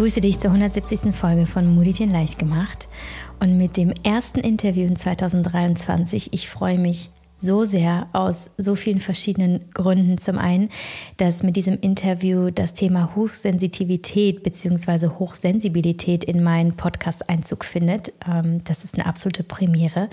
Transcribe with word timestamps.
begrüße 0.00 0.22
dich 0.22 0.38
zur 0.38 0.52
170. 0.52 1.14
Folge 1.14 1.46
von 1.46 1.74
Muditien 1.74 2.10
leicht 2.10 2.38
gemacht 2.38 2.88
und 3.38 3.58
mit 3.58 3.76
dem 3.76 3.92
ersten 4.02 4.40
Interview 4.40 4.86
in 4.86 4.96
2023. 4.96 6.32
Ich 6.32 6.48
freue 6.48 6.78
mich 6.78 7.10
so 7.36 7.66
sehr 7.66 8.08
aus 8.14 8.52
so 8.56 8.76
vielen 8.76 9.00
verschiedenen 9.00 9.68
Gründen. 9.74 10.16
Zum 10.16 10.38
einen, 10.38 10.70
dass 11.18 11.42
mit 11.42 11.56
diesem 11.56 11.78
Interview 11.78 12.50
das 12.50 12.72
Thema 12.72 13.14
Hochsensitivität 13.14 14.42
bzw. 14.42 15.08
Hochsensibilität 15.18 16.24
in 16.24 16.42
meinen 16.42 16.78
Podcast 16.78 17.28
Einzug 17.28 17.66
findet. 17.66 18.14
Ähm, 18.26 18.64
das 18.64 18.84
ist 18.84 18.94
eine 18.94 19.04
absolute 19.04 19.42
Premiere. 19.42 20.08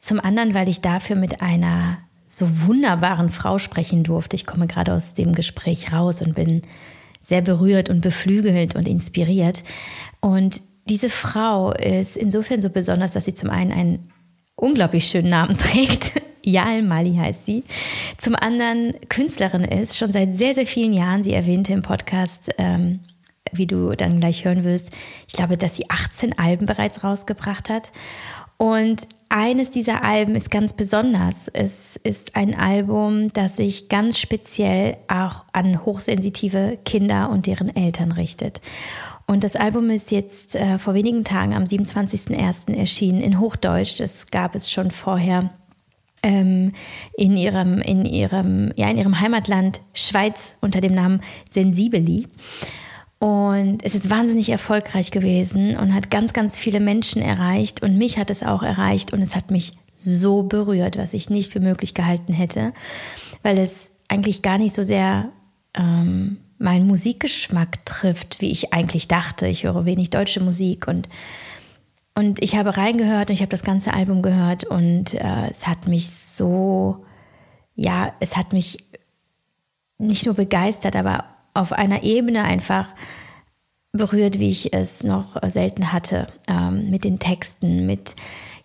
Zum 0.00 0.20
anderen, 0.20 0.54
weil 0.54 0.70
ich 0.70 0.80
dafür 0.80 1.16
mit 1.16 1.42
einer 1.42 1.98
so 2.26 2.66
wunderbaren 2.66 3.28
Frau 3.28 3.58
sprechen 3.58 4.04
durfte. 4.04 4.36
Ich 4.36 4.46
komme 4.46 4.66
gerade 4.66 4.94
aus 4.94 5.12
dem 5.12 5.34
Gespräch 5.34 5.92
raus 5.92 6.22
und 6.22 6.34
bin 6.34 6.62
sehr 7.28 7.42
berührt 7.42 7.90
und 7.90 8.00
beflügelt 8.00 8.74
und 8.74 8.88
inspiriert. 8.88 9.62
Und 10.20 10.62
diese 10.88 11.10
Frau 11.10 11.72
ist 11.72 12.16
insofern 12.16 12.62
so 12.62 12.70
besonders, 12.70 13.12
dass 13.12 13.26
sie 13.26 13.34
zum 13.34 13.50
einen 13.50 13.70
einen 13.70 14.12
unglaublich 14.56 15.04
schönen 15.04 15.28
Namen 15.28 15.58
trägt. 15.58 16.22
Yael 16.42 16.82
Mali 16.82 17.16
heißt 17.16 17.44
sie. 17.44 17.64
Zum 18.16 18.34
anderen 18.34 18.94
Künstlerin 19.10 19.64
ist, 19.64 19.98
schon 19.98 20.10
seit 20.10 20.38
sehr, 20.38 20.54
sehr 20.54 20.66
vielen 20.66 20.94
Jahren. 20.94 21.22
Sie 21.22 21.34
erwähnte 21.34 21.74
im 21.74 21.82
Podcast, 21.82 22.50
ähm, 22.56 23.00
wie 23.52 23.66
du 23.66 23.94
dann 23.94 24.20
gleich 24.20 24.46
hören 24.46 24.64
wirst, 24.64 24.92
ich 25.26 25.34
glaube, 25.34 25.58
dass 25.58 25.76
sie 25.76 25.90
18 25.90 26.38
Alben 26.38 26.64
bereits 26.64 27.04
rausgebracht 27.04 27.68
hat. 27.68 27.92
Und 28.56 29.06
eines 29.28 29.70
dieser 29.70 30.04
Alben 30.04 30.34
ist 30.34 30.50
ganz 30.50 30.72
besonders. 30.72 31.48
Es 31.48 31.96
ist 31.96 32.36
ein 32.36 32.54
Album, 32.54 33.32
das 33.32 33.56
sich 33.56 33.88
ganz 33.88 34.18
speziell 34.18 34.96
auch 35.08 35.44
an 35.52 35.84
hochsensitive 35.84 36.78
Kinder 36.84 37.30
und 37.30 37.46
deren 37.46 37.74
Eltern 37.74 38.12
richtet. 38.12 38.60
Und 39.26 39.44
das 39.44 39.56
Album 39.56 39.90
ist 39.90 40.10
jetzt 40.10 40.56
äh, 40.56 40.78
vor 40.78 40.94
wenigen 40.94 41.24
Tagen 41.24 41.54
am 41.54 41.64
27.01. 41.64 42.74
erschienen 42.74 43.20
in 43.20 43.38
Hochdeutsch. 43.38 44.00
Das 44.00 44.28
gab 44.28 44.54
es 44.54 44.72
schon 44.72 44.90
vorher 44.90 45.50
ähm, 46.22 46.72
in, 47.16 47.36
ihrem, 47.36 47.80
in, 47.82 48.06
ihrem, 48.06 48.72
ja, 48.76 48.88
in 48.88 48.96
ihrem 48.96 49.20
Heimatland 49.20 49.80
Schweiz 49.92 50.54
unter 50.60 50.80
dem 50.80 50.94
Namen 50.94 51.20
Sensibeli. 51.50 52.26
Und 53.18 53.84
es 53.84 53.94
ist 53.94 54.10
wahnsinnig 54.10 54.48
erfolgreich 54.48 55.10
gewesen 55.10 55.76
und 55.76 55.92
hat 55.92 56.10
ganz, 56.10 56.32
ganz 56.32 56.56
viele 56.56 56.78
Menschen 56.78 57.20
erreicht. 57.20 57.82
Und 57.82 57.98
mich 57.98 58.18
hat 58.18 58.30
es 58.30 58.42
auch 58.42 58.62
erreicht 58.62 59.12
und 59.12 59.22
es 59.22 59.34
hat 59.34 59.50
mich 59.50 59.72
so 59.98 60.44
berührt, 60.44 60.96
was 60.96 61.14
ich 61.14 61.28
nicht 61.28 61.52
für 61.52 61.60
möglich 61.60 61.94
gehalten 61.94 62.32
hätte, 62.32 62.72
weil 63.42 63.58
es 63.58 63.90
eigentlich 64.06 64.42
gar 64.42 64.58
nicht 64.58 64.74
so 64.74 64.84
sehr 64.84 65.30
ähm, 65.74 66.38
meinen 66.58 66.86
Musikgeschmack 66.86 67.84
trifft, 67.84 68.40
wie 68.40 68.50
ich 68.50 68.72
eigentlich 68.72 69.08
dachte. 69.08 69.46
Ich 69.46 69.64
höre 69.64 69.84
wenig 69.84 70.10
deutsche 70.10 70.40
Musik 70.40 70.86
und, 70.86 71.08
und 72.14 72.42
ich 72.42 72.56
habe 72.56 72.76
reingehört 72.76 73.30
und 73.30 73.34
ich 73.34 73.40
habe 73.40 73.50
das 73.50 73.62
ganze 73.62 73.92
Album 73.92 74.22
gehört 74.22 74.64
und 74.64 75.14
äh, 75.14 75.50
es 75.50 75.66
hat 75.66 75.88
mich 75.88 76.10
so, 76.10 77.04
ja, 77.74 78.12
es 78.20 78.36
hat 78.36 78.52
mich 78.52 78.78
nicht 79.98 80.26
nur 80.26 80.34
begeistert, 80.34 80.94
aber 80.94 81.24
auf 81.58 81.72
einer 81.72 82.02
Ebene 82.02 82.44
einfach 82.44 82.88
berührt, 83.92 84.38
wie 84.38 84.48
ich 84.48 84.72
es 84.72 85.02
noch 85.02 85.36
selten 85.48 85.92
hatte, 85.92 86.26
ähm, 86.46 86.90
mit 86.90 87.04
den 87.04 87.18
Texten, 87.18 87.86
mit 87.86 88.14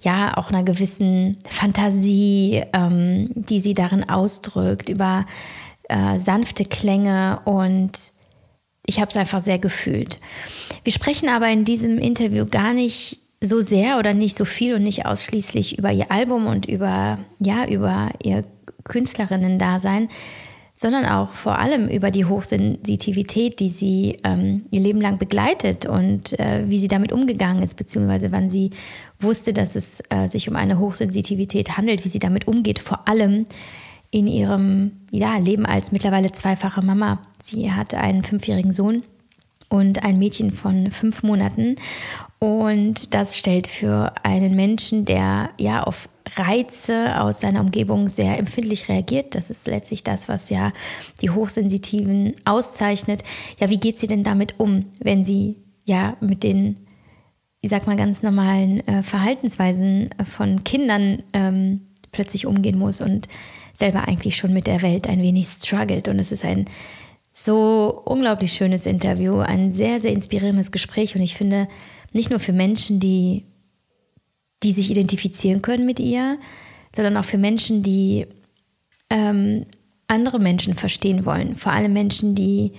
ja 0.02 0.38
auch 0.38 0.50
einer 0.50 0.64
gewissen 0.64 1.38
Fantasie, 1.48 2.64
ähm, 2.74 3.30
die 3.34 3.62
sie 3.62 3.74
darin 3.74 4.10
ausdrückt, 4.10 4.90
über 4.90 5.26
äh, 5.90 6.20
sanfte 6.20 6.66
Klänge 6.66 7.42
und 7.46 8.14
ich 8.86 9.00
habe 9.00 9.10
es 9.10 9.18
einfach 9.18 9.42
sehr 9.42 9.60
gefühlt. 9.60 10.20
Wir 10.84 10.92
sprechen 10.92 11.30
aber 11.30 11.50
in 11.50 11.64
diesem 11.64 11.98
Interview 11.98 12.46
gar 12.46 12.74
nicht 12.74 13.20
so 13.40 13.62
sehr 13.62 13.98
oder 13.98 14.14
nicht 14.14 14.36
so 14.36 14.46
viel 14.46 14.76
und 14.76 14.84
nicht 14.84 15.06
ausschließlich 15.06 15.78
über 15.78 15.92
ihr 15.92 16.12
Album 16.12 16.48
und 16.48 16.66
über 16.66 17.20
ja 17.40 17.66
über 17.66 18.12
ihr 18.24 18.44
Künstlerinnen-Dasein, 18.84 20.10
sondern 20.76 21.06
auch 21.06 21.34
vor 21.34 21.60
allem 21.60 21.88
über 21.88 22.10
die 22.10 22.26
Hochsensitivität, 22.26 23.60
die 23.60 23.70
sie 23.70 24.18
ähm, 24.24 24.66
ihr 24.72 24.82
Leben 24.82 25.02
lang 25.02 25.20
begleitet 25.20 25.86
und 25.86 26.38
äh, 26.40 26.64
wie 26.68 26.80
sie 26.80 26.88
damit 26.88 27.12
umgegangen 27.12 27.62
ist, 27.62 27.78
beziehungsweise 27.78 28.32
wann 28.32 28.50
sie 28.50 28.72
wusste, 29.20 29.54
dass 29.54 29.76
es 29.76 30.02
äh, 30.10 30.28
sich 30.30 30.50
um 30.50 30.56
eine 30.56 30.80
Hochsensitivität 30.80 31.78
handelt, 31.78 32.04
wie 32.06 32.10
sie 32.10 32.20
damit 32.20 32.48
umgeht, 32.48 32.80
vor 32.80 33.08
allem 33.08 33.46
in 34.10 34.28
ihrem 34.28 34.92
ja, 35.12 35.38
Leben 35.38 35.66
als 35.66 35.92
mittlerweile 35.92 36.32
zweifache 36.32 36.84
Mama. 36.84 37.20
Sie 37.42 37.72
hat 37.72 37.94
einen 37.94 38.24
fünfjährigen 38.24 38.74
Sohn 38.74 39.04
und 39.70 40.04
ein 40.04 40.20
Mädchen 40.20 40.52
von 40.52 40.92
fünf 40.92 41.24
Monaten. 41.24 41.78
Und 42.38 43.14
das 43.14 43.38
stellt 43.38 43.68
für 43.68 44.14
einen 44.24 44.56
Menschen, 44.56 45.06
der 45.06 45.50
ja 45.58 45.84
auf 45.84 46.10
Reize 46.38 47.20
aus 47.20 47.42
seiner 47.42 47.62
Umgebung 47.62 48.08
sehr 48.08 48.40
empfindlich 48.40 48.90
reagiert. 48.90 49.36
Das 49.36 49.50
ist 49.50 49.68
letztlich 49.68 50.04
das, 50.04 50.30
was 50.30 50.50
ja 50.50 50.72
die 51.22 51.30
Hochsensitiven 51.30 52.36
auszeichnet. 52.46 53.24
Ja, 53.60 53.70
wie 53.70 53.80
geht 53.80 54.00
sie 54.00 54.08
denn 54.08 54.24
damit 54.24 54.56
um, 54.60 54.86
wenn 55.00 55.26
sie 55.26 55.58
ja 55.86 56.16
mit 56.22 56.44
den, 56.44 56.88
ich 57.62 57.70
sag 57.70 57.88
mal, 57.88 57.98
ganz 57.98 58.24
normalen 58.24 58.88
äh, 58.88 59.04
Verhaltensweisen 59.04 60.10
von 60.24 60.64
Kindern 60.64 61.24
ähm, 61.34 61.82
plötzlich 62.12 62.46
umgehen 62.46 62.78
muss 62.78 63.02
und 63.02 63.28
selber 63.74 64.08
eigentlich 64.08 64.38
schon 64.38 64.54
mit 64.54 64.68
der 64.68 64.82
Welt 64.82 65.08
ein 65.08 65.22
wenig 65.22 65.48
struggelt. 65.48 66.08
Und 66.08 66.20
es 66.20 66.32
ist 66.32 66.46
ein 66.46 66.66
so 67.34 68.02
unglaublich 68.06 68.54
schönes 68.54 68.86
Interview, 68.86 69.40
ein 69.40 69.74
sehr, 69.74 70.00
sehr 70.00 70.14
inspirierendes 70.14 70.72
Gespräch. 70.72 71.16
Und 71.16 71.22
ich 71.22 71.36
finde, 71.36 71.68
nicht 72.14 72.30
nur 72.30 72.40
für 72.40 72.54
Menschen, 72.54 73.00
die 73.00 73.46
die 74.64 74.74
sich 74.74 74.90
identifizieren 74.90 75.62
können 75.62 75.86
mit 75.86 76.00
ihr, 76.00 76.40
sondern 76.96 77.18
auch 77.18 77.26
für 77.26 77.38
Menschen, 77.38 77.84
die 77.84 78.28
ähm, 79.10 79.66
andere 80.08 80.40
Menschen 80.40 80.76
verstehen 80.76 81.26
wollen. 81.26 81.56
Vor 81.56 81.72
allem 81.72 81.94
Menschen, 81.94 82.36
die 82.36 82.74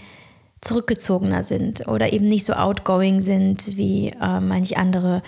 zurückgezogener 0.61 1.45
sind 1.45 1.87
oder 1.89 2.13
eben 2.13 2.27
nicht 2.27 2.45
so 2.45 2.55
outgoing 2.55 3.23
sind 3.23 3.77
wie 3.77 4.09
äh, 4.21 4.41
manch 4.41 4.77
andere. 4.77 5.23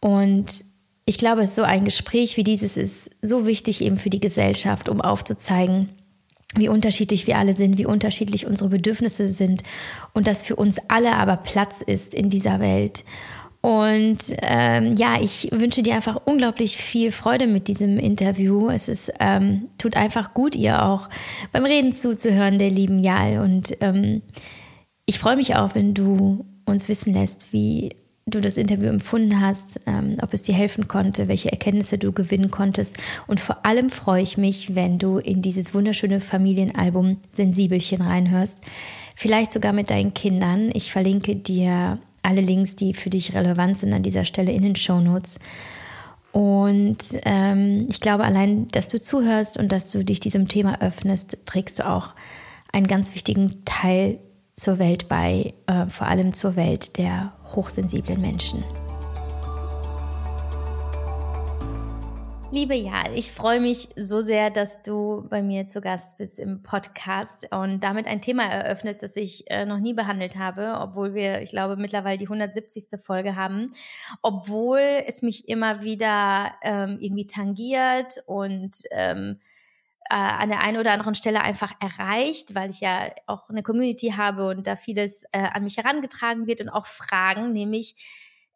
Und 0.00 0.64
ich 1.06 1.18
glaube, 1.18 1.46
so 1.46 1.62
ein 1.62 1.84
Gespräch 1.84 2.36
wie 2.36 2.44
dieses 2.44 2.76
ist 2.76 3.10
so 3.22 3.46
wichtig 3.46 3.80
eben 3.80 3.96
für 3.96 4.10
die 4.10 4.20
Gesellschaft, 4.20 4.88
um 4.88 5.00
aufzuzeigen, 5.00 5.88
wie 6.56 6.68
unterschiedlich 6.68 7.26
wir 7.26 7.38
alle 7.38 7.54
sind, 7.54 7.78
wie 7.78 7.86
unterschiedlich 7.86 8.46
unsere 8.46 8.70
Bedürfnisse 8.70 9.32
sind 9.32 9.62
und 10.12 10.26
dass 10.26 10.42
für 10.42 10.56
uns 10.56 10.78
alle 10.88 11.14
aber 11.14 11.36
Platz 11.36 11.80
ist 11.80 12.14
in 12.14 12.30
dieser 12.30 12.60
Welt. 12.60 13.04
Und 13.60 14.18
ähm, 14.42 14.92
ja, 14.92 15.20
ich 15.20 15.48
wünsche 15.52 15.82
dir 15.82 15.96
einfach 15.96 16.20
unglaublich 16.24 16.76
viel 16.76 17.10
Freude 17.10 17.46
mit 17.46 17.68
diesem 17.68 17.98
Interview. 17.98 18.68
Es 18.68 18.88
ist, 18.88 19.12
ähm, 19.18 19.68
tut 19.78 19.96
einfach 19.96 20.34
gut, 20.34 20.54
ihr 20.54 20.84
auch 20.84 21.08
beim 21.52 21.64
Reden 21.64 21.92
zuzuhören, 21.92 22.58
der 22.58 22.70
lieben 22.70 23.00
Jal. 23.00 23.40
Und 23.40 23.76
ähm, 23.80 24.22
ich 25.04 25.18
freue 25.18 25.36
mich 25.36 25.56
auch, 25.56 25.74
wenn 25.74 25.94
du 25.94 26.44
uns 26.64 26.88
wissen 26.88 27.12
lässt, 27.12 27.52
wie 27.52 27.90
du 28.28 28.40
das 28.40 28.56
Interview 28.56 28.88
empfunden 28.88 29.40
hast, 29.40 29.80
ähm, 29.86 30.16
ob 30.20 30.34
es 30.34 30.42
dir 30.42 30.54
helfen 30.54 30.88
konnte, 30.88 31.28
welche 31.28 31.52
Erkenntnisse 31.52 31.96
du 31.96 32.10
gewinnen 32.12 32.50
konntest. 32.50 32.98
Und 33.28 33.38
vor 33.38 33.64
allem 33.64 33.88
freue 33.88 34.22
ich 34.22 34.36
mich, 34.36 34.74
wenn 34.74 34.98
du 34.98 35.18
in 35.18 35.42
dieses 35.42 35.74
wunderschöne 35.74 36.20
Familienalbum 36.20 37.18
Sensibelchen 37.32 38.02
reinhörst. 38.02 38.62
Vielleicht 39.14 39.52
sogar 39.52 39.72
mit 39.72 39.90
deinen 39.90 40.12
Kindern. 40.12 40.70
Ich 40.74 40.90
verlinke 40.90 41.36
dir 41.36 42.00
alle 42.26 42.40
Links, 42.40 42.76
die 42.76 42.92
für 42.92 43.10
dich 43.10 43.34
relevant 43.34 43.78
sind, 43.78 43.92
an 43.92 44.02
dieser 44.02 44.24
Stelle 44.24 44.52
in 44.52 44.62
den 44.62 44.76
Show 44.76 45.00
Notes. 45.00 45.38
Und 46.32 46.98
ähm, 47.24 47.86
ich 47.88 48.00
glaube, 48.00 48.24
allein, 48.24 48.68
dass 48.68 48.88
du 48.88 49.00
zuhörst 49.00 49.58
und 49.58 49.72
dass 49.72 49.90
du 49.90 50.04
dich 50.04 50.20
diesem 50.20 50.48
Thema 50.48 50.80
öffnest, 50.82 51.38
trägst 51.46 51.78
du 51.78 51.88
auch 51.88 52.10
einen 52.72 52.86
ganz 52.86 53.14
wichtigen 53.14 53.64
Teil 53.64 54.18
zur 54.54 54.78
Welt 54.78 55.08
bei, 55.08 55.54
äh, 55.66 55.86
vor 55.86 56.08
allem 56.08 56.34
zur 56.34 56.56
Welt 56.56 56.98
der 56.98 57.32
hochsensiblen 57.54 58.20
Menschen. 58.20 58.62
Liebe 62.52 62.76
Jal, 62.76 63.12
ich 63.18 63.32
freue 63.32 63.58
mich 63.58 63.88
so 63.96 64.20
sehr, 64.20 64.50
dass 64.50 64.80
du 64.82 65.26
bei 65.28 65.42
mir 65.42 65.66
zu 65.66 65.80
Gast 65.80 66.16
bist 66.16 66.38
im 66.38 66.62
Podcast 66.62 67.48
und 67.50 67.80
damit 67.80 68.06
ein 68.06 68.20
Thema 68.20 68.44
eröffnest, 68.44 69.02
das 69.02 69.16
ich 69.16 69.50
äh, 69.50 69.66
noch 69.66 69.80
nie 69.80 69.94
behandelt 69.94 70.36
habe, 70.36 70.78
obwohl 70.78 71.12
wir, 71.12 71.42
ich 71.42 71.50
glaube, 71.50 71.76
mittlerweile 71.76 72.18
die 72.18 72.26
170. 72.26 73.00
Folge 73.02 73.34
haben, 73.34 73.72
obwohl 74.22 74.78
es 74.78 75.22
mich 75.22 75.48
immer 75.48 75.82
wieder 75.82 76.54
ähm, 76.62 76.98
irgendwie 77.00 77.26
tangiert 77.26 78.22
und 78.26 78.76
ähm, 78.92 79.40
äh, 80.08 80.14
an 80.14 80.48
der 80.48 80.60
einen 80.60 80.78
oder 80.78 80.92
anderen 80.92 81.16
Stelle 81.16 81.40
einfach 81.40 81.72
erreicht, 81.80 82.54
weil 82.54 82.70
ich 82.70 82.80
ja 82.80 83.10
auch 83.26 83.48
eine 83.48 83.64
Community 83.64 84.14
habe 84.16 84.48
und 84.50 84.68
da 84.68 84.76
vieles 84.76 85.24
äh, 85.32 85.48
an 85.52 85.64
mich 85.64 85.78
herangetragen 85.78 86.46
wird 86.46 86.60
und 86.60 86.68
auch 86.68 86.86
Fragen, 86.86 87.52
nämlich 87.52 87.96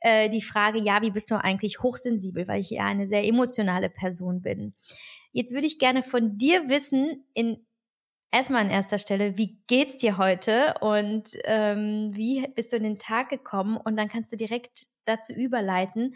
äh, 0.01 0.29
die 0.29 0.43
Frage, 0.43 0.81
ja, 0.81 1.03
wie 1.03 1.11
bist 1.11 1.31
du 1.31 1.37
eigentlich 1.37 1.83
hochsensibel, 1.83 2.49
weil 2.49 2.61
ich 2.61 2.71
ja 2.71 2.85
eine 2.85 3.09
sehr 3.09 3.27
emotionale 3.27 3.91
Person 3.91 4.43
bin. 4.43 4.75
Jetzt 5.33 5.53
würde 5.53 5.67
ich 5.67 5.79
gerne 5.79 6.03
von 6.03 6.39
dir 6.39 6.69
wissen, 6.69 7.25
in 7.35 7.67
erstmal 8.33 8.65
an 8.65 8.71
erster 8.71 8.99
Stelle, 8.99 9.37
wie 9.39 9.59
geht's 9.67 9.97
dir 9.97 10.19
heute 10.19 10.75
und 10.81 11.37
ähm, 11.45 12.11
wie 12.15 12.47
bist 12.55 12.73
du 12.73 12.77
in 12.77 12.83
den 12.83 12.99
Tag 12.99 13.29
gekommen? 13.29 13.77
Und 13.77 13.97
dann 13.97 14.09
kannst 14.09 14.33
du 14.33 14.37
direkt 14.37 14.87
dazu 15.05 15.33
überleiten, 15.33 16.15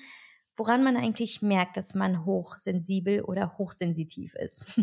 woran 0.57 0.85
man 0.85 0.97
eigentlich 0.97 1.43
merkt, 1.43 1.77
dass 1.77 1.95
man 1.95 2.25
hochsensibel 2.25 3.23
oder 3.23 3.59
hochsensitiv 3.59 4.35
ist. 4.35 4.67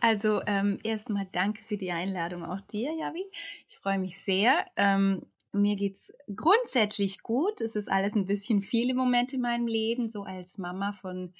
Also 0.00 0.42
ähm, 0.46 0.78
erstmal 0.82 1.26
danke 1.32 1.62
für 1.62 1.78
die 1.78 1.90
Einladung 1.90 2.44
auch 2.44 2.60
dir, 2.60 2.92
Javi. 2.92 3.24
Ich 3.66 3.78
freue 3.78 3.98
mich 3.98 4.18
sehr. 4.18 4.66
Ähm, 4.76 5.22
mir 5.54 5.76
geht's 5.76 6.12
grundsätzlich 6.34 7.22
gut. 7.22 7.60
Es 7.60 7.76
ist 7.76 7.90
alles 7.90 8.14
ein 8.14 8.26
bisschen 8.26 8.60
viel 8.60 8.90
im 8.90 8.96
Moment 8.96 9.32
in 9.32 9.40
meinem 9.40 9.66
Leben, 9.66 10.08
so 10.08 10.22
als 10.22 10.58
Mama 10.58 10.92
von 10.92 11.34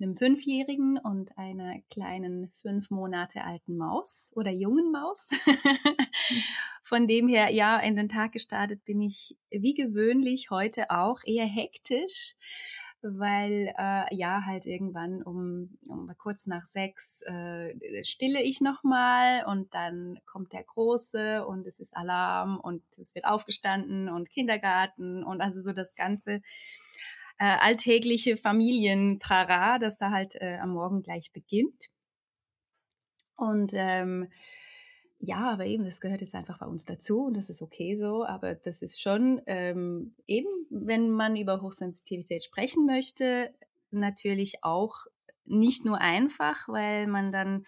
einem 0.00 0.16
Fünfjährigen 0.16 0.98
und 0.98 1.36
einer 1.38 1.80
kleinen 1.90 2.50
fünf 2.62 2.90
Monate 2.90 3.44
alten 3.44 3.76
Maus 3.76 4.32
oder 4.34 4.50
jungen 4.50 4.90
Maus. 4.90 5.30
Von 6.82 7.06
dem 7.06 7.28
her, 7.28 7.50
ja, 7.50 7.78
in 7.78 7.96
den 7.96 8.08
Tag 8.08 8.32
gestartet 8.32 8.84
bin 8.84 9.00
ich 9.00 9.36
wie 9.50 9.74
gewöhnlich 9.74 10.50
heute 10.50 10.90
auch 10.90 11.20
eher 11.24 11.46
hektisch 11.46 12.34
weil 13.04 13.74
äh, 13.78 14.14
ja 14.14 14.42
halt 14.46 14.66
irgendwann 14.66 15.22
um, 15.22 15.76
um 15.88 16.10
kurz 16.18 16.46
nach 16.46 16.64
sechs 16.64 17.22
äh, 17.22 17.74
stille 18.04 18.42
ich 18.42 18.60
nochmal 18.60 19.44
und 19.46 19.74
dann 19.74 20.18
kommt 20.24 20.52
der 20.52 20.64
Große 20.64 21.46
und 21.46 21.66
es 21.66 21.80
ist 21.80 21.96
Alarm 21.96 22.58
und 22.58 22.82
es 22.98 23.14
wird 23.14 23.26
aufgestanden 23.26 24.08
und 24.08 24.30
Kindergarten 24.30 25.22
und 25.22 25.40
also 25.40 25.60
so 25.60 25.72
das 25.72 25.94
ganze 25.94 26.40
äh, 27.38 27.44
alltägliche 27.44 28.36
Familientrara, 28.36 29.78
das 29.78 29.98
da 29.98 30.10
halt 30.10 30.34
äh, 30.36 30.58
am 30.58 30.70
Morgen 30.70 31.02
gleich 31.02 31.32
beginnt. 31.32 31.90
Und 33.36 33.72
ähm, 33.74 34.28
ja, 35.24 35.50
aber 35.50 35.66
eben, 35.66 35.84
das 35.84 36.00
gehört 36.00 36.20
jetzt 36.20 36.34
einfach 36.34 36.58
bei 36.58 36.66
uns 36.66 36.84
dazu 36.84 37.24
und 37.24 37.36
das 37.36 37.48
ist 37.48 37.62
okay 37.62 37.96
so. 37.96 38.24
Aber 38.24 38.54
das 38.54 38.82
ist 38.82 39.00
schon 39.00 39.40
ähm, 39.46 40.14
eben, 40.26 40.48
wenn 40.70 41.10
man 41.10 41.36
über 41.36 41.62
Hochsensitivität 41.62 42.44
sprechen 42.44 42.86
möchte, 42.86 43.54
natürlich 43.90 44.62
auch 44.62 45.06
nicht 45.46 45.84
nur 45.84 46.00
einfach, 46.00 46.68
weil 46.68 47.06
man 47.06 47.32
dann 47.32 47.64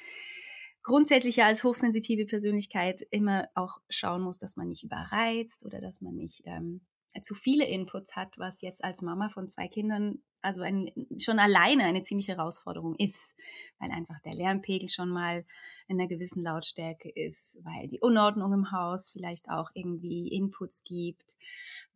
grundsätzlich 0.82 1.42
als 1.42 1.64
hochsensitive 1.64 2.26
Persönlichkeit 2.26 3.02
immer 3.10 3.48
auch 3.54 3.78
schauen 3.88 4.22
muss, 4.22 4.38
dass 4.38 4.56
man 4.56 4.68
nicht 4.68 4.84
überreizt 4.84 5.64
oder 5.64 5.80
dass 5.80 6.00
man 6.00 6.14
nicht 6.14 6.42
ähm, 6.44 6.82
zu 7.22 7.34
viele 7.34 7.66
Inputs 7.66 8.16
hat, 8.16 8.38
was 8.38 8.62
jetzt 8.62 8.84
als 8.84 9.02
Mama 9.02 9.28
von 9.28 9.48
zwei 9.48 9.68
Kindern 9.68 10.20
also 10.46 10.62
ein, 10.62 10.92
schon 11.18 11.40
alleine 11.40 11.84
eine 11.84 12.02
ziemliche 12.02 12.36
Herausforderung 12.36 12.94
ist, 12.98 13.34
weil 13.80 13.90
einfach 13.90 14.20
der 14.24 14.34
Lärmpegel 14.34 14.88
schon 14.88 15.08
mal 15.08 15.44
in 15.88 15.98
einer 15.98 16.08
gewissen 16.08 16.44
Lautstärke 16.44 17.10
ist, 17.10 17.58
weil 17.64 17.88
die 17.88 17.98
Unordnung 18.00 18.52
im 18.52 18.70
Haus 18.70 19.10
vielleicht 19.10 19.50
auch 19.50 19.70
irgendwie 19.74 20.28
Inputs 20.28 20.84
gibt, 20.84 21.36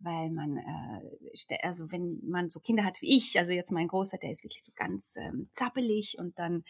weil 0.00 0.30
man, 0.30 0.56
äh, 0.56 1.58
also 1.62 1.92
wenn 1.92 2.18
man 2.24 2.50
so 2.50 2.58
Kinder 2.58 2.84
hat 2.84 3.00
wie 3.00 3.16
ich, 3.16 3.38
also 3.38 3.52
jetzt 3.52 3.70
mein 3.70 3.86
Großer, 3.86 4.18
der 4.18 4.32
ist 4.32 4.42
wirklich 4.42 4.64
so 4.64 4.72
ganz 4.74 5.14
ähm, 5.16 5.48
zappelig 5.52 6.16
und 6.18 6.38
dann 6.40 6.64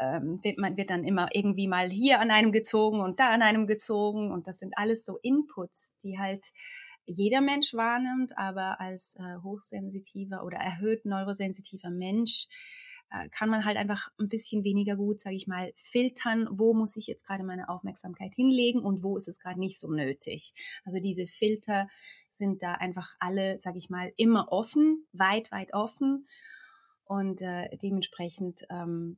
ähm, 0.00 0.40
wird 0.42 0.56
man 0.56 0.78
wird 0.78 0.88
dann 0.88 1.04
immer 1.04 1.28
irgendwie 1.32 1.68
mal 1.68 1.90
hier 1.90 2.20
an 2.20 2.30
einem 2.30 2.52
gezogen 2.52 3.00
und 3.00 3.20
da 3.20 3.30
an 3.30 3.42
einem 3.42 3.66
gezogen 3.66 4.32
und 4.32 4.46
das 4.46 4.58
sind 4.58 4.78
alles 4.78 5.04
so 5.04 5.18
Inputs, 5.18 5.94
die 6.02 6.18
halt 6.18 6.46
jeder 7.08 7.40
Mensch 7.40 7.74
wahrnimmt, 7.74 8.36
aber 8.36 8.80
als 8.80 9.16
äh, 9.16 9.38
hochsensitiver 9.42 10.44
oder 10.44 10.58
erhöht 10.58 11.04
neurosensitiver 11.04 11.90
Mensch 11.90 12.48
äh, 13.10 13.28
kann 13.30 13.48
man 13.48 13.64
halt 13.64 13.76
einfach 13.76 14.08
ein 14.18 14.28
bisschen 14.28 14.64
weniger 14.64 14.96
gut, 14.96 15.20
sage 15.20 15.36
ich 15.36 15.46
mal, 15.46 15.72
filtern, 15.76 16.46
wo 16.50 16.74
muss 16.74 16.96
ich 16.96 17.06
jetzt 17.06 17.26
gerade 17.26 17.44
meine 17.44 17.68
Aufmerksamkeit 17.68 18.34
hinlegen 18.34 18.80
und 18.80 19.02
wo 19.02 19.16
ist 19.16 19.28
es 19.28 19.40
gerade 19.40 19.58
nicht 19.58 19.78
so 19.78 19.90
nötig. 19.90 20.52
Also 20.84 21.00
diese 21.00 21.26
Filter 21.26 21.88
sind 22.28 22.62
da 22.62 22.74
einfach 22.74 23.14
alle, 23.18 23.58
sage 23.58 23.78
ich 23.78 23.88
mal, 23.88 24.12
immer 24.16 24.52
offen, 24.52 25.06
weit, 25.12 25.50
weit 25.50 25.72
offen 25.72 26.28
und 27.04 27.40
äh, 27.40 27.76
dementsprechend 27.78 28.60
ähm, 28.68 29.16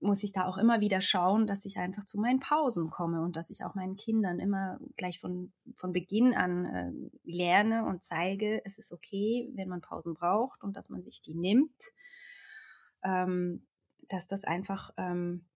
muss 0.00 0.22
ich 0.22 0.32
da 0.32 0.46
auch 0.46 0.58
immer 0.58 0.80
wieder 0.80 1.00
schauen, 1.00 1.46
dass 1.46 1.64
ich 1.64 1.78
einfach 1.78 2.04
zu 2.04 2.20
meinen 2.20 2.40
Pausen 2.40 2.90
komme 2.90 3.22
und 3.22 3.36
dass 3.36 3.50
ich 3.50 3.64
auch 3.64 3.74
meinen 3.74 3.96
Kindern 3.96 4.38
immer 4.38 4.78
gleich 4.96 5.20
von, 5.20 5.52
von 5.76 5.92
Beginn 5.92 6.34
an 6.34 6.64
äh, 6.66 6.92
lerne 7.24 7.84
und 7.84 8.02
zeige, 8.02 8.64
es 8.64 8.78
ist 8.78 8.92
okay, 8.92 9.50
wenn 9.54 9.68
man 9.68 9.80
Pausen 9.80 10.14
braucht 10.14 10.62
und 10.62 10.76
dass 10.76 10.88
man 10.88 11.02
sich 11.02 11.20
die 11.20 11.34
nimmt. 11.34 11.82
Ähm, 13.02 13.66
dass 14.08 14.26
das 14.26 14.44
einfach, 14.44 14.90
ähm, 14.96 15.46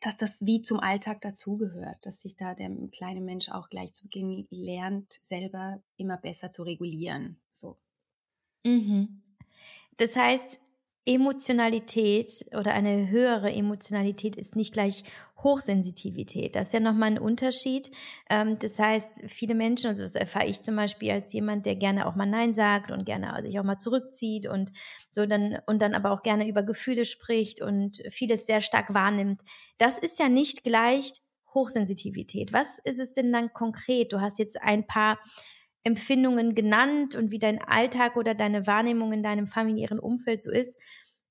dass 0.00 0.16
das 0.16 0.44
wie 0.46 0.62
zum 0.62 0.80
Alltag 0.80 1.20
dazugehört, 1.20 1.98
dass 2.02 2.22
sich 2.22 2.36
da 2.36 2.54
der 2.54 2.70
kleine 2.92 3.20
Mensch 3.20 3.48
auch 3.48 3.68
gleich 3.68 3.92
zu 3.92 4.04
Beginn 4.04 4.46
lernt, 4.50 5.12
selber 5.22 5.82
immer 5.96 6.16
besser 6.16 6.50
zu 6.50 6.62
regulieren. 6.62 7.40
So. 7.50 7.78
Mhm. 8.64 9.22
Das 9.96 10.16
heißt, 10.16 10.60
Emotionalität 11.04 12.44
oder 12.56 12.74
eine 12.74 13.10
höhere 13.10 13.52
Emotionalität 13.52 14.36
ist 14.36 14.54
nicht 14.54 14.72
gleich 14.72 15.02
Hochsensitivität. 15.42 16.54
Das 16.54 16.68
ist 16.68 16.74
ja 16.74 16.80
nochmal 16.80 17.10
ein 17.10 17.18
Unterschied. 17.18 17.90
Ähm, 18.30 18.58
das 18.60 18.78
heißt, 18.78 19.22
viele 19.26 19.56
Menschen, 19.56 19.90
und 19.90 19.98
das 19.98 20.14
erfahre 20.14 20.46
ich 20.46 20.60
zum 20.60 20.76
Beispiel 20.76 21.10
als 21.10 21.32
jemand, 21.32 21.66
der 21.66 21.74
gerne 21.74 22.06
auch 22.06 22.14
mal 22.14 22.26
Nein 22.26 22.54
sagt 22.54 22.92
und 22.92 23.04
gerne 23.04 23.42
sich 23.42 23.58
auch 23.58 23.64
mal 23.64 23.78
zurückzieht 23.78 24.46
und 24.46 24.70
so 25.10 25.26
dann, 25.26 25.58
und 25.66 25.82
dann 25.82 25.94
aber 25.94 26.12
auch 26.12 26.22
gerne 26.22 26.46
über 26.46 26.62
Gefühle 26.62 27.04
spricht 27.04 27.60
und 27.60 28.00
vieles 28.10 28.46
sehr 28.46 28.60
stark 28.60 28.94
wahrnimmt. 28.94 29.42
Das 29.78 29.98
ist 29.98 30.20
ja 30.20 30.28
nicht 30.28 30.62
gleich 30.62 31.10
Hochsensitivität. 31.52 32.52
Was 32.52 32.78
ist 32.78 33.00
es 33.00 33.12
denn 33.12 33.32
dann 33.32 33.52
konkret? 33.52 34.12
Du 34.12 34.20
hast 34.20 34.38
jetzt 34.38 34.60
ein 34.62 34.86
paar 34.86 35.18
Empfindungen 35.84 36.54
genannt 36.54 37.14
und 37.14 37.30
wie 37.30 37.38
dein 37.38 37.60
Alltag 37.60 38.16
oder 38.16 38.34
deine 38.34 38.66
Wahrnehmung 38.66 39.12
in 39.12 39.22
deinem 39.22 39.48
familiären 39.48 39.98
Umfeld 39.98 40.42
so 40.42 40.50
ist. 40.50 40.78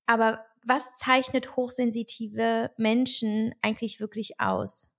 Aber 0.06 0.44
was 0.64 0.92
zeichnet 0.98 1.56
hochsensitive 1.56 2.70
Menschen 2.76 3.54
eigentlich 3.62 4.00
wirklich 4.00 4.40
aus? 4.40 4.94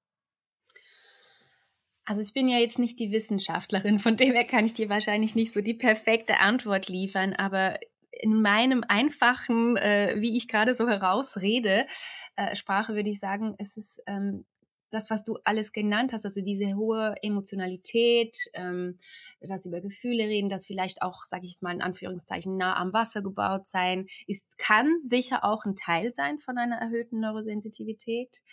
Also 2.06 2.22
ich 2.22 2.34
bin 2.34 2.50
ja 2.50 2.58
jetzt 2.58 2.80
nicht 2.80 3.00
die 3.00 3.12
Wissenschaftlerin, 3.12 4.00
von 4.00 4.18
dem 4.18 4.34
her 4.34 4.44
kann 4.44 4.66
ich 4.66 4.74
dir 4.74 4.90
wahrscheinlich 4.90 5.36
nicht 5.36 5.54
so 5.54 5.62
die 5.62 5.74
perfekte 5.74 6.40
Antwort 6.40 6.90
liefern, 6.90 7.34
aber 7.34 7.80
in 8.12 8.42
meinem 8.42 8.84
einfachen, 8.88 9.78
äh, 9.78 10.16
wie 10.18 10.36
ich 10.36 10.48
gerade 10.48 10.74
so 10.74 10.88
herausrede, 10.88 11.88
äh, 12.36 12.56
Sprache 12.56 12.94
würde 12.94 13.10
ich 13.10 13.20
sagen, 13.20 13.56
es 13.58 13.78
ist 13.78 14.02
ähm, 14.06 14.46
das, 14.94 15.10
was 15.10 15.24
du 15.24 15.38
alles 15.44 15.74
genannt 15.74 16.14
hast, 16.14 16.26
also 16.26 16.42
diese 16.42 16.76
hohe 16.76 17.16
Emotionalität, 17.22 18.38
ähm, 18.54 19.00
das 19.42 19.66
über 19.66 19.82
Gefühle 19.82 20.26
reden, 20.26 20.50
das 20.50 20.68
vielleicht 20.68 21.02
auch, 21.02 21.24
sage 21.24 21.46
ich 21.46 21.52
jetzt 21.52 21.64
mal 21.64 21.74
in 21.74 21.82
Anführungszeichen, 21.82 22.58
nah 22.58 22.78
am 22.78 22.94
Wasser 22.94 23.22
gebaut 23.22 23.66
sein, 23.68 24.08
ist, 24.28 24.58
kann 24.58 25.00
sicher 25.04 25.44
auch 25.44 25.66
ein 25.66 25.76
Teil 25.76 26.12
sein 26.12 26.38
von 26.40 26.58
einer 26.58 26.78
erhöhten 26.78 27.20
Neurosensitivität. 27.20 28.44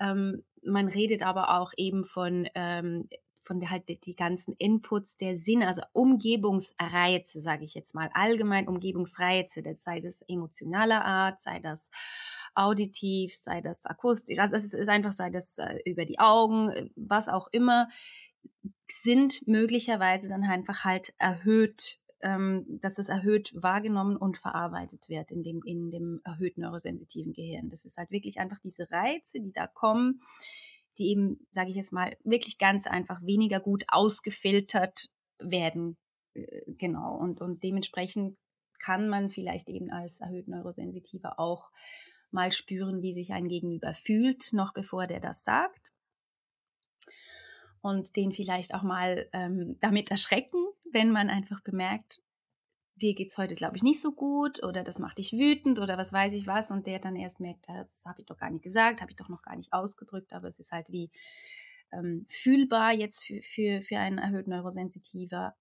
Ähm, 0.00 0.42
man 0.62 0.88
redet 0.88 1.22
aber 1.22 1.58
auch 1.58 1.72
eben 1.76 2.04
von 2.04 2.48
ähm, 2.54 3.08
von 3.48 3.60
der 3.60 3.70
halt 3.70 3.88
die 3.88 4.14
ganzen 4.14 4.54
Inputs 4.58 5.16
der 5.16 5.34
Sinne, 5.34 5.68
also 5.68 5.80
Umgebungsreize, 5.92 7.40
sage 7.40 7.64
ich 7.64 7.72
jetzt 7.72 7.94
mal, 7.94 8.10
allgemein 8.12 8.68
Umgebungsreize, 8.68 9.62
sei 9.74 10.00
das 10.00 10.20
emotionaler 10.28 11.02
Art, 11.02 11.40
sei 11.40 11.58
das 11.58 11.90
auditiv, 12.58 13.34
sei 13.34 13.60
das 13.60 13.84
akustisch, 13.84 14.38
also 14.38 14.56
es 14.56 14.74
ist 14.74 14.88
einfach, 14.88 15.12
sei 15.12 15.30
das 15.30 15.58
äh, 15.58 15.78
über 15.84 16.04
die 16.04 16.18
Augen, 16.18 16.70
äh, 16.70 16.90
was 16.96 17.28
auch 17.28 17.48
immer, 17.52 17.88
sind 18.90 19.46
möglicherweise 19.46 20.28
dann 20.28 20.44
einfach 20.44 20.84
halt 20.84 21.12
erhöht, 21.18 21.98
ähm, 22.20 22.80
dass 22.80 22.98
es 22.98 23.08
erhöht 23.08 23.52
wahrgenommen 23.54 24.16
und 24.16 24.38
verarbeitet 24.38 25.08
wird 25.08 25.30
in 25.30 25.42
dem, 25.42 25.62
in 25.64 25.90
dem 25.90 26.20
erhöht 26.24 26.58
neurosensitiven 26.58 27.32
Gehirn. 27.32 27.70
Das 27.70 27.84
ist 27.84 27.96
halt 27.96 28.10
wirklich 28.10 28.40
einfach 28.40 28.58
diese 28.58 28.90
Reize, 28.90 29.40
die 29.40 29.52
da 29.52 29.66
kommen, 29.66 30.22
die 30.98 31.10
eben, 31.10 31.46
sage 31.52 31.70
ich 31.70 31.76
jetzt 31.76 31.92
mal, 31.92 32.16
wirklich 32.24 32.58
ganz 32.58 32.86
einfach 32.86 33.22
weniger 33.22 33.60
gut 33.60 33.84
ausgefiltert 33.88 35.10
werden. 35.38 35.96
Äh, 36.34 36.62
genau. 36.66 37.16
Und, 37.16 37.40
und 37.40 37.62
dementsprechend 37.62 38.36
kann 38.80 39.08
man 39.08 39.28
vielleicht 39.30 39.68
eben 39.68 39.90
als 39.90 40.20
erhöht 40.20 40.48
Neurosensitiver 40.48 41.38
auch 41.38 41.70
mal 42.30 42.52
spüren, 42.52 43.02
wie 43.02 43.12
sich 43.12 43.32
ein 43.32 43.48
Gegenüber 43.48 43.94
fühlt, 43.94 44.52
noch 44.52 44.72
bevor 44.72 45.06
der 45.06 45.20
das 45.20 45.44
sagt. 45.44 45.92
Und 47.80 48.16
den 48.16 48.32
vielleicht 48.32 48.74
auch 48.74 48.82
mal 48.82 49.28
ähm, 49.32 49.78
damit 49.80 50.10
erschrecken, 50.10 50.66
wenn 50.92 51.10
man 51.10 51.30
einfach 51.30 51.60
bemerkt, 51.60 52.20
dir 52.96 53.14
geht's 53.14 53.38
heute, 53.38 53.54
glaube 53.54 53.76
ich, 53.76 53.82
nicht 53.82 54.00
so 54.00 54.12
gut 54.12 54.62
oder 54.62 54.82
das 54.82 54.98
macht 54.98 55.18
dich 55.18 55.32
wütend 55.32 55.78
oder 55.78 55.96
was 55.96 56.12
weiß 56.12 56.32
ich 56.32 56.46
was 56.46 56.70
und 56.70 56.86
der 56.86 56.98
dann 56.98 57.16
erst 57.16 57.40
merkt, 57.40 57.68
das 57.68 58.04
habe 58.04 58.20
ich 58.20 58.26
doch 58.26 58.36
gar 58.36 58.50
nicht 58.50 58.62
gesagt, 58.62 59.00
habe 59.00 59.10
ich 59.10 59.16
doch 59.16 59.28
noch 59.28 59.42
gar 59.42 59.56
nicht 59.56 59.72
ausgedrückt, 59.72 60.32
aber 60.32 60.48
es 60.48 60.58
ist 60.58 60.72
halt 60.72 60.90
wie 60.90 61.10
ähm, 61.92 62.26
fühlbar 62.28 62.92
jetzt 62.92 63.24
für, 63.24 63.40
für, 63.40 63.82
für 63.82 63.98
einen 63.98 64.18
erhöhten 64.18 64.50
Neurosensitiver 64.50 65.54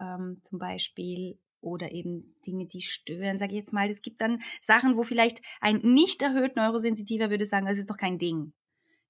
ähm, 0.00 0.40
zum 0.42 0.58
Beispiel 0.58 1.38
oder 1.64 1.92
eben 1.92 2.34
Dinge, 2.46 2.66
die 2.66 2.82
stören, 2.82 3.38
sage 3.38 3.52
ich 3.52 3.58
jetzt 3.58 3.72
mal. 3.72 3.90
Es 3.90 4.02
gibt 4.02 4.20
dann 4.20 4.40
Sachen, 4.60 4.96
wo 4.96 5.02
vielleicht 5.02 5.40
ein 5.60 5.78
nicht 5.78 6.22
erhöht 6.22 6.56
Neurosensitiver 6.56 7.30
würde 7.30 7.46
sagen, 7.46 7.66
es 7.66 7.78
ist 7.78 7.90
doch 7.90 7.96
kein 7.96 8.18
Ding. 8.18 8.52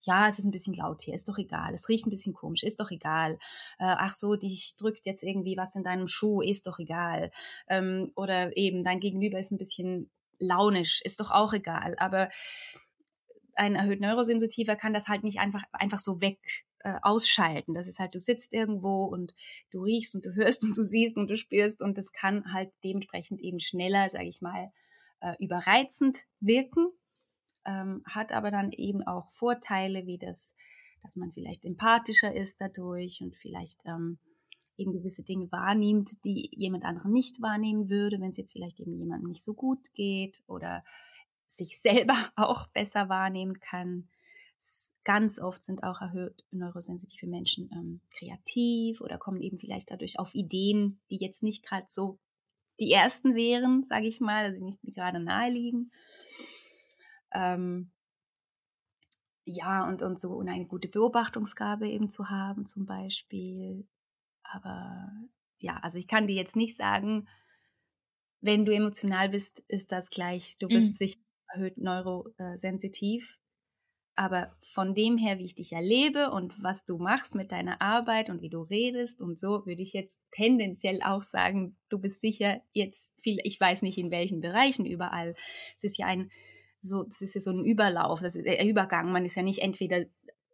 Ja, 0.02 0.28
es 0.28 0.38
ist 0.38 0.44
ein 0.44 0.50
bisschen 0.50 0.74
laut 0.74 1.00
hier, 1.02 1.14
ist 1.14 1.28
doch 1.28 1.38
egal. 1.38 1.72
Es 1.72 1.88
riecht 1.88 2.06
ein 2.06 2.10
bisschen 2.10 2.34
komisch, 2.34 2.62
ist 2.62 2.78
doch 2.78 2.90
egal. 2.90 3.38
Äh, 3.78 3.96
ach 3.96 4.12
so, 4.12 4.36
dich 4.36 4.76
drückt 4.76 5.06
jetzt 5.06 5.22
irgendwie 5.22 5.56
was 5.56 5.74
in 5.74 5.82
deinem 5.82 6.06
Schuh, 6.06 6.42
ist 6.42 6.66
doch 6.66 6.78
egal. 6.78 7.30
Ähm, 7.68 8.12
oder 8.14 8.54
eben 8.56 8.84
dein 8.84 9.00
Gegenüber 9.00 9.38
ist 9.38 9.50
ein 9.50 9.58
bisschen 9.58 10.10
launisch, 10.38 11.00
ist 11.04 11.20
doch 11.20 11.30
auch 11.30 11.54
egal. 11.54 11.94
Aber 11.98 12.28
ein 13.54 13.76
erhöht 13.76 14.00
Neurosensitiver 14.00 14.76
kann 14.76 14.92
das 14.92 15.08
halt 15.08 15.24
nicht 15.24 15.38
einfach, 15.38 15.62
einfach 15.72 16.00
so 16.00 16.20
weg 16.20 16.38
äh, 16.84 16.94
ausschalten. 17.02 17.74
Das 17.74 17.88
ist 17.88 17.98
halt, 17.98 18.14
du 18.14 18.18
sitzt 18.18 18.52
irgendwo 18.52 19.06
und 19.06 19.34
du 19.70 19.82
riechst 19.82 20.14
und 20.14 20.24
du 20.24 20.34
hörst 20.34 20.62
und 20.64 20.76
du 20.76 20.82
siehst 20.82 21.16
und 21.16 21.28
du 21.28 21.36
spürst 21.36 21.82
und 21.82 21.98
das 21.98 22.12
kann 22.12 22.52
halt 22.52 22.72
dementsprechend 22.84 23.40
eben 23.40 23.58
schneller, 23.58 24.08
sage 24.08 24.28
ich 24.28 24.40
mal, 24.40 24.70
äh, 25.20 25.34
überreizend 25.38 26.18
wirken, 26.40 26.88
ähm, 27.64 28.02
hat 28.06 28.32
aber 28.32 28.50
dann 28.50 28.70
eben 28.70 29.02
auch 29.02 29.32
Vorteile 29.32 30.06
wie 30.06 30.18
das, 30.18 30.54
dass 31.02 31.16
man 31.16 31.32
vielleicht 31.32 31.64
empathischer 31.64 32.34
ist 32.34 32.60
dadurch 32.60 33.22
und 33.22 33.34
vielleicht 33.36 33.80
ähm, 33.86 34.18
eben 34.76 34.92
gewisse 34.92 35.22
Dinge 35.22 35.50
wahrnimmt, 35.50 36.22
die 36.24 36.50
jemand 36.52 36.84
anderen 36.84 37.12
nicht 37.12 37.40
wahrnehmen 37.40 37.88
würde, 37.88 38.20
wenn 38.20 38.30
es 38.30 38.36
jetzt 38.36 38.52
vielleicht 38.52 38.80
eben 38.80 38.98
jemandem 38.98 39.30
nicht 39.30 39.42
so 39.42 39.54
gut 39.54 39.94
geht 39.94 40.42
oder 40.46 40.84
sich 41.46 41.78
selber 41.80 42.16
auch 42.36 42.66
besser 42.68 43.08
wahrnehmen 43.08 43.58
kann. 43.60 44.08
Ganz 45.04 45.38
oft 45.38 45.62
sind 45.62 45.84
auch 45.84 46.00
erhöht 46.00 46.44
neurosensitive 46.50 47.26
Menschen 47.26 47.70
ähm, 47.72 48.00
kreativ 48.10 49.00
oder 49.00 49.18
kommen 49.18 49.42
eben 49.42 49.58
vielleicht 49.58 49.90
dadurch 49.90 50.18
auf 50.18 50.34
Ideen, 50.34 51.00
die 51.10 51.18
jetzt 51.20 51.42
nicht 51.42 51.64
gerade 51.64 51.86
so 51.88 52.18
die 52.80 52.90
ersten 52.90 53.34
wären, 53.34 53.84
sage 53.84 54.06
ich 54.06 54.20
mal, 54.20 54.44
also 54.46 54.64
nicht 54.64 54.82
die 54.82 54.92
gerade 54.92 55.20
nahe 55.20 55.50
liegen. 55.50 55.92
Ähm, 57.32 57.92
ja, 59.44 59.86
und, 59.86 60.02
und 60.02 60.18
so 60.18 60.32
und 60.32 60.48
eine 60.48 60.66
gute 60.66 60.88
Beobachtungsgabe 60.88 61.88
eben 61.88 62.08
zu 62.08 62.30
haben, 62.30 62.64
zum 62.64 62.86
Beispiel. 62.86 63.86
Aber 64.42 65.10
ja, 65.58 65.78
also 65.82 65.98
ich 65.98 66.08
kann 66.08 66.26
dir 66.26 66.36
jetzt 66.36 66.56
nicht 66.56 66.76
sagen, 66.76 67.28
wenn 68.40 68.64
du 68.64 68.74
emotional 68.74 69.28
bist, 69.28 69.60
ist 69.68 69.92
das 69.92 70.10
gleich, 70.10 70.56
du 70.58 70.68
bist 70.68 70.92
mhm. 70.92 71.06
sicher 71.06 71.20
erhöht 71.48 71.78
neurosensitiv. 71.78 73.38
Aber 74.16 74.54
von 74.62 74.94
dem 74.94 75.16
her, 75.16 75.38
wie 75.38 75.46
ich 75.46 75.56
dich 75.56 75.72
erlebe 75.72 76.30
und 76.30 76.54
was 76.62 76.84
du 76.84 76.98
machst 76.98 77.34
mit 77.34 77.50
deiner 77.50 77.80
Arbeit 77.80 78.30
und 78.30 78.42
wie 78.42 78.48
du 78.48 78.62
redest 78.62 79.20
und 79.20 79.40
so, 79.40 79.66
würde 79.66 79.82
ich 79.82 79.92
jetzt 79.92 80.22
tendenziell 80.30 81.02
auch 81.02 81.22
sagen, 81.22 81.76
du 81.88 81.98
bist 81.98 82.20
sicher 82.20 82.60
jetzt 82.72 83.20
viel, 83.20 83.38
ich 83.42 83.58
weiß 83.58 83.82
nicht 83.82 83.98
in 83.98 84.12
welchen 84.12 84.40
Bereichen 84.40 84.86
überall. 84.86 85.34
Es 85.76 85.82
ist 85.82 85.98
ja 85.98 86.06
ein, 86.06 86.30
so, 86.80 87.02
das 87.02 87.22
ist 87.22 87.34
ja 87.34 87.40
so 87.40 87.50
ein 87.50 87.64
Überlauf, 87.64 88.20
das 88.20 88.36
ist 88.36 88.46
der 88.46 88.64
Übergang. 88.64 89.10
Man 89.10 89.24
ist 89.24 89.34
ja 89.34 89.42
nicht 89.42 89.60
entweder 89.60 90.04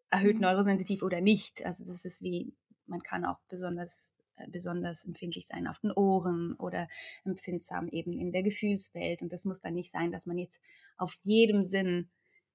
erhöht 0.08 0.36
mhm. 0.36 0.42
neurosensitiv 0.42 1.02
oder 1.02 1.20
nicht. 1.20 1.64
Also 1.64 1.84
das 1.84 2.04
ist 2.04 2.22
wie, 2.22 2.54
man 2.86 3.02
kann 3.02 3.26
auch 3.26 3.38
besonders 3.48 4.14
äh, 4.36 4.48
besonders 4.48 5.04
empfindlich 5.04 5.46
sein 5.46 5.66
auf 5.66 5.78
den 5.80 5.92
Ohren 5.92 6.54
oder 6.54 6.88
empfindsam 7.24 7.88
eben 7.88 8.18
in 8.18 8.32
der 8.32 8.42
Gefühlswelt. 8.42 9.20
Und 9.22 9.32
das 9.32 9.44
muss 9.44 9.60
dann 9.60 9.74
nicht 9.74 9.90
sein, 9.90 10.12
dass 10.12 10.26
man 10.26 10.38
jetzt 10.38 10.60
auf 10.96 11.14
jedem 11.22 11.62
Sinn 11.62 12.10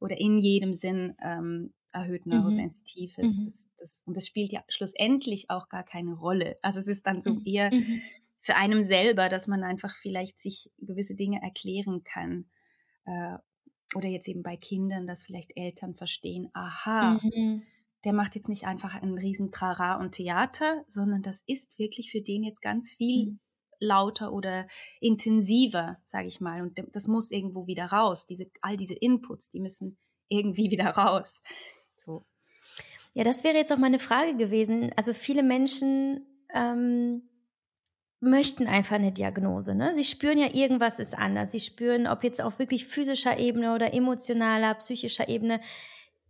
oder 0.05 0.19
in 0.19 0.37
jedem 0.37 0.73
Sinn 0.73 1.15
ähm, 1.21 1.73
erhöht 1.91 2.25
mhm. 2.25 2.33
neurosensitiv 2.33 3.17
ist. 3.17 3.39
Mhm. 3.39 3.43
Das, 3.43 3.67
das, 3.77 4.03
und 4.05 4.15
das 4.15 4.27
spielt 4.27 4.53
ja 4.53 4.63
schlussendlich 4.69 5.49
auch 5.49 5.69
gar 5.69 5.83
keine 5.83 6.13
Rolle. 6.13 6.57
Also 6.61 6.79
es 6.79 6.87
ist 6.87 7.05
dann 7.05 7.21
so 7.21 7.33
mhm. 7.33 7.41
eher 7.45 7.73
mhm. 7.73 8.01
für 8.39 8.55
einen 8.55 8.85
selber, 8.85 9.29
dass 9.29 9.47
man 9.47 9.63
einfach 9.63 9.95
vielleicht 9.95 10.39
sich 10.39 10.71
gewisse 10.77 11.15
Dinge 11.15 11.41
erklären 11.41 12.03
kann. 12.03 12.45
Äh, 13.05 13.37
oder 13.95 14.07
jetzt 14.07 14.27
eben 14.27 14.43
bei 14.43 14.57
Kindern, 14.57 15.07
dass 15.07 15.23
vielleicht 15.23 15.57
Eltern 15.57 15.95
verstehen, 15.95 16.49
aha, 16.53 17.19
mhm 17.21 17.63
der 18.05 18.13
macht 18.13 18.35
jetzt 18.35 18.47
nicht 18.47 18.65
einfach 18.65 19.01
einen 19.01 19.17
riesen 19.17 19.51
Trara 19.51 19.95
und 19.95 20.11
Theater, 20.11 20.85
sondern 20.87 21.23
das 21.23 21.43
ist 21.47 21.79
wirklich 21.79 22.11
für 22.11 22.21
den 22.21 22.43
jetzt 22.43 22.61
ganz 22.61 22.89
viel 22.91 23.31
mhm. 23.31 23.39
Lauter 23.79 24.31
oder 24.33 24.67
intensiver, 24.99 25.97
sage 26.05 26.27
ich 26.27 26.41
mal. 26.41 26.61
Und 26.61 26.79
das 26.93 27.07
muss 27.07 27.31
irgendwo 27.31 27.67
wieder 27.67 27.85
raus. 27.85 28.25
Diese, 28.25 28.49
all 28.61 28.77
diese 28.77 28.95
Inputs, 28.95 29.49
die 29.49 29.59
müssen 29.59 29.97
irgendwie 30.29 30.71
wieder 30.71 30.89
raus. 30.91 31.41
So. 31.95 32.25
Ja, 33.13 33.23
das 33.23 33.43
wäre 33.43 33.55
jetzt 33.55 33.71
auch 33.71 33.77
meine 33.77 33.99
Frage 33.99 34.35
gewesen. 34.35 34.91
Also 34.95 35.13
viele 35.13 35.43
Menschen 35.43 36.25
ähm, 36.53 37.29
möchten 38.19 38.67
einfach 38.67 38.95
eine 38.95 39.11
Diagnose. 39.11 39.75
Ne? 39.75 39.93
Sie 39.95 40.03
spüren 40.03 40.37
ja, 40.37 40.53
irgendwas 40.53 40.99
ist 40.99 41.17
anders. 41.17 41.51
Sie 41.51 41.59
spüren, 41.59 42.07
ob 42.07 42.23
jetzt 42.23 42.41
auf 42.41 42.59
wirklich 42.59 42.87
physischer 42.87 43.39
Ebene 43.39 43.73
oder 43.73 43.93
emotionaler, 43.93 44.73
psychischer 44.75 45.29
Ebene, 45.29 45.61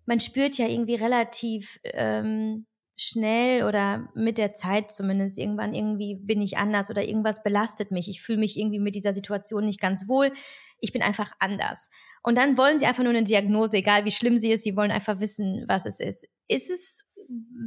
man 0.05 0.19
spürt 0.19 0.57
ja 0.57 0.67
irgendwie 0.67 0.95
relativ 0.95 1.79
ähm, 1.83 2.67
schnell 2.97 3.63
oder 3.63 4.09
mit 4.15 4.37
der 4.37 4.53
Zeit 4.53 4.89
zumindest 4.89 5.37
irgendwann 5.37 5.73
irgendwie 5.73 6.15
bin 6.15 6.41
ich 6.41 6.57
anders 6.57 6.89
oder 6.89 7.03
irgendwas 7.03 7.43
belastet 7.43 7.91
mich. 7.91 8.07
Ich 8.07 8.21
fühle 8.21 8.39
mich 8.39 8.57
irgendwie 8.57 8.79
mit 8.79 8.95
dieser 8.95 9.13
Situation 9.13 9.65
nicht 9.65 9.81
ganz 9.81 10.07
wohl. 10.07 10.31
Ich 10.79 10.93
bin 10.93 11.01
einfach 11.01 11.31
anders. 11.39 11.89
Und 12.23 12.37
dann 12.37 12.57
wollen 12.57 12.79
sie 12.79 12.85
einfach 12.85 13.03
nur 13.03 13.11
eine 13.11 13.23
Diagnose, 13.23 13.77
egal 13.77 14.05
wie 14.05 14.11
schlimm 14.11 14.37
sie 14.37 14.51
ist. 14.51 14.63
Sie 14.63 14.75
wollen 14.75 14.91
einfach 14.91 15.19
wissen, 15.19 15.65
was 15.67 15.85
es 15.85 15.99
ist. 15.99 16.27
Ist 16.47 16.69
es 16.69 17.11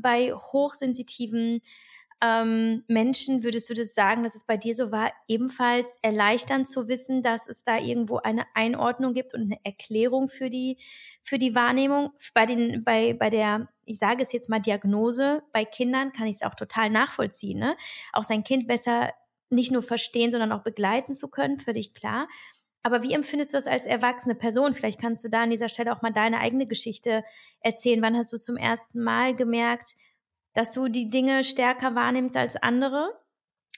bei 0.03 0.33
hochsensitiven 0.33 1.61
ähm, 2.21 2.85
Menschen, 2.89 3.45
würdest 3.45 3.71
du 3.71 3.75
das 3.75 3.95
sagen, 3.95 4.25
dass 4.25 4.35
es 4.35 4.45
bei 4.45 4.57
dir 4.57 4.75
so 4.75 4.91
war, 4.91 5.13
ebenfalls 5.29 5.99
erleichternd 6.03 6.69
zu 6.69 6.89
wissen, 6.89 7.23
dass 7.23 7.49
es 7.49 7.63
da 7.63 7.79
irgendwo 7.79 8.17
eine 8.19 8.45
Einordnung 8.55 9.15
gibt 9.15 9.35
und 9.35 9.43
eine 9.43 9.59
Erklärung 9.65 10.29
für 10.29 10.51
die, 10.51 10.79
für 11.23 11.39
die 11.39 11.55
Wahrnehmung? 11.55 12.11
Bei 12.35 12.45
den, 12.45 12.83
bei, 12.83 13.13
bei 13.15 13.31
der, 13.31 13.69
ich 13.85 13.99
sage 13.99 14.23
es 14.23 14.33
jetzt 14.33 14.49
mal 14.49 14.61
Diagnose, 14.61 15.43
bei 15.53 15.65
Kindern 15.65 16.13
kann 16.13 16.27
ich 16.27 16.37
es 16.37 16.43
auch 16.43 16.55
total 16.55 16.91
nachvollziehen, 16.91 17.59
ne? 17.61 17.77
Auch 18.13 18.25
sein 18.25 18.43
Kind 18.43 18.67
besser 18.67 19.13
nicht 19.51 19.71
nur 19.71 19.83
verstehen, 19.83 20.31
sondern 20.31 20.53
auch 20.53 20.63
begleiten 20.63 21.15
zu 21.15 21.29
können, 21.29 21.59
völlig 21.59 21.95
klar. 21.95 22.29
Aber 22.83 23.03
wie 23.03 23.13
empfindest 23.13 23.53
du 23.53 23.59
das 23.59 23.67
als 23.67 23.87
erwachsene 23.87 24.35
Person? 24.35 24.75
Vielleicht 24.75 25.01
kannst 25.01 25.25
du 25.25 25.29
da 25.29 25.43
an 25.43 25.51
dieser 25.51 25.69
Stelle 25.69 25.95
auch 25.95 26.03
mal 26.03 26.13
deine 26.13 26.41
eigene 26.41 26.67
Geschichte 26.67 27.25
erzählen. 27.61 28.03
Wann 28.03 28.17
hast 28.17 28.33
du 28.33 28.39
zum 28.39 28.57
ersten 28.57 29.03
Mal 29.03 29.35
gemerkt, 29.35 29.95
dass 30.59 30.73
du 30.73 30.89
die 30.89 31.07
Dinge 31.07 31.45
stärker 31.45 31.95
wahrnimmst 31.95 32.37
als 32.37 32.57
andere? 32.57 33.17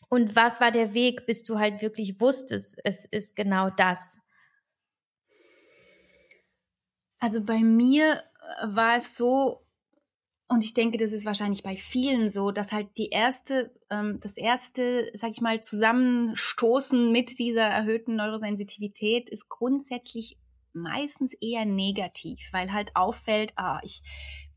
Und 0.09 0.35
was 0.35 0.63
war 0.63 0.71
der 0.71 0.95
Weg, 0.95 1.27
bis 1.27 1.43
du 1.43 1.59
halt 1.59 1.83
wirklich 1.83 2.23
wusstest, 2.23 2.81
es 2.85 3.05
ist 3.05 3.37
genau 3.37 3.69
das? 3.69 4.19
Also 7.19 7.45
bei 7.45 7.59
mir 7.59 8.15
äh, 8.15 8.67
war 8.69 8.97
es 8.97 9.15
so, 9.15 9.61
und 10.49 10.65
ich 10.65 10.73
denke, 10.73 10.97
das 10.97 11.13
ist 11.13 11.27
wahrscheinlich 11.27 11.63
bei 11.63 11.77
vielen 11.77 12.31
so, 12.31 12.51
dass 12.51 12.73
halt 12.73 12.89
die 12.97 13.11
erste, 13.11 13.75
ähm, 13.91 14.19
das 14.23 14.39
erste, 14.39 15.11
sag 15.13 15.33
ich 15.33 15.43
mal, 15.43 15.61
Zusammenstoßen 15.61 17.13
mit 17.13 17.39
dieser 17.39 17.65
erhöhten 17.65 18.17
Neurosensitivität 18.17 19.29
ist 19.29 19.51
grundsätzlich 19.51 20.39
meistens 20.73 21.35
eher 21.35 21.67
negativ, 21.67 22.49
weil 22.53 22.73
halt 22.73 22.97
auffällt, 22.97 23.53
ah, 23.57 23.81
ich 23.83 24.03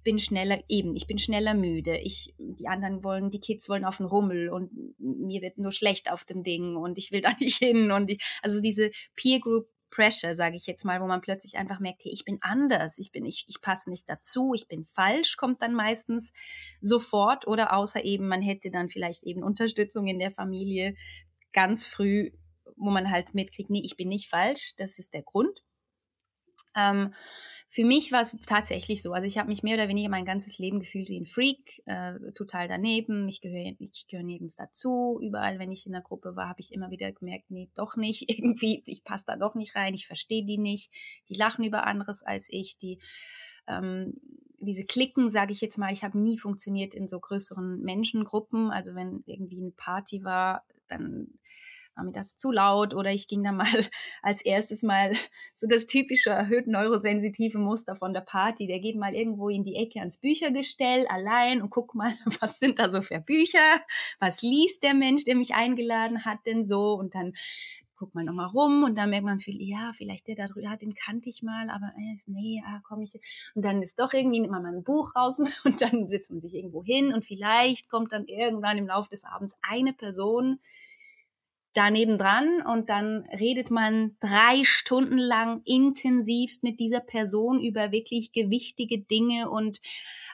bin 0.03 0.19
schneller 0.19 0.59
eben, 0.69 0.95
ich 0.95 1.07
bin 1.07 1.17
schneller 1.17 1.53
müde. 1.53 1.97
Ich, 1.97 2.33
die 2.37 2.67
anderen 2.67 3.03
wollen, 3.03 3.29
die 3.29 3.39
Kids 3.39 3.69
wollen 3.69 3.85
auf 3.85 3.97
den 3.97 4.05
Rummel 4.05 4.49
und 4.49 4.71
mir 4.99 5.41
wird 5.41 5.57
nur 5.57 5.71
schlecht 5.71 6.11
auf 6.11 6.25
dem 6.25 6.43
Ding 6.43 6.75
und 6.75 6.97
ich 6.97 7.11
will 7.11 7.21
da 7.21 7.33
nicht 7.39 7.57
hin 7.57 7.91
und 7.91 8.09
ich, 8.09 8.23
also 8.41 8.61
diese 8.61 8.91
Peer 9.15 9.39
Group 9.39 9.67
Pressure, 9.93 10.33
sage 10.33 10.55
ich 10.55 10.65
jetzt 10.65 10.85
mal, 10.85 11.01
wo 11.01 11.05
man 11.05 11.21
plötzlich 11.21 11.55
einfach 11.55 11.79
merkt, 11.79 12.03
hey, 12.03 12.11
ich 12.11 12.25
bin 12.25 12.39
anders, 12.41 12.97
ich 12.97 13.11
bin, 13.11 13.25
ich, 13.25 13.45
ich 13.47 13.61
passe 13.61 13.91
nicht 13.91 14.09
dazu, 14.09 14.53
ich 14.55 14.67
bin 14.67 14.85
falsch, 14.85 15.37
kommt 15.37 15.61
dann 15.61 15.75
meistens 15.75 16.33
sofort 16.81 17.45
oder 17.45 17.73
außer 17.73 18.03
eben, 18.03 18.27
man 18.27 18.41
hätte 18.41 18.71
dann 18.71 18.89
vielleicht 18.89 19.21
eben 19.23 19.43
Unterstützung 19.43 20.07
in 20.07 20.17
der 20.17 20.31
Familie 20.31 20.95
ganz 21.51 21.85
früh, 21.85 22.31
wo 22.75 22.89
man 22.89 23.11
halt 23.11 23.35
mitkriegt, 23.35 23.69
nee, 23.69 23.83
ich 23.83 23.95
bin 23.95 24.09
nicht 24.09 24.29
falsch, 24.29 24.73
das 24.77 24.97
ist 24.97 25.13
der 25.13 25.21
Grund. 25.21 25.61
Ähm, 26.75 27.13
für 27.73 27.85
mich 27.85 28.11
war 28.11 28.21
es 28.21 28.37
tatsächlich 28.45 29.01
so. 29.01 29.13
Also 29.13 29.27
ich 29.27 29.39
habe 29.39 29.49
mich 29.49 29.63
mehr 29.63 29.73
oder 29.73 29.87
weniger 29.87 30.07
mein 30.07 30.25
ganzes 30.25 30.59
Leben 30.59 30.79
gefühlt 30.79 31.09
wie 31.09 31.19
ein 31.19 31.25
Freak, 31.25 31.81
äh, 31.87 32.31
total 32.33 32.67
daneben. 32.67 33.27
Ich 33.27 33.41
gehöre 33.41 33.73
ich 33.79 34.07
gehöre 34.07 34.23
nirgends 34.23 34.55
dazu. 34.55 35.19
Überall, 35.23 35.57
wenn 35.57 35.71
ich 35.71 35.87
in 35.87 35.91
der 35.91 36.03
Gruppe 36.03 36.35
war, 36.35 36.49
habe 36.49 36.61
ich 36.61 36.71
immer 36.71 36.91
wieder 36.91 37.11
gemerkt, 37.11 37.49
nee, 37.49 37.71
doch 37.73 37.95
nicht. 37.95 38.29
Irgendwie, 38.29 38.83
ich 38.85 39.03
passe 39.03 39.25
da 39.25 39.37
doch 39.37 39.55
nicht 39.55 39.75
rein. 39.75 39.95
Ich 39.95 40.05
verstehe 40.05 40.45
die 40.45 40.59
nicht. 40.59 40.91
Die 41.29 41.33
lachen 41.33 41.65
über 41.65 41.87
anderes 41.87 42.21
als 42.21 42.47
ich. 42.51 42.77
Die 42.77 42.99
ähm, 43.67 44.19
diese 44.59 44.85
Klicken, 44.85 45.27
sage 45.27 45.51
ich 45.51 45.61
jetzt 45.61 45.77
mal, 45.77 45.91
ich 45.91 46.03
habe 46.03 46.19
nie 46.19 46.37
funktioniert 46.37 46.93
in 46.93 47.07
so 47.07 47.19
größeren 47.19 47.81
Menschengruppen. 47.81 48.69
Also 48.69 48.93
wenn 48.93 49.23
irgendwie 49.25 49.59
eine 49.59 49.71
Party 49.71 50.23
war, 50.23 50.63
dann 50.87 51.27
war 51.95 52.03
mir 52.03 52.11
das 52.11 52.35
zu 52.35 52.51
laut 52.51 52.93
oder 52.93 53.11
ich 53.11 53.27
ging 53.27 53.43
dann 53.43 53.57
mal 53.57 53.67
als 54.21 54.43
erstes 54.43 54.83
mal 54.83 55.13
so 55.53 55.67
das 55.67 55.85
typische 55.85 56.29
erhöht 56.29 56.67
neurosensitive 56.67 57.57
Muster 57.57 57.95
von 57.95 58.13
der 58.13 58.21
Party. 58.21 58.67
Der 58.67 58.79
geht 58.79 58.95
mal 58.95 59.13
irgendwo 59.13 59.49
in 59.49 59.63
die 59.63 59.75
Ecke 59.75 59.99
ans 59.99 60.17
Büchergestell 60.17 61.05
allein 61.07 61.61
und 61.61 61.69
guckt 61.69 61.95
mal, 61.95 62.13
was 62.39 62.59
sind 62.59 62.79
da 62.79 62.89
so 62.89 63.01
für 63.01 63.19
Bücher? 63.19 63.81
Was 64.19 64.41
liest 64.41 64.83
der 64.83 64.93
Mensch, 64.93 65.23
der 65.23 65.35
mich 65.35 65.53
eingeladen 65.53 66.25
hat 66.25 66.39
denn 66.45 66.63
so? 66.63 66.93
Und 66.93 67.15
dann 67.15 67.33
guckt 67.95 68.15
man 68.15 68.25
nochmal 68.25 68.47
rum 68.47 68.83
und 68.83 68.97
dann 68.97 69.11
merkt 69.11 69.25
man 69.25 69.39
viel, 69.39 69.61
ja, 69.61 69.91
vielleicht 69.95 70.27
der 70.27 70.35
da 70.35 70.45
drüben, 70.45 70.65
ja, 70.65 70.75
den 70.75 70.93
kannte 70.93 71.29
ich 71.29 71.41
mal, 71.41 71.69
aber 71.69 71.93
äh, 71.97 72.15
nee, 72.27 72.61
ah, 72.65 72.81
komm 72.83 73.01
ich. 73.01 73.13
Und 73.55 73.63
dann 73.63 73.81
ist 73.81 73.97
doch 73.97 74.11
irgendwie, 74.13 74.41
man 74.41 74.63
mal 74.63 74.75
ein 74.75 74.83
Buch 74.83 75.15
raus 75.15 75.39
und 75.63 75.81
dann 75.81 76.07
sitzt 76.09 76.31
man 76.31 76.41
sich 76.41 76.55
irgendwo 76.55 76.83
hin 76.83 77.13
und 77.13 77.23
vielleicht 77.23 77.89
kommt 77.89 78.11
dann 78.11 78.25
irgendwann 78.25 78.77
im 78.77 78.87
Laufe 78.87 79.09
des 79.09 79.23
Abends 79.23 79.55
eine 79.61 79.93
Person 79.93 80.59
daneben 81.73 82.17
dran 82.17 82.61
und 82.61 82.89
dann 82.89 83.25
redet 83.39 83.71
man 83.71 84.15
drei 84.19 84.63
Stunden 84.63 85.17
lang 85.17 85.61
intensivst 85.65 86.63
mit 86.63 86.79
dieser 86.79 86.99
Person 86.99 87.61
über 87.61 87.91
wirklich 87.91 88.31
gewichtige 88.31 88.99
Dinge 88.99 89.49
und 89.49 89.79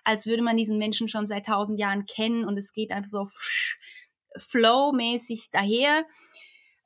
als 0.04 0.26
würde 0.28 0.44
man 0.44 0.58
diesen 0.58 0.78
Menschen 0.78 1.08
schon 1.08 1.26
seit 1.26 1.46
tausend 1.46 1.80
Jahren 1.80 2.06
kennen 2.06 2.46
und 2.46 2.58
es 2.58 2.74
geht 2.74 2.92
einfach 2.92 3.10
so 3.10 3.28
flow-mäßig 4.38 5.50
daher. 5.52 6.06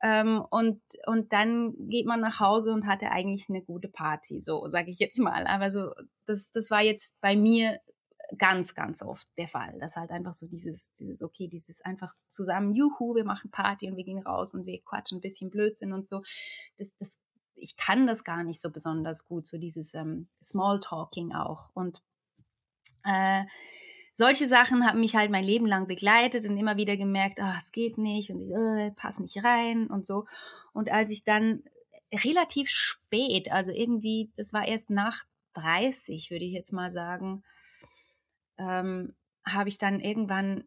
Ähm, 0.02 0.44
und, 0.50 0.82
und 1.08 1.32
dann 1.32 1.74
geht 1.88 2.06
man 2.06 2.20
nach 2.20 2.40
Hause 2.40 2.74
und 2.74 2.88
hatte 2.88 3.12
eigentlich 3.12 3.46
eine 3.50 3.62
gute 3.62 3.88
Party, 3.88 4.42
so 4.42 4.68
sage 4.68 4.92
ich 4.92 5.00
jetzt 5.00 5.18
mal. 5.18 5.48
Aber 5.48 5.72
so, 5.72 5.92
das, 6.26 6.52
das 6.52 6.70
war 6.70 6.82
jetzt 6.82 7.20
bei 7.22 7.38
mir 7.38 7.80
ganz, 8.38 8.74
ganz 8.74 9.02
oft 9.02 9.28
der 9.38 9.48
Fall. 9.48 9.78
Das 9.80 9.96
halt 9.96 10.12
einfach 10.12 10.34
so 10.34 10.48
dieses, 10.48 10.92
dieses, 10.94 11.22
okay, 11.22 11.48
dieses 11.48 11.82
einfach 11.82 12.16
zusammen, 12.28 12.74
juhu, 12.74 13.16
wir 13.16 13.26
machen 13.26 13.52
Party 13.52 13.90
und 13.90 13.98
wir 13.98 14.04
gehen 14.04 14.22
raus 14.22 14.54
und 14.54 14.66
wir 14.66 14.82
quatschen 14.82 15.18
ein 15.20 15.22
bisschen 15.22 15.50
Blödsinn 15.50 15.94
und 15.94 16.08
so. 16.08 16.22
Das, 16.78 16.96
das, 16.98 17.20
ich 17.56 17.76
kann 17.78 18.08
das 18.08 18.24
gar 18.24 18.44
nicht 18.44 18.62
so 18.62 18.72
besonders 18.72 19.28
gut, 19.28 19.48
so 19.48 19.58
dieses 19.58 19.94
ähm, 19.94 20.28
Smalltalking 20.42 21.34
auch. 21.34 21.70
Und 21.74 22.02
äh, 23.06 23.44
solche 24.14 24.48
Sachen 24.48 24.86
haben 24.86 25.00
mich 25.00 25.16
halt 25.16 25.32
mein 25.32 25.44
Leben 25.44 25.66
lang 25.66 25.88
begleitet 25.88 26.46
und 26.46 26.58
immer 26.58 26.78
wieder 26.78 26.98
gemerkt, 26.98 27.40
ah, 27.42 27.56
es 27.58 27.72
geht 27.72 27.98
nicht 27.98 28.32
und 28.32 28.42
äh, 28.42 28.92
passe 28.92 29.22
nicht 29.22 29.44
rein 29.44 29.88
und 29.88 30.06
so. 30.06 30.26
Und 30.74 30.92
als 30.92 31.10
ich 31.10 31.24
dann 31.24 31.64
relativ 32.14 32.70
spät, 32.70 33.52
also 33.52 33.72
irgendwie, 33.72 34.32
das 34.38 34.54
war 34.54 34.68
erst 34.68 34.90
nach 34.90 35.24
30, 35.54 36.32
würde 36.32 36.46
ich 36.46 36.54
jetzt 36.54 36.74
mal 36.74 36.92
sagen, 36.92 37.44
ähm, 38.58 39.14
habe 39.46 39.70
ich 39.70 39.78
dann 39.78 40.00
irgendwann 40.00 40.64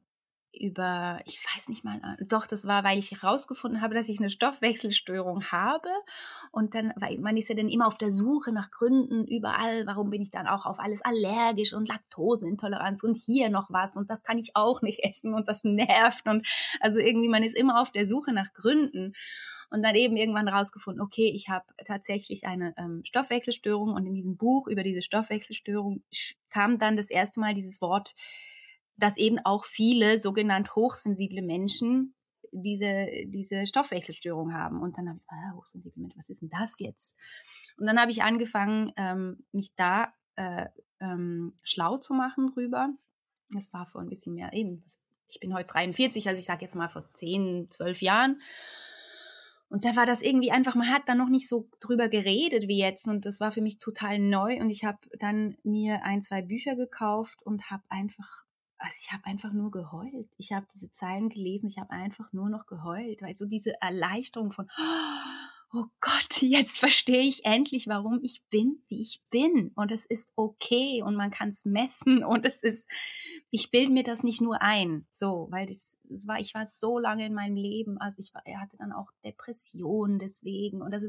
über, 0.58 1.20
ich 1.26 1.38
weiß 1.54 1.68
nicht 1.68 1.84
mal, 1.84 2.00
doch, 2.20 2.46
das 2.46 2.66
war, 2.66 2.84
weil 2.84 2.98
ich 2.98 3.10
herausgefunden 3.10 3.82
habe, 3.82 3.94
dass 3.94 4.08
ich 4.08 4.18
eine 4.18 4.30
Stoffwechselstörung 4.30 5.44
habe. 5.44 5.88
Und 6.50 6.74
dann, 6.74 6.92
weil 6.96 7.18
man 7.18 7.36
ist 7.36 7.48
ja 7.48 7.54
dann 7.54 7.68
immer 7.68 7.86
auf 7.86 7.98
der 7.98 8.10
Suche 8.10 8.52
nach 8.52 8.70
Gründen 8.70 9.26
überall, 9.26 9.86
warum 9.86 10.10
bin 10.10 10.22
ich 10.22 10.30
dann 10.30 10.46
auch 10.46 10.66
auf 10.66 10.78
alles 10.80 11.04
allergisch 11.04 11.74
und 11.74 11.88
Laktoseintoleranz 11.88 13.02
und 13.02 13.16
hier 13.16 13.50
noch 13.50 13.70
was 13.70 13.96
und 13.96 14.10
das 14.10 14.22
kann 14.22 14.38
ich 14.38 14.52
auch 14.54 14.82
nicht 14.82 15.00
essen 15.04 15.34
und 15.34 15.48
das 15.48 15.64
nervt. 15.64 16.26
Und 16.26 16.46
also 16.80 16.98
irgendwie, 16.98 17.28
man 17.28 17.42
ist 17.42 17.56
immer 17.56 17.80
auf 17.80 17.92
der 17.92 18.06
Suche 18.06 18.32
nach 18.32 18.52
Gründen. 18.54 19.12
Und 19.70 19.84
dann 19.84 19.94
eben 19.94 20.16
irgendwann 20.16 20.48
herausgefunden, 20.48 21.02
okay, 21.02 21.32
ich 21.34 21.48
habe 21.48 21.64
tatsächlich 21.86 22.46
eine 22.46 22.74
ähm, 22.76 23.02
Stoffwechselstörung 23.04 23.94
und 23.94 24.06
in 24.06 24.14
diesem 24.14 24.36
Buch 24.36 24.68
über 24.68 24.82
diese 24.82 25.02
Stoffwechselstörung 25.02 26.02
kam 26.50 26.78
dann 26.78 26.96
das 26.96 27.10
erste 27.10 27.40
Mal 27.40 27.54
dieses 27.54 27.80
Wort 27.80 28.14
dass 28.96 29.16
eben 29.16 29.38
auch 29.44 29.64
viele 29.64 30.18
sogenannt 30.18 30.74
hochsensible 30.74 31.42
Menschen 31.42 32.14
diese, 32.52 33.06
diese 33.26 33.66
Stoffwechselstörung 33.66 34.54
haben. 34.54 34.80
Und 34.80 34.96
dann 34.96 35.08
habe 35.08 35.18
ich, 35.20 35.28
ah, 35.28 35.52
hochsensible 35.54 36.00
Menschen, 36.00 36.18
was 36.18 36.30
ist 36.30 36.42
denn 36.42 36.48
das 36.48 36.80
jetzt? 36.80 37.16
Und 37.78 37.86
dann 37.86 38.00
habe 38.00 38.10
ich 38.10 38.22
angefangen, 38.22 38.92
ähm, 38.96 39.44
mich 39.52 39.74
da 39.74 40.14
äh, 40.36 40.66
ähm, 41.00 41.54
schlau 41.62 41.98
zu 41.98 42.14
machen 42.14 42.48
drüber. 42.48 42.88
Das 43.50 43.72
war 43.72 43.86
vor 43.86 44.00
ein 44.00 44.08
bisschen 44.08 44.34
mehr, 44.34 44.52
eben, 44.54 44.82
ich 45.28 45.40
bin 45.40 45.54
heute 45.54 45.66
43, 45.66 46.28
also 46.28 46.38
ich 46.38 46.44
sage 46.44 46.62
jetzt 46.62 46.74
mal 46.74 46.88
vor 46.88 47.12
10, 47.12 47.70
12 47.70 48.00
Jahren. 48.00 48.40
Und 49.68 49.84
da 49.84 49.96
war 49.96 50.06
das 50.06 50.22
irgendwie 50.22 50.52
einfach, 50.52 50.74
man 50.74 50.92
hat 50.92 51.02
da 51.06 51.14
noch 51.14 51.28
nicht 51.28 51.48
so 51.48 51.68
drüber 51.80 52.08
geredet 52.08 52.68
wie 52.68 52.78
jetzt. 52.78 53.08
Und 53.08 53.26
das 53.26 53.40
war 53.40 53.52
für 53.52 53.60
mich 53.60 53.78
total 53.78 54.18
neu. 54.18 54.60
Und 54.60 54.70
ich 54.70 54.84
habe 54.84 54.98
dann 55.18 55.56
mir 55.64 56.04
ein, 56.04 56.22
zwei 56.22 56.42
Bücher 56.42 56.76
gekauft 56.76 57.42
und 57.44 57.70
habe 57.70 57.82
einfach 57.88 58.46
also 58.78 58.94
ich 59.02 59.10
habe 59.10 59.24
einfach 59.24 59.52
nur 59.52 59.70
geheult. 59.70 60.28
Ich 60.36 60.52
habe 60.52 60.66
diese 60.74 60.90
Zeilen 60.90 61.30
gelesen, 61.30 61.68
ich 61.68 61.78
habe 61.78 61.90
einfach 61.90 62.32
nur 62.34 62.50
noch 62.50 62.66
geheult, 62.66 63.22
weil 63.22 63.34
so 63.34 63.46
diese 63.46 63.72
Erleichterung 63.80 64.52
von, 64.52 64.68
oh 64.78 65.55
Gott, 65.70 66.42
jetzt 66.42 66.78
verstehe 66.78 67.22
ich 67.22 67.44
endlich, 67.44 67.86
warum 67.88 68.22
ich 68.22 68.42
bin, 68.50 68.82
wie 68.88 69.00
ich 69.00 69.20
bin. 69.30 69.72
Und 69.74 69.90
es 69.90 70.06
ist 70.06 70.32
okay 70.36 71.02
und 71.02 71.16
man 71.16 71.30
kann 71.30 71.48
es 71.48 71.64
messen 71.64 72.24
und 72.24 72.46
es 72.46 72.62
ist, 72.62 72.90
ich 73.50 73.70
bilde 73.70 73.92
mir 73.92 74.04
das 74.04 74.22
nicht 74.22 74.40
nur 74.40 74.62
ein, 74.62 75.06
so, 75.10 75.48
weil 75.50 75.66
das, 75.66 75.98
war, 76.04 76.38
ich 76.38 76.54
war 76.54 76.66
so 76.66 76.98
lange 76.98 77.26
in 77.26 77.34
meinem 77.34 77.56
Leben, 77.56 77.98
also 77.98 78.20
ich 78.20 78.32
war, 78.32 78.42
hatte 78.60 78.76
dann 78.76 78.92
auch 78.92 79.10
Depressionen 79.24 80.18
deswegen 80.18 80.82
und 80.82 80.92
also 80.92 81.08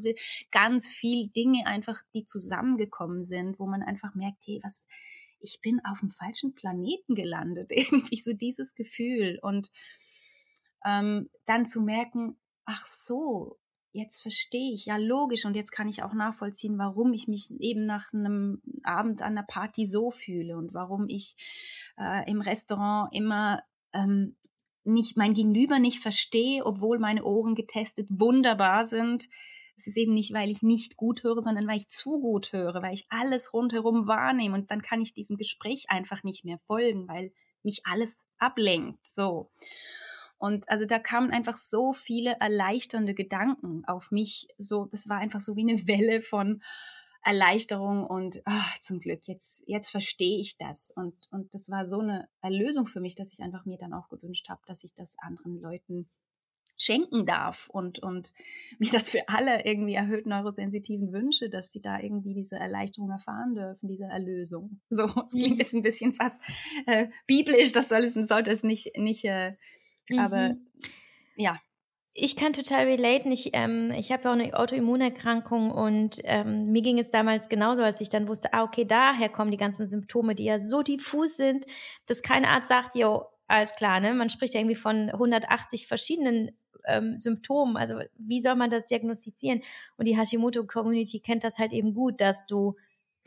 ganz 0.51 0.89
viel 0.89 1.29
Dinge 1.29 1.67
einfach, 1.67 2.01
die 2.13 2.25
zusammengekommen 2.25 3.23
sind, 3.25 3.59
wo 3.59 3.67
man 3.67 3.83
einfach 3.83 4.15
merkt, 4.15 4.39
hey, 4.43 4.59
was, 4.63 4.87
ich 5.39 5.61
bin 5.61 5.79
auf 5.85 5.99
dem 5.99 6.09
falschen 6.09 6.55
Planeten 6.55 7.15
gelandet, 7.15 7.67
irgendwie 7.71 8.19
so 8.19 8.33
dieses 8.33 8.73
Gefühl. 8.75 9.39
Und 9.41 9.71
ähm, 10.85 11.29
dann 11.45 11.65
zu 11.65 11.81
merken, 11.81 12.37
ach 12.65 12.85
so, 12.85 13.57
jetzt 13.97 14.21
verstehe 14.21 14.73
ich, 14.73 14.85
ja 14.85 14.97
logisch, 14.97 15.45
und 15.45 15.55
jetzt 15.55 15.71
kann 15.71 15.87
ich 15.87 16.03
auch 16.03 16.13
nachvollziehen, 16.13 16.77
warum 16.77 17.13
ich 17.13 17.27
mich 17.27 17.49
eben 17.59 17.85
nach 17.85 18.13
einem 18.13 18.61
Abend 18.83 19.21
an 19.21 19.35
der 19.35 19.45
Party 19.47 19.85
so 19.85 20.11
fühle 20.11 20.57
und 20.57 20.73
warum 20.73 21.07
ich 21.09 21.35
äh, 21.97 22.29
im 22.29 22.41
Restaurant 22.41 23.13
immer 23.13 23.61
ähm, 23.93 24.35
nicht 24.83 25.17
mein 25.17 25.33
Gegenüber 25.33 25.79
nicht 25.79 25.99
verstehe, 25.99 26.65
obwohl 26.65 26.99
meine 26.99 27.23
Ohren 27.23 27.55
getestet 27.55 28.07
wunderbar 28.09 28.85
sind 28.85 29.27
es 29.77 29.85
ist 29.85 29.97
eben 29.97 30.13
nicht, 30.13 30.33
weil 30.33 30.49
ich 30.49 30.63
nicht 30.63 30.97
gut 30.97 31.23
höre, 31.23 31.41
sondern 31.43 31.67
weil 31.67 31.77
ich 31.77 31.89
zu 31.89 32.19
gut 32.19 32.51
höre, 32.51 32.81
weil 32.81 32.95
ich 32.95 33.05
alles 33.09 33.53
rundherum 33.53 34.07
wahrnehme 34.07 34.55
und 34.55 34.71
dann 34.71 34.81
kann 34.81 35.01
ich 35.01 35.13
diesem 35.13 35.37
Gespräch 35.37 35.85
einfach 35.89 36.23
nicht 36.23 36.43
mehr 36.43 36.57
folgen, 36.65 37.07
weil 37.07 37.31
mich 37.61 37.81
alles 37.85 38.25
ablenkt. 38.39 39.05
So. 39.05 39.51
Und 40.37 40.69
also 40.69 40.85
da 40.85 40.99
kamen 40.99 41.31
einfach 41.31 41.57
so 41.57 41.93
viele 41.93 42.37
erleichternde 42.39 43.13
Gedanken 43.13 43.83
auf 43.85 44.11
mich. 44.11 44.47
So, 44.57 44.85
das 44.85 45.09
war 45.09 45.17
einfach 45.17 45.41
so 45.41 45.55
wie 45.55 45.69
eine 45.69 45.87
Welle 45.87 46.21
von 46.21 46.61
Erleichterung 47.23 48.05
und 48.05 48.41
ach, 48.45 48.79
zum 48.79 48.99
Glück, 48.99 49.27
jetzt, 49.27 49.63
jetzt 49.67 49.89
verstehe 49.89 50.39
ich 50.39 50.57
das. 50.57 50.91
Und, 50.95 51.13
und 51.31 51.53
das 51.53 51.69
war 51.69 51.85
so 51.85 51.99
eine 51.99 52.29
Erlösung 52.41 52.87
für 52.87 53.01
mich, 53.01 53.15
dass 53.15 53.33
ich 53.33 53.43
einfach 53.43 53.65
mir 53.65 53.77
dann 53.77 53.93
auch 53.93 54.07
gewünscht 54.07 54.47
habe, 54.49 54.61
dass 54.65 54.83
ich 54.83 54.93
das 54.95 55.17
anderen 55.19 55.59
Leuten 55.59 56.09
schenken 56.77 57.25
darf 57.25 57.69
und, 57.69 57.99
und 57.99 58.33
mir 58.79 58.91
das 58.91 59.09
für 59.09 59.27
alle 59.27 59.65
irgendwie 59.65 59.95
erhöht 59.95 60.25
neurosensitiven 60.25 61.11
wünsche, 61.11 61.49
dass 61.49 61.71
sie 61.71 61.81
da 61.81 61.99
irgendwie 61.99 62.33
diese 62.33 62.55
Erleichterung 62.55 63.09
erfahren 63.09 63.55
dürfen, 63.55 63.87
diese 63.87 64.05
Erlösung. 64.05 64.79
So, 64.89 65.05
es 65.05 65.33
klingt 65.33 65.55
mhm. 65.55 65.59
jetzt 65.59 65.73
ein 65.73 65.81
bisschen 65.81 66.13
fast 66.13 66.41
äh, 66.85 67.07
biblisch, 67.25 67.71
das 67.71 67.89
soll 67.89 68.03
es, 68.03 68.13
sollte 68.13 68.51
es 68.51 68.63
nicht, 68.63 68.97
nicht 68.97 69.25
äh, 69.25 69.55
mhm. 70.09 70.19
aber 70.19 70.55
ja. 71.35 71.59
Ich 72.19 72.35
kann 72.35 72.51
total 72.51 72.85
relaten. 72.85 73.31
Ich, 73.31 73.51
ähm, 73.53 73.91
ich 73.91 74.11
habe 74.11 74.23
ja 74.23 74.31
auch 74.31 74.35
eine 74.35 74.57
Autoimmunerkrankung 74.57 75.69
und 75.69 76.19
ähm, 76.23 76.71
mir 76.71 76.81
ging 76.81 76.97
es 76.97 77.11
damals 77.11 77.47
genauso, 77.47 77.83
als 77.83 78.01
ich 78.01 78.09
dann 78.09 78.27
wusste, 78.27 78.53
ah, 78.53 78.63
okay, 78.63 78.85
daher 78.85 79.29
kommen 79.29 79.51
die 79.51 79.57
ganzen 79.57 79.87
Symptome, 79.87 80.33
die 80.33 80.45
ja 80.45 80.57
so 80.57 80.81
diffus 80.81 81.37
sind, 81.37 81.65
dass 82.07 82.23
kein 82.23 82.43
Arzt 82.43 82.69
sagt, 82.69 82.95
jo, 82.95 83.25
alles 83.47 83.75
klar, 83.75 83.99
ne? 83.99 84.15
Man 84.15 84.29
spricht 84.29 84.55
ja 84.55 84.59
irgendwie 84.59 84.75
von 84.75 85.09
180 85.09 85.85
verschiedenen 85.85 86.57
ähm, 86.87 87.19
Symptomen. 87.19 87.77
Also 87.77 87.99
wie 88.17 88.41
soll 88.41 88.55
man 88.55 88.69
das 88.69 88.85
diagnostizieren? 88.85 89.61
Und 89.97 90.07
die 90.07 90.17
Hashimoto-Community 90.17 91.19
kennt 91.19 91.43
das 91.43 91.59
halt 91.59 91.71
eben 91.71 91.93
gut, 91.93 92.19
dass 92.19 92.45
du 92.47 92.75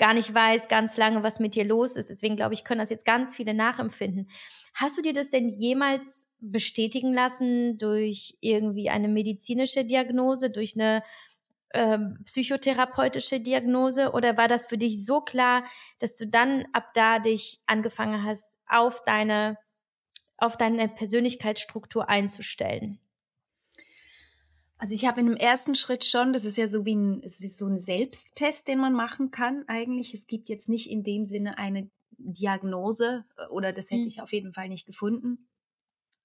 gar 0.00 0.14
nicht 0.14 0.34
weißt 0.34 0.68
ganz 0.68 0.96
lange, 0.96 1.22
was 1.22 1.38
mit 1.38 1.54
dir 1.54 1.64
los 1.64 1.94
ist. 1.94 2.10
Deswegen 2.10 2.34
glaube 2.34 2.54
ich, 2.54 2.64
können 2.64 2.80
das 2.80 2.90
jetzt 2.90 3.04
ganz 3.04 3.36
viele 3.36 3.54
nachempfinden. 3.54 4.28
Hast 4.74 4.98
du 4.98 5.02
dir 5.02 5.12
das 5.12 5.30
denn 5.30 5.48
jemals 5.48 6.32
bestätigen 6.40 7.12
lassen 7.12 7.78
durch 7.78 8.36
irgendwie 8.40 8.90
eine 8.90 9.06
medizinische 9.06 9.84
Diagnose, 9.84 10.50
durch 10.50 10.74
eine 10.74 11.04
ähm, 11.74 12.18
psychotherapeutische 12.24 13.40
Diagnose 13.40 14.12
oder 14.12 14.36
war 14.36 14.48
das 14.48 14.66
für 14.66 14.78
dich 14.78 15.04
so 15.04 15.20
klar, 15.20 15.64
dass 16.00 16.16
du 16.16 16.26
dann 16.26 16.64
ab 16.72 16.92
da 16.94 17.18
dich 17.18 17.60
angefangen 17.66 18.24
hast, 18.24 18.58
auf 18.66 19.04
deine, 19.04 19.58
auf 20.38 20.56
deine 20.56 20.88
Persönlichkeitsstruktur 20.88 22.08
einzustellen? 22.08 22.98
Also 24.80 24.94
ich 24.94 25.04
habe 25.06 25.20
in 25.20 25.26
dem 25.26 25.36
ersten 25.36 25.74
Schritt 25.74 26.06
schon, 26.06 26.32
das 26.32 26.46
ist 26.46 26.56
ja 26.56 26.66
so 26.66 26.86
wie 26.86 26.94
ein, 26.94 27.20
ist 27.20 27.42
wie 27.42 27.48
so 27.48 27.66
ein 27.66 27.78
Selbsttest, 27.78 28.66
den 28.66 28.78
man 28.78 28.94
machen 28.94 29.30
kann 29.30 29.64
eigentlich. 29.68 30.14
Es 30.14 30.26
gibt 30.26 30.48
jetzt 30.48 30.70
nicht 30.70 30.90
in 30.90 31.04
dem 31.04 31.26
Sinne 31.26 31.58
eine 31.58 31.90
Diagnose 32.16 33.26
äh, 33.36 33.46
oder 33.48 33.74
das 33.74 33.90
hätte 33.90 34.00
mhm. 34.00 34.06
ich 34.06 34.22
auf 34.22 34.32
jeden 34.32 34.54
Fall 34.54 34.70
nicht 34.70 34.86
gefunden. 34.86 35.50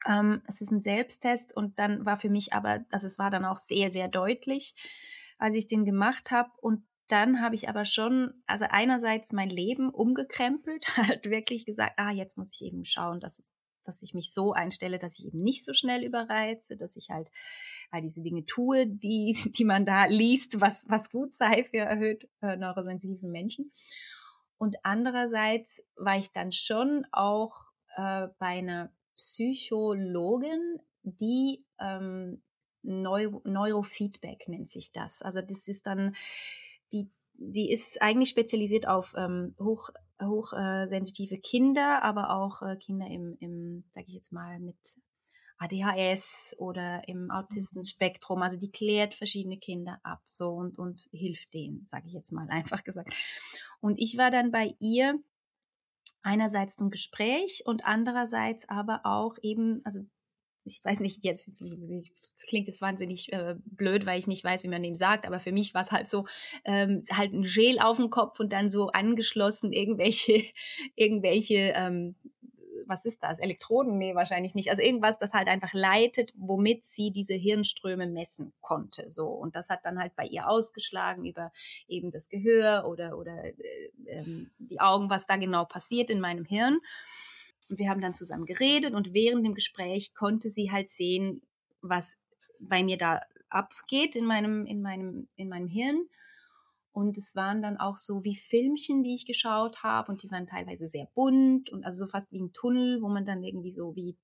Ähm, 0.08 0.42
es 0.48 0.62
ist 0.62 0.72
ein 0.72 0.80
Selbsttest 0.80 1.54
und 1.56 1.78
dann 1.80 2.06
war 2.06 2.18
für 2.18 2.30
mich 2.30 2.54
aber, 2.54 2.86
also 2.92 3.08
es 3.08 3.20
war 3.20 3.30
dann 3.30 3.44
auch 3.44 3.58
sehr, 3.58 3.92
sehr 3.92 4.08
deutlich, 4.08 4.74
als 5.38 5.58
ich 5.58 5.68
den 5.68 5.84
gemacht 5.84 6.32
habe. 6.32 6.50
Und 6.62 6.86
dann 7.10 7.42
habe 7.42 7.56
ich 7.56 7.68
aber 7.68 7.84
schon, 7.84 8.42
also 8.48 8.68
einerseits 8.70 9.34
mein 9.34 9.50
Leben 9.50 9.90
umgekrempelt, 9.90 10.86
halt 10.96 11.30
wirklich 11.30 11.66
gesagt, 11.66 11.96
ah, 11.98 12.12
jetzt 12.12 12.38
muss 12.38 12.54
ich 12.54 12.62
eben 12.62 12.86
schauen, 12.86 13.20
dass 13.20 13.38
es 13.38 13.52
dass 13.86 14.02
ich 14.02 14.14
mich 14.14 14.34
so 14.34 14.54
einstelle, 14.54 15.00
dass 15.00 15.20
ich 15.20 15.28
eben 15.28 15.42
nicht 15.42 15.64
so 15.64 15.74
schnell 15.74 16.04
überreize, 16.04 16.76
dass 16.76 16.96
ich 16.96 17.10
halt 17.10 17.30
all 17.92 18.02
diese 18.02 18.22
Dinge 18.22 18.46
tue, 18.46 18.88
die, 18.88 19.36
die 19.56 19.66
man 19.66 19.86
da 19.86 20.06
liest, 20.06 20.62
was, 20.62 20.86
was 20.90 21.10
gut 21.10 21.34
sei 21.34 21.64
für 21.64 21.78
erhöht 21.78 22.28
äh, 22.42 22.56
neurosensitive 22.56 23.28
Menschen. 23.28 23.72
Und 24.58 24.78
andererseits 24.84 25.86
war 25.96 26.18
ich 26.18 26.32
dann 26.32 26.52
schon 26.52 27.06
auch 27.12 27.72
äh, 27.98 28.28
bei 28.40 28.48
einer 28.48 28.92
Psychologin, 29.18 30.80
die 31.04 31.66
ähm, 31.80 32.42
Neu 32.84 33.32
Neurofeedback 33.44 34.48
nennt 34.48 34.70
sich 34.70 34.92
das. 34.92 35.22
Also 35.22 35.42
das 35.42 35.68
ist 35.68 35.88
dann, 35.88 36.16
die, 36.92 37.10
die 37.34 37.72
ist 37.72 38.02
eigentlich 38.02 38.30
spezialisiert 38.30 38.88
auf 38.88 39.14
ähm, 39.18 39.56
hoch, 39.60 39.90
hochsensitive 40.22 41.36
äh, 41.36 41.40
Kinder, 41.40 42.04
aber 42.04 42.30
auch 42.30 42.62
äh, 42.62 42.78
Kinder 42.78 43.08
im, 43.08 43.38
im 43.40 43.86
sage 43.90 44.06
ich 44.08 44.14
jetzt 44.14 44.32
mal, 44.32 44.60
mit 44.60 44.78
ADHS 45.58 46.56
oder 46.60 47.08
im 47.08 47.32
Autistenspektrum. 47.32 48.42
Also 48.42 48.60
die 48.60 48.72
klärt 48.72 49.14
verschiedene 49.14 49.58
Kinder 49.58 50.00
ab 50.04 50.22
so 50.28 50.50
und, 50.50 50.78
und 50.78 51.08
hilft 51.12 51.54
denen, 51.54 51.86
sage 51.86 52.08
ich 52.08 52.14
jetzt 52.14 52.32
mal 52.32 52.48
einfach 52.50 52.84
gesagt. 52.84 53.14
Und 53.80 54.00
ich 54.00 54.18
war 54.18 54.32
dann 54.32 54.52
bei 54.52 54.76
ihr 54.80 55.20
einerseits 56.22 56.76
zum 56.76 56.90
Gespräch 56.90 57.64
und 57.66 57.86
andererseits 57.86 58.68
aber 58.68 59.02
auch 59.04 59.36
eben, 59.42 59.82
also 59.86 60.02
ich 60.66 60.84
weiß 60.84 61.00
nicht 61.00 61.24
jetzt, 61.24 61.48
das 61.48 62.46
klingt 62.50 62.66
jetzt 62.66 62.82
wahnsinnig 62.82 63.32
äh, 63.32 63.56
blöd, 63.66 64.08
weil 64.08 64.18
ich 64.18 64.26
nicht 64.26 64.44
weiß, 64.44 64.64
wie 64.64 64.68
man 64.68 64.82
dem 64.82 64.96
sagt, 64.96 65.28
aber 65.28 65.40
für 65.40 65.52
mich 65.52 65.76
war 65.76 65.82
es 65.82 65.92
halt 65.92 66.08
so, 66.08 66.26
ähm, 66.64 67.04
halt 67.12 67.34
ein 67.34 67.44
Gel 67.44 67.80
auf 67.80 67.98
dem 67.98 68.10
Kopf 68.10 68.40
und 68.40 68.52
dann 68.52 68.68
so 68.70 68.88
angeschlossen 68.88 69.72
irgendwelche, 69.72 70.44
irgendwelche 70.96 71.74
ähm, 71.76 72.16
was 72.88 73.06
ist 73.06 73.24
das? 73.24 73.40
Elektroden? 73.40 73.98
Nee, 73.98 74.16
wahrscheinlich 74.16 74.56
nicht. 74.56 74.70
Also 74.70 74.82
irgendwas, 74.82 75.18
das 75.18 75.34
halt 75.34 75.48
einfach 75.48 75.74
leitet, 75.74 76.32
womit 76.36 76.84
sie 76.84 77.12
diese 77.12 77.34
Hirnströme 77.34 78.08
messen 78.08 78.54
konnte. 78.62 79.10
So. 79.10 79.28
Und 79.28 79.56
das 79.56 79.70
hat 79.70 79.82
dann 79.84 80.00
halt 80.00 80.16
bei 80.16 80.26
ihr 80.26 80.48
ausgeschlagen 80.48 81.26
über 81.26 81.52
eben 81.88 82.12
das 82.12 82.30
Gehör 82.30 82.86
oder, 82.88 83.18
oder 83.18 83.44
äh, 83.44 83.54
ähm, 84.08 84.52
die 84.58 84.80
Augen, 84.80 85.10
was 85.10 85.28
da 85.28 85.38
genau 85.38 85.66
passiert 85.66 86.10
in 86.10 86.20
meinem 86.20 86.46
Hirn. 86.46 86.80
Und 87.70 87.80
wir 87.80 87.90
haben 87.90 88.02
dann 88.02 88.14
zusammen 88.14 88.46
geredet 88.46 88.94
und 88.94 89.14
während 89.14 89.46
dem 89.46 89.56
Gespräch 89.56 90.14
konnte 90.14 90.50
sie 90.50 90.72
halt 90.72 90.88
sehen, 90.88 91.42
was 91.82 92.18
bei 92.60 92.84
mir 92.84 92.98
da 92.98 93.22
abgeht 93.50 94.16
in 94.16 94.26
meinem, 94.26 94.66
in 94.66 94.82
meinem, 94.82 95.28
in 95.36 95.50
meinem 95.50 95.68
Hirn. 95.68 96.08
Und 96.96 97.18
es 97.18 97.36
waren 97.36 97.62
dann 97.62 97.76
auch 97.76 97.98
so 97.98 98.24
wie 98.24 98.38
Filmchen, 98.38 99.04
die 99.04 99.16
ich 99.16 99.26
geschaut 99.26 99.84
habe 99.84 100.10
und 100.10 100.24
die 100.24 100.32
waren 100.32 100.48
teilweise 100.48 100.88
sehr 100.88 101.10
bunt 101.14 101.70
und 101.70 101.86
also 101.86 102.06
so 102.06 102.10
fast 102.10 102.32
wie 102.32 102.40
ein 102.40 102.54
Tunnel, 102.54 103.02
wo 103.02 103.10
man 103.10 103.26
dann 103.26 103.44
irgendwie 103.44 103.74
so 103.74 103.98
wie, 103.98 104.16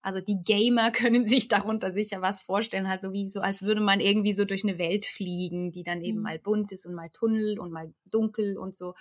also 0.00 0.20
die 0.20 0.40
Gamer 0.44 0.92
können 0.92 1.26
sich 1.26 1.48
darunter 1.48 1.90
sicher 1.90 2.22
was 2.22 2.42
vorstellen, 2.42 2.88
halt 2.88 3.00
so 3.00 3.12
wie 3.12 3.26
so, 3.26 3.40
als 3.40 3.62
würde 3.62 3.80
man 3.80 3.98
irgendwie 3.98 4.32
so 4.32 4.44
durch 4.44 4.62
eine 4.62 4.78
Welt 4.78 5.04
fliegen, 5.04 5.72
die 5.72 5.82
dann 5.82 6.00
eben 6.00 6.18
mhm. 6.18 6.22
mal 6.22 6.38
bunt 6.38 6.70
ist 6.70 6.86
und 6.86 6.94
mal 6.94 7.10
Tunnel 7.10 7.58
und 7.58 7.72
mal 7.72 7.92
dunkel 8.04 8.56
und 8.56 8.72
so. 8.72 8.94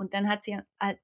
Und 0.00 0.14
dann 0.14 0.30
hat 0.30 0.42
sie 0.42 0.58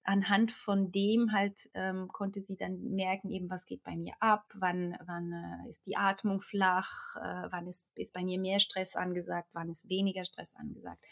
anhand 0.04 0.52
von 0.52 0.90
dem 0.90 1.30
halt, 1.30 1.68
ähm, 1.74 2.09
konnte 2.09 2.40
sie 2.40 2.56
dann 2.56 2.80
merken, 2.80 3.30
eben 3.30 3.50
was 3.50 3.66
geht 3.66 3.85
bei 3.85 3.94
mir 3.94 4.14
ab, 4.20 4.46
wann, 4.54 4.96
wann 5.04 5.35
äh, 5.35 5.68
ist 5.68 5.85
die 5.85 5.98
Atmung 5.98 6.40
flach, 6.40 7.14
äh, 7.16 7.46
wann 7.50 7.66
ist, 7.66 7.90
ist 7.94 8.14
bei 8.14 8.24
mir 8.24 8.40
mehr 8.40 8.59
Stress 8.59 8.96
angesagt, 8.96 9.50
wann 9.52 9.68
ist 9.68 9.90
weniger 9.90 10.24
Stress 10.24 10.56
angesagt. 10.56 11.04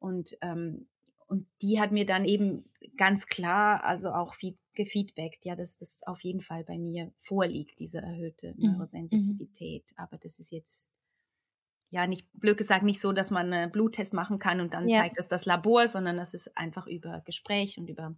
Und, 0.00 0.36
ähm, 0.40 0.88
und 1.28 1.46
die 1.62 1.80
hat 1.80 1.92
mir 1.92 2.06
dann 2.06 2.24
eben 2.24 2.68
ganz 2.96 3.28
klar, 3.28 3.84
also 3.84 4.10
auch 4.10 4.34
gefeedbackt, 4.74 5.44
ja, 5.44 5.54
dass 5.54 5.76
das 5.76 6.02
auf 6.08 6.24
jeden 6.24 6.40
Fall 6.40 6.64
bei 6.64 6.76
mir 6.76 7.12
vorliegt, 7.20 7.78
diese 7.78 7.98
erhöhte 7.98 8.52
mhm. 8.56 8.72
Neurosensitivität. 8.72 9.92
Mhm. 9.92 10.02
Aber 10.02 10.18
das 10.18 10.40
ist 10.40 10.50
jetzt 10.50 10.90
ja, 11.90 12.06
nicht 12.06 12.26
blöd 12.32 12.56
gesagt, 12.56 12.84
nicht 12.84 13.00
so, 13.00 13.12
dass 13.12 13.30
man 13.30 13.52
einen 13.52 13.70
Bluttest 13.70 14.14
machen 14.14 14.38
kann 14.38 14.60
und 14.60 14.74
dann 14.74 14.88
ja. 14.88 15.00
zeigt 15.00 15.18
es 15.18 15.28
das 15.28 15.44
Labor, 15.44 15.86
sondern 15.88 16.16
das 16.16 16.34
ist 16.34 16.56
einfach 16.56 16.86
über 16.86 17.20
Gespräch 17.24 17.78
und 17.78 17.88
über 17.88 18.16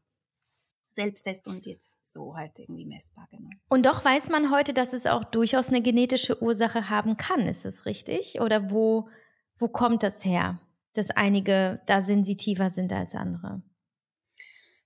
Selbsttest 0.95 1.49
und 1.49 1.65
jetzt 1.65 2.13
so 2.13 2.37
halt 2.37 2.59
irgendwie 2.59 2.85
messbar, 2.85 3.27
genau. 3.31 3.49
Und 3.71 3.87
doch 3.87 4.05
weiß 4.05 4.29
man 4.29 4.51
heute, 4.51 4.75
dass 4.75 4.93
es 4.93 5.07
auch 5.07 5.25
durchaus 5.25 5.71
eine 5.71 5.81
genetische 5.81 6.43
Ursache 6.43 6.91
haben 6.91 7.17
kann, 7.17 7.49
ist 7.49 7.65
es 7.65 7.87
richtig? 7.87 8.43
Oder 8.43 8.71
wo, 8.71 9.09
wo 9.57 9.69
kommt 9.69 10.03
das 10.03 10.23
her, 10.23 10.61
dass 10.93 11.09
einige 11.09 11.81
da 11.87 12.03
sensitiver 12.03 12.69
sind 12.69 12.93
als 12.93 13.15
andere? 13.15 13.63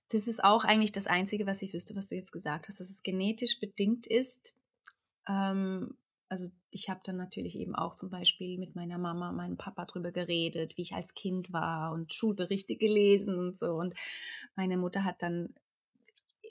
Das 0.09 0.27
ist 0.27 0.41
auch 0.41 0.63
eigentlich 0.63 0.93
das 0.93 1.07
Einzige, 1.07 1.45
was 1.45 1.61
ich 1.61 1.73
wüsste, 1.73 1.93
was 1.93 2.07
du 2.07 2.15
jetzt 2.15 2.31
gesagt 2.31 2.69
hast, 2.69 2.79
dass 2.79 2.89
es 2.89 3.03
genetisch 3.03 3.59
bedingt 3.59 4.07
ist. 4.07 4.55
Ähm, 5.27 5.97
also 6.29 6.49
ich 6.71 6.89
habe 6.89 7.01
dann 7.03 7.17
natürlich 7.17 7.57
eben 7.57 7.75
auch 7.75 7.95
zum 7.95 8.09
Beispiel 8.09 8.57
mit 8.57 8.75
meiner 8.75 8.97
Mama, 8.97 9.31
meinem 9.31 9.57
Papa 9.57 9.85
drüber 9.85 10.11
geredet, 10.11 10.77
wie 10.77 10.81
ich 10.81 10.93
als 10.93 11.13
Kind 11.13 11.53
war 11.53 11.93
und 11.93 12.13
Schulberichte 12.13 12.75
gelesen 12.75 13.37
und 13.37 13.57
so. 13.57 13.75
Und 13.75 13.93
meine 14.55 14.77
Mutter 14.77 15.03
hat 15.03 15.21
dann, 15.21 15.55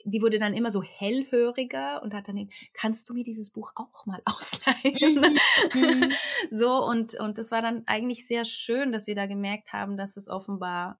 die 0.03 0.21
wurde 0.21 0.39
dann 0.39 0.53
immer 0.53 0.71
so 0.71 0.81
hellhöriger 0.81 2.01
und 2.01 2.13
hat 2.13 2.27
dann, 2.27 2.49
kannst 2.73 3.09
du 3.09 3.13
mir 3.13 3.23
dieses 3.23 3.51
Buch 3.51 3.71
auch 3.75 4.05
mal 4.05 4.21
ausleihen? 4.25 5.15
Mhm. 5.15 5.79
mhm. 5.81 6.11
so 6.49 6.83
und 6.83 7.19
und 7.19 7.37
das 7.37 7.51
war 7.51 7.61
dann 7.61 7.83
eigentlich 7.85 8.25
sehr 8.25 8.45
schön, 8.45 8.91
dass 8.91 9.07
wir 9.07 9.15
da 9.15 9.27
gemerkt 9.27 9.73
haben, 9.73 9.97
dass 9.97 10.17
es 10.17 10.27
offenbar, 10.27 10.99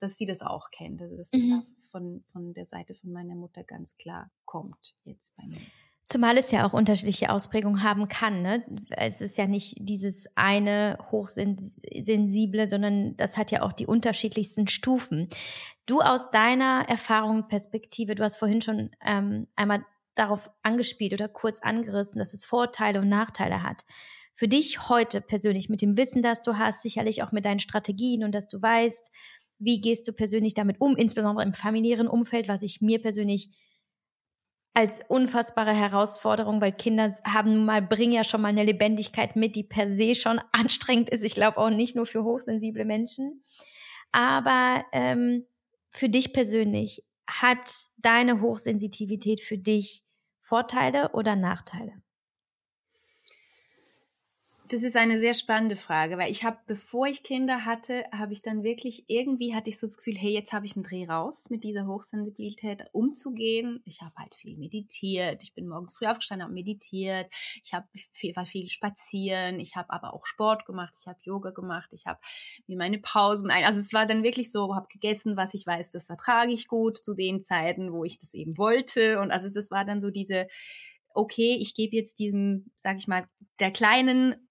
dass 0.00 0.16
sie 0.16 0.26
das 0.26 0.42
auch 0.42 0.70
kennt, 0.70 1.00
also 1.00 1.16
dass 1.16 1.32
mhm. 1.32 1.50
das 1.50 1.90
von 1.90 2.24
von 2.32 2.54
der 2.54 2.64
Seite 2.64 2.94
von 2.94 3.12
meiner 3.12 3.34
Mutter 3.34 3.62
ganz 3.62 3.96
klar 3.96 4.30
kommt 4.44 4.94
jetzt 5.04 5.36
bei 5.36 5.46
mir. 5.46 5.60
Zumal 6.10 6.38
es 6.38 6.50
ja 6.50 6.66
auch 6.66 6.72
unterschiedliche 6.72 7.28
Ausprägungen 7.28 7.82
haben 7.82 8.08
kann. 8.08 8.40
Ne? 8.40 8.64
Es 8.88 9.20
ist 9.20 9.36
ja 9.36 9.46
nicht 9.46 9.74
dieses 9.78 10.26
eine 10.36 10.96
hochsensible, 11.10 12.66
sondern 12.66 13.14
das 13.18 13.36
hat 13.36 13.50
ja 13.50 13.60
auch 13.60 13.74
die 13.74 13.86
unterschiedlichsten 13.86 14.68
Stufen. 14.68 15.28
Du 15.84 16.00
aus 16.00 16.30
deiner 16.30 16.86
Erfahrung, 16.88 17.46
Perspektive, 17.48 18.14
du 18.14 18.24
hast 18.24 18.36
vorhin 18.36 18.62
schon 18.62 18.90
ähm, 19.04 19.48
einmal 19.54 19.84
darauf 20.14 20.50
angespielt 20.62 21.12
oder 21.12 21.28
kurz 21.28 21.60
angerissen, 21.60 22.18
dass 22.18 22.32
es 22.32 22.46
Vorteile 22.46 23.02
und 23.02 23.10
Nachteile 23.10 23.62
hat. 23.62 23.84
Für 24.32 24.48
dich 24.48 24.88
heute 24.88 25.20
persönlich 25.20 25.68
mit 25.68 25.82
dem 25.82 25.98
Wissen, 25.98 26.22
das 26.22 26.40
du 26.40 26.56
hast, 26.56 26.80
sicherlich 26.80 27.22
auch 27.22 27.32
mit 27.32 27.44
deinen 27.44 27.60
Strategien 27.60 28.24
und 28.24 28.32
dass 28.32 28.48
du 28.48 28.62
weißt, 28.62 29.10
wie 29.58 29.82
gehst 29.82 30.08
du 30.08 30.14
persönlich 30.14 30.54
damit 30.54 30.80
um, 30.80 30.96
insbesondere 30.96 31.44
im 31.44 31.52
familiären 31.52 32.08
Umfeld, 32.08 32.48
was 32.48 32.62
ich 32.62 32.80
mir 32.80 33.02
persönlich 33.02 33.50
als 34.78 35.02
unfassbare 35.08 35.72
Herausforderung, 35.72 36.60
weil 36.60 36.70
Kinder 36.70 37.12
haben 37.24 37.64
mal, 37.64 37.82
bringen 37.82 38.12
ja 38.12 38.22
schon 38.22 38.40
mal 38.40 38.50
eine 38.50 38.62
Lebendigkeit 38.62 39.34
mit, 39.34 39.56
die 39.56 39.64
per 39.64 39.88
se 39.88 40.14
schon 40.14 40.40
anstrengend 40.52 41.10
ist. 41.10 41.24
Ich 41.24 41.34
glaube 41.34 41.58
auch 41.58 41.70
nicht 41.70 41.96
nur 41.96 42.06
für 42.06 42.22
hochsensible 42.22 42.84
Menschen. 42.84 43.42
Aber 44.12 44.84
ähm, 44.92 45.46
für 45.90 46.08
dich 46.08 46.32
persönlich, 46.32 47.04
hat 47.26 47.68
deine 47.96 48.40
Hochsensitivität 48.40 49.40
für 49.40 49.58
dich 49.58 50.04
Vorteile 50.38 51.10
oder 51.12 51.34
Nachteile? 51.34 51.94
Das 54.70 54.82
ist 54.82 54.96
eine 54.96 55.16
sehr 55.16 55.32
spannende 55.32 55.76
Frage, 55.76 56.18
weil 56.18 56.30
ich 56.30 56.44
habe, 56.44 56.58
bevor 56.66 57.06
ich 57.06 57.22
Kinder 57.22 57.64
hatte, 57.64 58.04
habe 58.12 58.34
ich 58.34 58.42
dann 58.42 58.62
wirklich, 58.62 59.04
irgendwie 59.06 59.54
hatte 59.54 59.70
ich 59.70 59.78
so 59.78 59.86
das 59.86 59.96
Gefühl, 59.96 60.18
hey, 60.18 60.30
jetzt 60.30 60.52
habe 60.52 60.66
ich 60.66 60.76
einen 60.76 60.82
Dreh 60.82 61.06
raus, 61.06 61.48
mit 61.48 61.64
dieser 61.64 61.86
Hochsensibilität 61.86 62.84
umzugehen. 62.92 63.80
Ich 63.86 64.02
habe 64.02 64.12
halt 64.18 64.34
viel 64.34 64.58
meditiert, 64.58 65.42
ich 65.42 65.54
bin 65.54 65.68
morgens 65.68 65.94
früh 65.94 66.04
aufgestanden, 66.04 66.44
habe 66.44 66.52
meditiert, 66.52 67.32
ich 67.64 67.72
habe 67.72 67.86
viel, 68.12 68.36
war 68.36 68.44
viel 68.44 68.68
spazieren, 68.68 69.58
ich 69.58 69.74
habe 69.74 69.90
aber 69.90 70.12
auch 70.12 70.26
Sport 70.26 70.66
gemacht, 70.66 70.94
ich 71.00 71.06
habe 71.06 71.18
Yoga 71.22 71.50
gemacht, 71.50 71.88
ich 71.92 72.04
habe 72.04 72.20
mir 72.66 72.76
meine 72.76 72.98
Pausen 72.98 73.50
ein, 73.50 73.64
also 73.64 73.80
es 73.80 73.94
war 73.94 74.04
dann 74.04 74.22
wirklich 74.22 74.52
so, 74.52 74.74
habe 74.74 74.88
gegessen, 74.92 75.38
was 75.38 75.54
ich 75.54 75.66
weiß, 75.66 75.92
das 75.92 76.06
vertrage 76.06 76.52
ich 76.52 76.68
gut 76.68 76.98
zu 76.98 77.14
den 77.14 77.40
Zeiten, 77.40 77.90
wo 77.90 78.04
ich 78.04 78.18
das 78.18 78.34
eben 78.34 78.58
wollte. 78.58 79.18
Und 79.18 79.30
also 79.30 79.48
das 79.48 79.70
war 79.70 79.86
dann 79.86 80.02
so 80.02 80.10
diese 80.10 80.46
okay, 81.14 81.56
ich 81.60 81.74
gebe 81.74 81.96
jetzt 81.96 82.20
diesem, 82.20 82.70
sag 82.76 82.96
ich 82.98 83.08
mal, 83.08 83.26
der 83.58 83.72
kleinen 83.72 84.47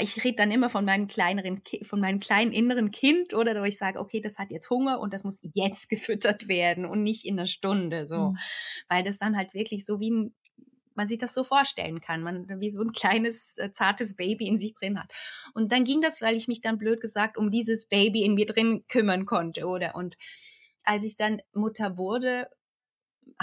ich 0.00 0.24
rede 0.24 0.36
dann 0.36 0.50
immer 0.50 0.70
von 0.70 0.84
meinem 0.84 1.08
kleineren, 1.08 1.62
von 1.82 2.00
meinem 2.00 2.20
kleinen 2.20 2.52
inneren 2.52 2.90
Kind 2.90 3.34
oder 3.34 3.60
wo 3.60 3.64
ich 3.64 3.78
sage, 3.78 3.98
okay, 3.98 4.20
das 4.20 4.38
hat 4.38 4.50
jetzt 4.50 4.70
Hunger 4.70 5.00
und 5.00 5.12
das 5.12 5.24
muss 5.24 5.38
jetzt 5.42 5.88
gefüttert 5.90 6.48
werden 6.48 6.84
und 6.84 7.02
nicht 7.02 7.24
in 7.24 7.38
einer 7.38 7.46
Stunde, 7.46 8.06
so, 8.06 8.30
mhm. 8.30 8.38
weil 8.88 9.02
das 9.02 9.18
dann 9.18 9.36
halt 9.36 9.54
wirklich 9.54 9.84
so 9.84 10.00
wie 10.00 10.10
ein 10.10 10.34
man 10.94 11.08
sich 11.08 11.18
das 11.18 11.32
so 11.32 11.42
vorstellen 11.42 12.02
kann, 12.02 12.22
man 12.22 12.60
wie 12.60 12.70
so 12.70 12.82
ein 12.82 12.92
kleines 12.92 13.56
äh, 13.56 13.70
zartes 13.72 14.14
Baby 14.14 14.46
in 14.46 14.58
sich 14.58 14.74
drin 14.74 14.98
hat. 14.98 15.10
Und 15.54 15.72
dann 15.72 15.84
ging 15.84 16.02
das, 16.02 16.20
weil 16.20 16.36
ich 16.36 16.48
mich 16.48 16.60
dann 16.60 16.76
blöd 16.76 17.00
gesagt 17.00 17.38
um 17.38 17.50
dieses 17.50 17.88
Baby 17.88 18.22
in 18.24 18.34
mir 18.34 18.44
drin 18.44 18.84
kümmern 18.88 19.24
konnte, 19.26 19.64
oder? 19.64 19.94
Und 19.94 20.16
als 20.84 21.04
ich 21.04 21.16
dann 21.16 21.40
Mutter 21.54 21.96
wurde, 21.96 22.48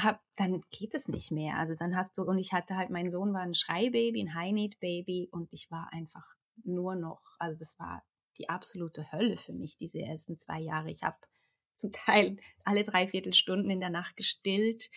hab, 0.04 0.22
dann 0.36 0.64
geht 0.72 0.94
es 0.94 1.08
nicht 1.08 1.32
mehr. 1.32 1.58
Also 1.58 1.76
dann 1.76 1.96
hast 1.96 2.18
du, 2.18 2.24
und 2.24 2.38
ich 2.38 2.54
hatte 2.54 2.76
halt, 2.76 2.90
mein 2.90 3.10
Sohn 3.10 3.34
war 3.34 3.42
ein 3.42 3.56
Schreibaby, 3.56 4.22
ein 4.22 4.34
High-Need-Baby 4.36 5.30
und 5.32 5.52
ich 5.54 5.70
war 5.72 5.92
einfach 5.92 6.26
nur 6.64 6.96
noch, 6.96 7.22
also 7.40 7.58
das 7.58 7.80
war 7.80 8.04
die 8.38 8.50
absolute 8.50 9.12
Hölle 9.12 9.38
für 9.38 9.54
mich, 9.54 9.78
diese 9.78 10.00
ersten 10.00 10.38
zwei 10.38 10.60
Jahre. 10.60 10.90
Ich 10.92 11.04
habe 11.04 11.18
zum 11.76 11.92
Teil 11.92 12.38
alle 12.66 12.84
dreiviertel 12.84 13.34
Stunden 13.34 13.70
in 13.70 13.80
der 13.80 13.90
Nacht 13.90 14.18
gestillt. 14.18 14.90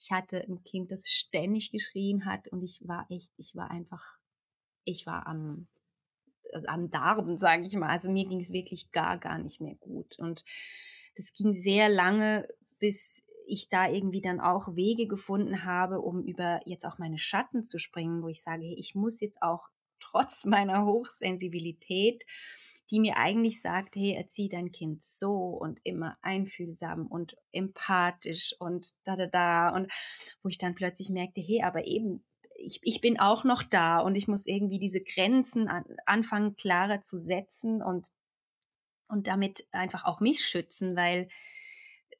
Ich 0.00 0.10
hatte 0.10 0.40
ein 0.40 0.64
Kind, 0.64 0.90
das 0.90 1.08
ständig 1.08 1.70
geschrien 1.70 2.24
hat 2.24 2.48
und 2.48 2.62
ich 2.62 2.80
war 2.86 3.06
echt, 3.08 3.32
ich 3.36 3.54
war 3.54 3.70
einfach, 3.70 4.18
ich 4.84 5.06
war 5.06 5.26
am, 5.26 5.68
äh, 6.50 6.66
am 6.66 6.90
Darben, 6.90 7.38
sage 7.38 7.64
ich 7.64 7.74
mal. 7.76 7.90
Also 7.90 8.10
mir 8.10 8.26
ging 8.26 8.40
es 8.40 8.52
wirklich 8.52 8.90
gar, 8.90 9.18
gar 9.18 9.38
nicht 9.38 9.60
mehr 9.60 9.76
gut. 9.76 10.18
Und 10.18 10.44
das 11.16 11.32
ging 11.32 11.54
sehr 11.54 11.88
lange, 11.88 12.48
bis 12.80 13.24
ich 13.46 13.68
da 13.68 13.88
irgendwie 13.88 14.20
dann 14.20 14.40
auch 14.40 14.74
Wege 14.74 15.06
gefunden 15.06 15.64
habe, 15.64 16.00
um 16.00 16.22
über 16.22 16.60
jetzt 16.66 16.84
auch 16.84 16.98
meine 16.98 17.18
Schatten 17.18 17.62
zu 17.62 17.78
springen, 17.78 18.22
wo 18.22 18.28
ich 18.28 18.42
sage, 18.42 18.64
ich 18.64 18.94
muss 18.94 19.20
jetzt 19.20 19.42
auch 19.42 19.68
trotz 20.00 20.44
meiner 20.44 20.84
Hochsensibilität 20.84 22.24
die 22.90 23.00
mir 23.00 23.16
eigentlich 23.16 23.60
sagt, 23.60 23.96
hey, 23.96 24.14
erzieh 24.14 24.48
dein 24.48 24.70
Kind 24.70 25.02
so 25.02 25.32
und 25.34 25.80
immer 25.84 26.18
einfühlsam 26.20 27.06
und 27.06 27.36
empathisch 27.52 28.54
und 28.58 28.92
da, 29.04 29.16
da, 29.16 29.26
da. 29.26 29.68
Und 29.70 29.90
wo 30.42 30.48
ich 30.48 30.58
dann 30.58 30.74
plötzlich 30.74 31.08
merkte, 31.08 31.40
hey, 31.40 31.62
aber 31.62 31.86
eben, 31.86 32.24
ich, 32.56 32.80
ich 32.82 33.00
bin 33.00 33.18
auch 33.18 33.44
noch 33.44 33.62
da 33.62 34.00
und 34.00 34.14
ich 34.16 34.28
muss 34.28 34.46
irgendwie 34.46 34.78
diese 34.78 35.00
Grenzen 35.00 35.68
an, 35.68 35.84
anfangen, 36.06 36.56
klarer 36.56 37.00
zu 37.00 37.16
setzen 37.16 37.82
und, 37.82 38.08
und 39.08 39.26
damit 39.26 39.66
einfach 39.72 40.04
auch 40.04 40.20
mich 40.20 40.44
schützen, 40.44 40.94
weil 40.94 41.28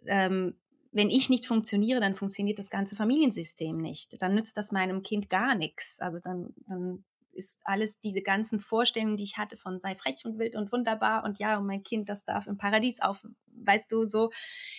ähm, 0.06 0.58
wenn 0.94 1.11
ich 1.11 1.28
nicht 1.28 1.46
funktioniere, 1.46 2.00
dann 2.00 2.14
funktioniert 2.14 2.59
das 2.59 2.70
ganze 2.70 2.94
Familiensystem 2.94 3.76
nicht. 3.76 4.22
Dann 4.22 4.35
nützt 4.35 4.57
das 4.57 4.70
meinem 4.70 5.02
Kind 5.02 5.28
gar 5.28 5.57
nichts. 5.57 5.98
Also 6.00 6.20
dann, 6.20 6.54
dann 6.68 7.04
ist 7.33 7.61
alles 7.64 7.98
diese 7.98 8.22
ganzen 8.22 8.61
Vorstellungen, 8.61 9.16
die 9.16 9.24
ich 9.24 9.37
hatte 9.37 9.57
von 9.57 9.80
sei 9.80 9.96
frech 9.96 10.24
und 10.24 10.38
wild 10.38 10.54
und 10.54 10.70
wunderbar 10.70 11.24
und 11.24 11.40
ja, 11.40 11.59
und 11.59 11.66
mein 11.66 11.83
Kind, 11.83 12.09
das 12.09 12.24
darf 12.24 12.46
im 12.46 12.59
Paradies 12.59 13.00
auf, 13.02 13.26
weißt 13.48 13.90
du, 13.90 14.07
so 14.07 14.30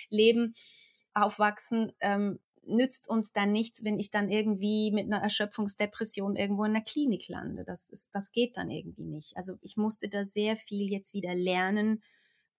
leben, 0.10 0.56
aufwachsen, 1.14 1.92
ähm, 2.00 2.40
nützt 2.66 3.10
uns 3.10 3.34
dann 3.34 3.52
nichts, 3.52 3.84
wenn 3.84 4.00
ich 4.00 4.10
dann 4.10 4.30
irgendwie 4.30 4.92
mit 4.92 5.06
einer 5.06 5.22
Erschöpfungsdepression 5.22 6.38
irgendwo 6.38 6.64
in 6.64 6.74
der 6.74 6.82
Klinik 6.82 7.28
lande. 7.28 7.66
Das 7.66 7.90
ist, 7.90 8.16
das 8.16 8.32
geht 8.32 8.56
dann 8.56 8.72
irgendwie 8.72 9.06
nicht. 9.06 9.36
Also 9.36 9.56
ich 9.62 9.76
musste 9.76 10.08
da 10.08 10.24
sehr 10.24 10.56
viel 10.56 10.90
jetzt 10.90 11.14
wieder 11.14 11.36
lernen, 11.36 12.02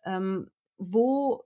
ähm, 0.05 0.51
wo 0.77 1.45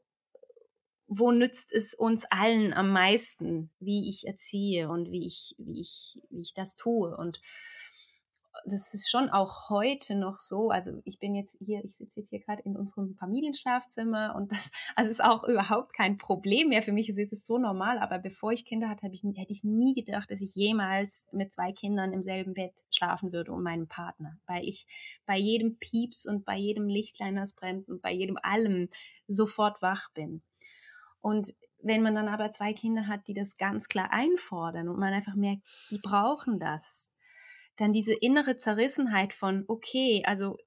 wo 1.12 1.32
nützt 1.32 1.72
es 1.72 1.92
uns 1.92 2.24
allen 2.30 2.72
am 2.72 2.92
meisten, 2.92 3.70
wie 3.80 4.08
ich 4.08 4.28
erziehe 4.28 4.88
und 4.88 5.10
wie 5.10 5.26
ich, 5.26 5.56
wie 5.58 5.80
ich, 5.80 6.22
wie 6.30 6.40
ich 6.40 6.54
das 6.54 6.76
tue. 6.76 7.16
Und 7.16 7.40
das 8.64 8.94
ist 8.94 9.10
schon 9.10 9.28
auch 9.28 9.70
heute 9.70 10.14
noch 10.14 10.38
so. 10.38 10.70
Also 10.70 11.02
ich 11.04 11.18
bin 11.18 11.34
jetzt 11.34 11.56
hier, 11.58 11.84
ich 11.84 11.96
sitze 11.96 12.20
jetzt 12.20 12.30
hier 12.30 12.38
gerade 12.38 12.62
in 12.62 12.76
unserem 12.76 13.16
Familienschlafzimmer 13.16 14.36
und 14.36 14.52
das 14.52 14.70
also 14.94 15.10
ist 15.10 15.24
auch 15.24 15.42
überhaupt 15.42 15.94
kein 15.94 16.16
Problem 16.16 16.68
mehr. 16.68 16.84
Für 16.84 16.92
mich 16.92 17.08
ist 17.08 17.18
es 17.18 17.44
so 17.44 17.58
normal. 17.58 17.98
Aber 17.98 18.20
bevor 18.20 18.52
ich 18.52 18.64
Kinder 18.64 18.88
hatte, 18.88 19.08
ich, 19.10 19.24
hätte 19.24 19.52
ich 19.52 19.64
nie 19.64 19.94
gedacht, 19.94 20.30
dass 20.30 20.40
ich 20.40 20.54
jemals 20.54 21.28
mit 21.32 21.50
zwei 21.50 21.72
Kindern 21.72 22.12
im 22.12 22.22
selben 22.22 22.54
Bett 22.54 22.74
schlafen 22.92 23.32
würde 23.32 23.50
und 23.50 23.64
meinem 23.64 23.88
Partner. 23.88 24.38
Weil 24.46 24.64
ich 24.64 24.86
bei 25.26 25.36
jedem 25.36 25.76
Pieps 25.78 26.24
und 26.24 26.44
bei 26.44 26.56
jedem 26.56 26.86
Lichtlein, 26.86 27.34
das 27.34 27.54
brennt 27.54 27.88
und 27.88 28.00
bei 28.00 28.12
jedem 28.12 28.38
allem 28.40 28.90
sofort 29.26 29.82
wach 29.82 30.12
bin. 30.12 30.40
Und 31.20 31.54
wenn 31.82 32.02
man 32.02 32.14
dann 32.14 32.28
aber 32.28 32.50
zwei 32.50 32.72
Kinder 32.72 33.06
hat, 33.06 33.26
die 33.28 33.34
das 33.34 33.56
ganz 33.56 33.88
klar 33.88 34.12
einfordern 34.12 34.88
und 34.88 34.98
man 34.98 35.12
einfach 35.12 35.34
merkt, 35.34 35.62
die 35.90 35.98
brauchen 35.98 36.58
das, 36.58 37.12
dann 37.76 37.92
diese 37.92 38.14
innere 38.14 38.56
Zerrissenheit 38.56 39.32
von, 39.32 39.64
okay, 39.66 40.22
also 40.26 40.58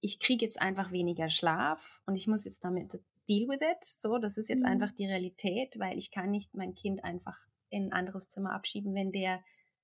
ich 0.00 0.20
kriege 0.20 0.44
jetzt 0.44 0.60
einfach 0.60 0.92
weniger 0.92 1.28
Schlaf 1.28 2.00
und 2.06 2.16
ich 2.16 2.26
muss 2.26 2.44
jetzt 2.44 2.64
damit 2.64 3.02
deal 3.28 3.48
with 3.48 3.60
it. 3.60 3.84
So, 3.84 4.18
das 4.18 4.36
ist 4.36 4.48
jetzt 4.48 4.62
mhm. 4.62 4.70
einfach 4.70 4.92
die 4.92 5.06
Realität, 5.06 5.78
weil 5.78 5.98
ich 5.98 6.10
kann 6.10 6.30
nicht 6.30 6.54
mein 6.54 6.74
Kind 6.74 7.04
einfach 7.04 7.38
in 7.68 7.86
ein 7.86 7.92
anderes 7.92 8.26
Zimmer 8.26 8.52
abschieben, 8.52 8.94
wenn 8.94 9.12
der 9.12 9.42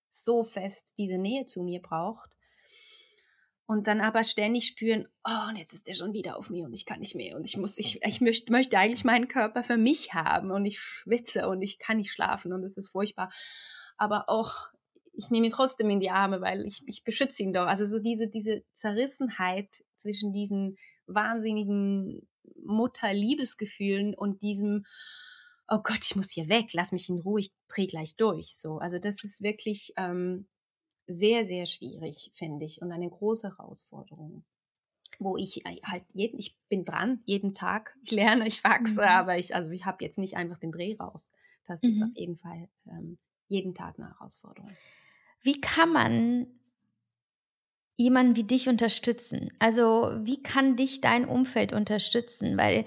so 0.09 0.45
fest 0.45 0.95
diese 0.99 1.19
Nähe 1.19 1.45
zu 1.45 1.63
mir 1.63 1.81
braucht. 1.81 2.31
Und 3.67 3.89
dann 3.89 4.01
aber 4.01 4.23
ständig 4.23 4.67
spüren, 4.67 5.09
oh, 5.25 5.49
und 5.49 5.57
jetzt 5.57 5.73
ist 5.73 5.89
der 5.89 5.95
schon 5.95 6.13
wieder 6.13 6.39
auf 6.39 6.51
mir 6.51 6.67
und 6.67 6.73
ich 6.73 6.87
kann 6.87 7.01
nicht 7.01 7.17
mehr 7.17 7.37
und 7.37 7.49
ich 7.49 7.57
muss, 7.57 7.77
ich, 7.79 8.01
ich 8.05 8.21
möchte, 8.21 8.53
möchte 8.53 8.79
eigentlich 8.79 9.05
meinen 9.05 9.27
Körper 9.27 9.65
für 9.65 9.77
mich 9.77 10.15
haben 10.15 10.53
und 10.53 10.65
ich 10.65 10.79
schwitze 10.79 11.49
und 11.49 11.63
ich 11.63 11.81
kann 11.81 11.97
nicht 11.97 12.13
schlafen 12.13 12.53
und 12.53 12.63
es 12.63 12.77
ist 12.77 12.91
furchtbar. 12.91 13.29
Aber 13.97 14.29
auch 14.29 14.69
ich 15.17 15.31
nehme 15.31 15.47
ihn 15.47 15.53
trotzdem 15.53 15.91
in 15.91 16.01
die 16.01 16.11
Arme, 16.11 16.41
weil 16.41 16.67
ich, 16.67 16.83
ich 16.87 17.03
beschütze 17.03 17.43
ihn 17.43 17.53
doch. 17.53 17.67
Also 17.67 17.87
so 17.87 17.99
diese, 17.99 18.29
diese 18.29 18.63
Zerrissenheit 18.73 19.85
zwischen 19.95 20.33
diesen 20.33 20.77
wahnsinnigen 21.07 22.29
Mutterliebesgefühlen 22.65 24.15
und 24.15 24.43
diesem, 24.43 24.85
oh 25.69 25.79
Gott, 25.83 26.05
ich 26.05 26.17
muss 26.17 26.31
hier 26.31 26.49
weg, 26.49 26.67
lass 26.73 26.93
mich 26.93 27.09
in 27.09 27.19
Ruhe, 27.19 27.41
ich 27.41 27.51
drehe 27.69 27.87
gleich 27.87 28.17
durch. 28.17 28.57
So, 28.57 28.79
also 28.79 28.99
das 28.99 29.25
ist 29.25 29.43
wirklich 29.43 29.93
ähm, 29.97 30.47
sehr, 31.07 31.45
sehr 31.45 31.67
schwierig, 31.67 32.31
finde 32.35 32.65
ich, 32.65 32.83
und 32.83 32.93
eine 32.93 33.09
große 33.09 33.57
Herausforderung 33.57 34.45
wo 35.19 35.37
ich 35.37 35.65
äh, 35.67 35.81
halt 35.83 36.05
jeden, 36.13 36.39
ich 36.39 36.57
bin 36.69 36.85
dran 36.85 37.21
jeden 37.25 37.55
Tag, 37.55 37.97
ich 38.03 38.11
lerne, 38.11 38.47
ich 38.47 38.63
wachse, 38.65 39.03
mhm. 39.03 39.09
aber 39.09 39.39
ich, 39.39 39.55
also 39.55 39.71
ich 39.71 39.85
habe 39.85 40.05
jetzt 40.05 40.19
nicht 40.19 40.37
einfach 40.37 40.59
den 40.59 40.73
Dreh 40.73 40.97
raus. 40.99 41.33
Das 41.67 41.83
mhm. 41.83 41.89
ist 41.89 42.03
auf 42.03 42.11
jeden 42.15 42.37
Fall 42.37 42.69
ähm, 42.87 43.19
jeden 43.49 43.75
Tag 43.75 43.99
eine 43.99 44.09
Herausforderung. 44.09 44.71
Wie 45.43 45.61
kann 45.61 45.93
man 45.93 46.47
jemanden 47.97 48.37
wie 48.37 48.45
dich 48.45 48.69
unterstützen? 48.69 49.51
Also 49.59 50.13
wie 50.19 50.43
kann 50.43 50.77
dich 50.77 51.01
dein 51.01 51.27
Umfeld 51.27 51.73
unterstützen? 51.73 52.57
Weil 52.57 52.85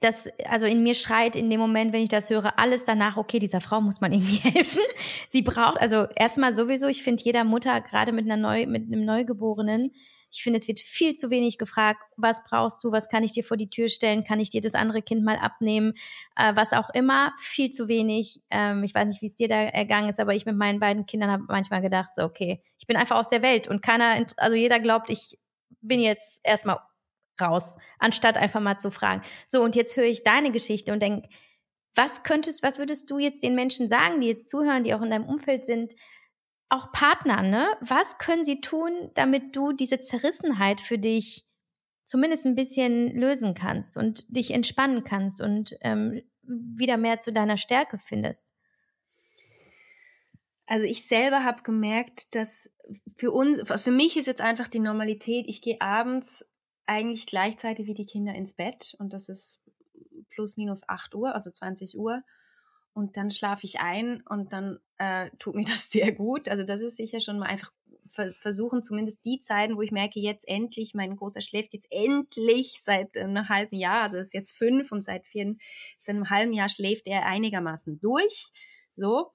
das, 0.00 0.28
also 0.48 0.66
in 0.66 0.82
mir 0.82 0.94
schreit 0.94 1.36
in 1.36 1.50
dem 1.50 1.60
Moment, 1.60 1.92
wenn 1.92 2.02
ich 2.02 2.08
das 2.08 2.30
höre, 2.30 2.58
alles 2.58 2.84
danach, 2.84 3.16
okay, 3.16 3.38
dieser 3.38 3.60
Frau 3.60 3.80
muss 3.80 4.00
man 4.00 4.12
irgendwie 4.14 4.36
helfen. 4.36 4.82
Sie 5.28 5.42
braucht, 5.42 5.80
also 5.80 6.06
erstmal 6.16 6.54
sowieso, 6.54 6.88
ich 6.88 7.02
finde 7.02 7.22
jeder 7.22 7.44
Mutter, 7.44 7.80
gerade 7.80 8.12
mit 8.12 8.24
einer 8.24 8.36
Neu, 8.36 8.66
mit 8.66 8.86
einem 8.86 9.04
Neugeborenen, 9.04 9.92
ich 10.32 10.42
finde, 10.42 10.58
es 10.58 10.68
wird 10.68 10.78
viel 10.78 11.14
zu 11.14 11.30
wenig 11.30 11.58
gefragt, 11.58 12.00
was 12.16 12.44
brauchst 12.44 12.84
du, 12.84 12.92
was 12.92 13.08
kann 13.08 13.24
ich 13.24 13.32
dir 13.32 13.42
vor 13.42 13.56
die 13.56 13.68
Tür 13.68 13.88
stellen, 13.88 14.22
kann 14.22 14.38
ich 14.38 14.50
dir 14.50 14.60
das 14.60 14.74
andere 14.74 15.02
Kind 15.02 15.24
mal 15.24 15.36
abnehmen, 15.36 15.94
äh, 16.36 16.54
was 16.54 16.72
auch 16.72 16.88
immer, 16.90 17.32
viel 17.38 17.70
zu 17.70 17.88
wenig. 17.88 18.40
Ähm, 18.50 18.84
ich 18.84 18.94
weiß 18.94 19.08
nicht, 19.08 19.22
wie 19.22 19.26
es 19.26 19.34
dir 19.34 19.48
da 19.48 19.56
ergangen 19.56 20.08
ist, 20.08 20.20
aber 20.20 20.34
ich 20.34 20.46
mit 20.46 20.56
meinen 20.56 20.78
beiden 20.78 21.06
Kindern 21.06 21.30
habe 21.30 21.44
manchmal 21.48 21.82
gedacht, 21.82 22.10
so, 22.14 22.22
okay, 22.22 22.62
ich 22.78 22.86
bin 22.86 22.96
einfach 22.96 23.16
aus 23.16 23.28
der 23.28 23.42
Welt 23.42 23.66
und 23.66 23.82
keiner, 23.82 24.24
also 24.36 24.56
jeder 24.56 24.78
glaubt, 24.78 25.10
ich 25.10 25.38
bin 25.80 26.00
jetzt 26.00 26.40
erstmal 26.44 26.78
raus, 27.40 27.76
anstatt 27.98 28.36
einfach 28.36 28.60
mal 28.60 28.78
zu 28.78 28.90
fragen. 28.90 29.22
So, 29.46 29.62
und 29.62 29.76
jetzt 29.76 29.96
höre 29.96 30.04
ich 30.04 30.24
deine 30.24 30.50
Geschichte 30.50 30.92
und 30.92 31.00
denke, 31.00 31.28
was 31.94 32.22
könntest, 32.22 32.62
was 32.62 32.78
würdest 32.78 33.10
du 33.10 33.18
jetzt 33.18 33.42
den 33.42 33.54
Menschen 33.54 33.88
sagen, 33.88 34.20
die 34.20 34.28
jetzt 34.28 34.48
zuhören, 34.48 34.84
die 34.84 34.94
auch 34.94 35.02
in 35.02 35.10
deinem 35.10 35.28
Umfeld 35.28 35.66
sind, 35.66 35.94
auch 36.68 36.92
Partner, 36.92 37.42
ne? 37.42 37.68
Was 37.80 38.18
können 38.18 38.44
sie 38.44 38.60
tun, 38.60 39.10
damit 39.14 39.56
du 39.56 39.72
diese 39.72 39.98
Zerrissenheit 39.98 40.80
für 40.80 40.98
dich 40.98 41.46
zumindest 42.04 42.46
ein 42.46 42.54
bisschen 42.54 43.14
lösen 43.16 43.54
kannst 43.54 43.96
und 43.96 44.24
dich 44.34 44.52
entspannen 44.52 45.02
kannst 45.04 45.40
und 45.40 45.76
ähm, 45.80 46.22
wieder 46.42 46.96
mehr 46.96 47.20
zu 47.20 47.32
deiner 47.32 47.56
Stärke 47.56 47.98
findest? 47.98 48.54
Also 50.66 50.86
ich 50.86 51.08
selber 51.08 51.42
habe 51.42 51.64
gemerkt, 51.64 52.32
dass 52.36 52.70
für 53.16 53.32
uns, 53.32 53.60
für 53.82 53.90
mich 53.90 54.16
ist 54.16 54.28
jetzt 54.28 54.40
einfach 54.40 54.68
die 54.68 54.78
Normalität, 54.78 55.46
ich 55.48 55.62
gehe 55.62 55.80
abends 55.80 56.48
eigentlich 56.90 57.26
gleichzeitig 57.26 57.86
wie 57.86 57.94
die 57.94 58.04
Kinder 58.04 58.34
ins 58.34 58.54
Bett 58.54 58.96
und 58.98 59.12
das 59.12 59.28
ist 59.28 59.60
plus 60.28 60.56
minus 60.56 60.88
8 60.88 61.14
Uhr, 61.14 61.34
also 61.34 61.48
20 61.48 61.96
Uhr 61.96 62.22
und 62.94 63.16
dann 63.16 63.30
schlafe 63.30 63.64
ich 63.64 63.78
ein 63.78 64.22
und 64.28 64.52
dann 64.52 64.80
äh, 64.98 65.30
tut 65.38 65.54
mir 65.54 65.64
das 65.66 65.88
sehr 65.90 66.10
gut. 66.12 66.48
Also 66.48 66.64
das 66.64 66.82
ist 66.82 66.96
sicher 66.96 67.20
schon 67.20 67.38
mal 67.38 67.46
einfach 67.46 67.72
versuchen, 68.32 68.82
zumindest 68.82 69.24
die 69.24 69.38
Zeiten, 69.38 69.76
wo 69.76 69.82
ich 69.82 69.92
merke, 69.92 70.18
jetzt 70.18 70.48
endlich, 70.48 70.94
mein 70.94 71.14
Großer 71.14 71.40
schläft 71.40 71.74
jetzt 71.74 71.86
endlich 71.90 72.82
seit 72.82 73.16
einem 73.16 73.48
halben 73.48 73.76
Jahr, 73.76 74.02
also 74.02 74.18
ist 74.18 74.34
jetzt 74.34 74.50
fünf 74.50 74.90
und 74.90 75.00
seit, 75.00 75.28
vier, 75.28 75.54
seit 75.96 76.16
einem 76.16 76.28
halben 76.28 76.52
Jahr 76.52 76.68
schläft 76.68 77.06
er 77.06 77.24
einigermaßen 77.26 78.00
durch. 78.00 78.50
So. 78.92 79.30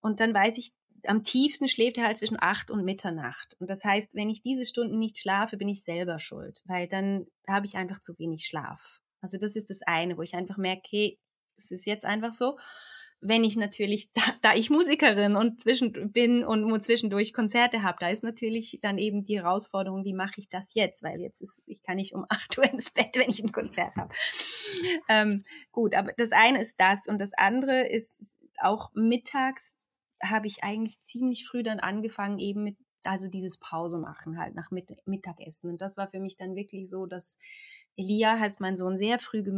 Und 0.00 0.20
dann 0.20 0.32
weiß 0.32 0.56
ich, 0.56 0.72
am 1.06 1.24
tiefsten 1.24 1.68
schläft 1.68 1.98
er 1.98 2.04
halt 2.04 2.16
zwischen 2.16 2.36
acht 2.40 2.70
und 2.70 2.84
Mitternacht. 2.84 3.56
Und 3.60 3.70
das 3.70 3.84
heißt, 3.84 4.14
wenn 4.14 4.30
ich 4.30 4.42
diese 4.42 4.64
Stunden 4.64 4.98
nicht 4.98 5.18
schlafe, 5.18 5.56
bin 5.56 5.68
ich 5.68 5.84
selber 5.84 6.18
schuld, 6.18 6.62
weil 6.66 6.88
dann 6.88 7.26
habe 7.48 7.66
ich 7.66 7.76
einfach 7.76 8.00
zu 8.00 8.18
wenig 8.18 8.46
Schlaf. 8.46 9.00
Also 9.20 9.38
das 9.38 9.56
ist 9.56 9.70
das 9.70 9.82
eine, 9.82 10.16
wo 10.16 10.22
ich 10.22 10.34
einfach 10.34 10.56
merke, 10.56 10.82
hey, 10.90 11.18
es 11.56 11.70
ist 11.70 11.86
jetzt 11.86 12.04
einfach 12.04 12.32
so 12.32 12.56
wenn 13.24 13.42
ich 13.42 13.56
natürlich, 13.56 14.12
da, 14.14 14.22
da 14.42 14.54
ich 14.54 14.70
Musikerin 14.70 15.34
und 15.34 15.60
zwischen 15.60 16.12
bin 16.12 16.44
und 16.44 16.80
zwischendurch 16.82 17.32
Konzerte 17.32 17.82
habe, 17.82 17.96
da 18.00 18.08
ist 18.08 18.22
natürlich 18.22 18.78
dann 18.82 18.98
eben 18.98 19.24
die 19.24 19.38
Herausforderung, 19.38 20.04
wie 20.04 20.12
mache 20.12 20.34
ich 20.36 20.48
das 20.48 20.74
jetzt? 20.74 21.02
Weil 21.02 21.20
jetzt 21.20 21.40
ist, 21.40 21.62
ich 21.66 21.82
kann 21.82 21.96
nicht 21.96 22.14
um 22.14 22.26
8 22.28 22.58
Uhr 22.58 22.64
ins 22.64 22.90
Bett, 22.90 23.16
wenn 23.16 23.30
ich 23.30 23.42
ein 23.42 23.52
Konzert 23.52 23.96
habe. 23.96 24.14
Ähm, 25.08 25.44
gut, 25.72 25.94
aber 25.94 26.12
das 26.16 26.32
eine 26.32 26.60
ist 26.60 26.78
das 26.78 27.06
und 27.08 27.20
das 27.20 27.32
andere 27.34 27.88
ist 27.88 28.20
auch 28.60 28.90
mittags 28.94 29.76
habe 30.22 30.46
ich 30.46 30.64
eigentlich 30.64 31.00
ziemlich 31.00 31.46
früh 31.46 31.62
dann 31.62 31.80
angefangen, 31.80 32.38
eben 32.38 32.64
mit, 32.64 32.76
also 33.02 33.28
dieses 33.28 33.58
Pause 33.58 33.98
machen 33.98 34.38
halt 34.38 34.54
nach 34.54 34.70
Mittagessen. 34.70 35.70
Und 35.70 35.80
das 35.80 35.96
war 35.96 36.08
für 36.08 36.20
mich 36.20 36.36
dann 36.36 36.56
wirklich 36.56 36.88
so, 36.88 37.06
dass 37.06 37.38
Elia, 37.96 38.38
heißt 38.40 38.60
mein 38.60 38.76
Sohn, 38.76 38.98
sehr 38.98 39.18
früh 39.18 39.42
ge 39.42 39.52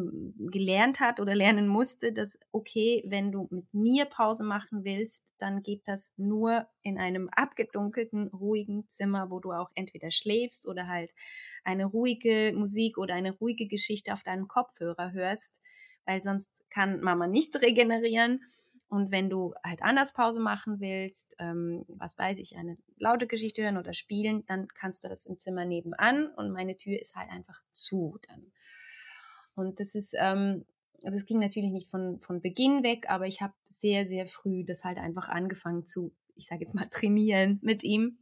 gelernt 0.50 1.00
hat 1.00 1.20
oder 1.20 1.34
lernen 1.34 1.68
musste, 1.68 2.12
dass, 2.12 2.38
okay, 2.52 3.02
wenn 3.06 3.32
du 3.32 3.48
mit 3.50 3.72
mir 3.72 4.04
Pause 4.04 4.44
machen 4.44 4.84
willst, 4.84 5.26
dann 5.38 5.62
geht 5.62 5.82
das 5.86 6.12
nur 6.16 6.66
in 6.82 6.98
einem 6.98 7.30
abgedunkelten, 7.30 8.28
ruhigen 8.28 8.88
Zimmer, 8.88 9.30
wo 9.30 9.40
du 9.40 9.52
auch 9.52 9.70
entweder 9.74 10.10
schläfst 10.10 10.66
oder 10.66 10.86
halt 10.86 11.12
eine 11.64 11.86
ruhige 11.86 12.52
Musik 12.54 12.98
oder 12.98 13.14
eine 13.14 13.32
ruhige 13.32 13.66
Geschichte 13.68 14.12
auf 14.12 14.22
deinem 14.22 14.48
Kopfhörer 14.48 15.12
hörst, 15.12 15.60
weil 16.04 16.20
sonst 16.20 16.62
kann 16.68 17.00
Mama 17.00 17.26
nicht 17.26 17.56
regenerieren. 17.62 18.42
Und 18.88 19.10
wenn 19.10 19.28
du 19.28 19.54
halt 19.64 19.82
anders 19.82 20.12
Pause 20.12 20.40
machen 20.40 20.78
willst, 20.80 21.34
ähm, 21.38 21.84
was 21.88 22.16
weiß 22.18 22.38
ich, 22.38 22.56
eine 22.56 22.78
laute 22.98 23.26
Geschichte 23.26 23.62
hören 23.62 23.78
oder 23.78 23.92
spielen, 23.92 24.46
dann 24.46 24.68
kannst 24.68 25.02
du 25.02 25.08
das 25.08 25.26
im 25.26 25.38
Zimmer 25.38 25.64
nebenan 25.64 26.28
und 26.28 26.52
meine 26.52 26.76
Tür 26.76 27.00
ist 27.00 27.16
halt 27.16 27.30
einfach 27.30 27.60
zu 27.72 28.18
dann. 28.28 28.52
Und 29.56 29.80
das 29.80 29.94
ist, 29.96 30.14
ähm, 30.18 30.66
das 31.02 31.26
ging 31.26 31.40
natürlich 31.40 31.72
nicht 31.72 31.90
von, 31.90 32.20
von 32.20 32.40
Beginn 32.40 32.84
weg, 32.84 33.06
aber 33.08 33.26
ich 33.26 33.42
habe 33.42 33.54
sehr, 33.68 34.04
sehr 34.04 34.26
früh 34.26 34.64
das 34.64 34.84
halt 34.84 34.98
einfach 34.98 35.28
angefangen 35.28 35.84
zu, 35.84 36.12
ich 36.36 36.46
sage 36.46 36.60
jetzt 36.60 36.74
mal, 36.74 36.86
trainieren 36.90 37.58
mit 37.62 37.82
ihm, 37.82 38.18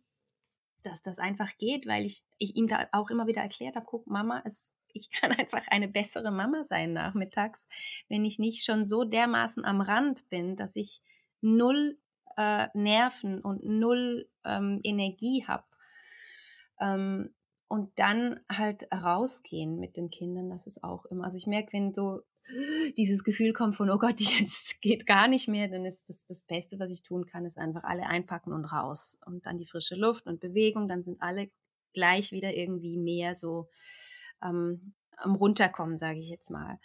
dass 0.82 1.02
das 1.02 1.18
einfach 1.18 1.56
geht, 1.58 1.86
weil 1.86 2.04
ich, 2.04 2.24
ich 2.38 2.56
ihm 2.56 2.68
da 2.68 2.86
auch 2.92 3.10
immer 3.10 3.26
wieder 3.26 3.42
erklärt 3.42 3.76
habe, 3.76 3.86
guck, 3.86 4.06
Mama, 4.06 4.42
es 4.44 4.72
ich 4.94 5.10
kann 5.10 5.32
einfach 5.32 5.66
eine 5.68 5.88
bessere 5.88 6.30
Mama 6.30 6.62
sein 6.62 6.92
nachmittags, 6.92 7.68
wenn 8.08 8.24
ich 8.24 8.38
nicht 8.38 8.64
schon 8.64 8.84
so 8.84 9.04
dermaßen 9.04 9.64
am 9.64 9.80
Rand 9.80 10.28
bin, 10.30 10.56
dass 10.56 10.76
ich 10.76 11.02
null 11.40 11.98
äh, 12.36 12.68
Nerven 12.74 13.40
und 13.40 13.64
null 13.64 14.28
ähm, 14.44 14.80
Energie 14.82 15.44
habe. 15.46 15.64
Ähm, 16.80 17.34
und 17.68 17.98
dann 17.98 18.40
halt 18.50 18.86
rausgehen 18.92 19.78
mit 19.80 19.96
den 19.96 20.10
Kindern, 20.10 20.48
das 20.50 20.66
ist 20.66 20.84
auch 20.84 21.06
immer. 21.06 21.24
Also 21.24 21.36
ich 21.36 21.46
merke, 21.46 21.72
wenn 21.72 21.92
so 21.92 22.20
dieses 22.96 23.24
Gefühl 23.24 23.52
kommt 23.52 23.74
von, 23.74 23.90
oh 23.90 23.98
Gott, 23.98 24.20
jetzt 24.38 24.80
geht 24.80 25.06
gar 25.06 25.28
nicht 25.28 25.48
mehr, 25.48 25.68
dann 25.68 25.84
ist 25.84 26.08
das 26.08 26.26
das 26.26 26.42
Beste, 26.42 26.78
was 26.78 26.90
ich 26.90 27.02
tun 27.02 27.26
kann, 27.26 27.44
ist 27.44 27.58
einfach 27.58 27.84
alle 27.84 28.06
einpacken 28.06 28.52
und 28.52 28.64
raus. 28.64 29.18
Und 29.26 29.46
dann 29.46 29.58
die 29.58 29.66
frische 29.66 29.96
Luft 29.96 30.26
und 30.26 30.40
Bewegung, 30.40 30.88
dann 30.88 31.02
sind 31.02 31.20
alle 31.20 31.50
gleich 31.94 32.32
wieder 32.32 32.54
irgendwie 32.54 32.96
mehr 32.96 33.34
so 33.34 33.68
ähm, 34.44 34.94
am 35.16 35.34
Runterkommen, 35.34 35.98
sage 35.98 36.18
ich 36.18 36.28
jetzt 36.28 36.50
mal. 36.50 36.78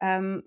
Ähm, 0.00 0.42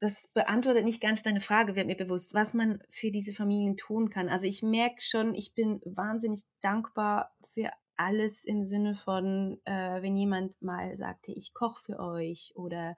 das 0.00 0.28
beantwortet 0.34 0.84
nicht 0.84 1.00
ganz 1.00 1.22
deine 1.22 1.40
Frage, 1.40 1.76
wird 1.76 1.86
mir 1.86 1.96
bewusst, 1.96 2.34
was 2.34 2.54
man 2.54 2.82
für 2.90 3.12
diese 3.12 3.32
Familien 3.32 3.76
tun 3.76 4.10
kann. 4.10 4.28
Also 4.28 4.46
ich 4.46 4.62
merke 4.62 5.00
schon, 5.00 5.34
ich 5.34 5.54
bin 5.54 5.80
wahnsinnig 5.84 6.42
dankbar 6.60 7.32
für 7.54 7.70
alles 7.96 8.44
im 8.44 8.64
Sinne 8.64 8.96
von, 8.96 9.60
äh, 9.64 10.02
wenn 10.02 10.16
jemand 10.16 10.60
mal 10.60 10.96
sagt, 10.96 11.28
hey, 11.28 11.34
ich 11.36 11.54
koche 11.54 11.80
für 11.84 12.00
euch 12.00 12.52
oder 12.56 12.96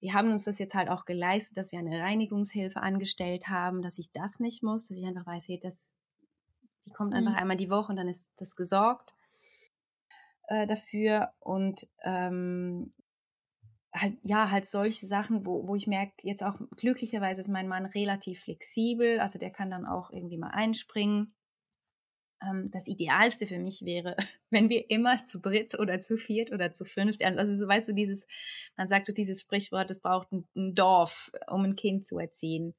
wir 0.00 0.12
haben 0.12 0.32
uns 0.32 0.44
das 0.44 0.58
jetzt 0.58 0.74
halt 0.74 0.90
auch 0.90 1.06
geleistet, 1.06 1.56
dass 1.56 1.72
wir 1.72 1.78
eine 1.78 2.00
Reinigungshilfe 2.00 2.82
angestellt 2.82 3.48
haben, 3.48 3.80
dass 3.80 3.98
ich 3.98 4.12
das 4.12 4.38
nicht 4.38 4.62
muss, 4.62 4.88
dass 4.88 4.98
ich 4.98 5.06
einfach 5.06 5.26
weiß, 5.26 5.48
hey, 5.48 5.60
das, 5.62 5.94
die 6.84 6.90
kommt 6.90 7.14
einfach 7.14 7.32
mhm. 7.32 7.38
einmal 7.38 7.56
die 7.56 7.70
Woche 7.70 7.90
und 7.90 7.96
dann 7.96 8.08
ist 8.08 8.30
das 8.36 8.54
gesorgt 8.54 9.11
äh, 10.52 10.66
dafür 10.66 11.32
und 11.40 11.88
ähm, 12.02 12.92
halt, 13.94 14.18
ja, 14.22 14.50
halt 14.50 14.66
solche 14.66 15.06
Sachen, 15.06 15.46
wo, 15.46 15.66
wo 15.66 15.76
ich 15.76 15.86
merke, 15.86 16.12
jetzt 16.22 16.42
auch 16.44 16.58
glücklicherweise 16.76 17.40
ist 17.40 17.48
mein 17.48 17.68
Mann 17.68 17.86
relativ 17.86 18.42
flexibel, 18.42 19.18
also 19.18 19.38
der 19.38 19.50
kann 19.50 19.70
dann 19.70 19.86
auch 19.86 20.10
irgendwie 20.10 20.36
mal 20.36 20.50
einspringen. 20.50 21.34
Ähm, 22.42 22.70
das 22.70 22.86
Idealste 22.86 23.46
für 23.46 23.58
mich 23.58 23.86
wäre, 23.86 24.14
wenn 24.50 24.68
wir 24.68 24.90
immer 24.90 25.24
zu 25.24 25.40
dritt 25.40 25.78
oder 25.78 26.00
zu 26.00 26.18
viert 26.18 26.52
oder 26.52 26.70
zu 26.70 26.84
fünft, 26.84 27.24
also 27.24 27.54
so 27.54 27.66
weißt 27.66 27.88
du, 27.88 27.94
dieses, 27.94 28.26
man 28.76 28.86
sagt 28.86 29.08
doch 29.08 29.14
dieses 29.14 29.40
Sprichwort, 29.40 29.90
es 29.90 30.02
braucht 30.02 30.32
ein, 30.32 30.46
ein 30.54 30.74
Dorf, 30.74 31.32
um 31.48 31.64
ein 31.64 31.76
Kind 31.76 32.04
zu 32.04 32.18
erziehen. 32.18 32.74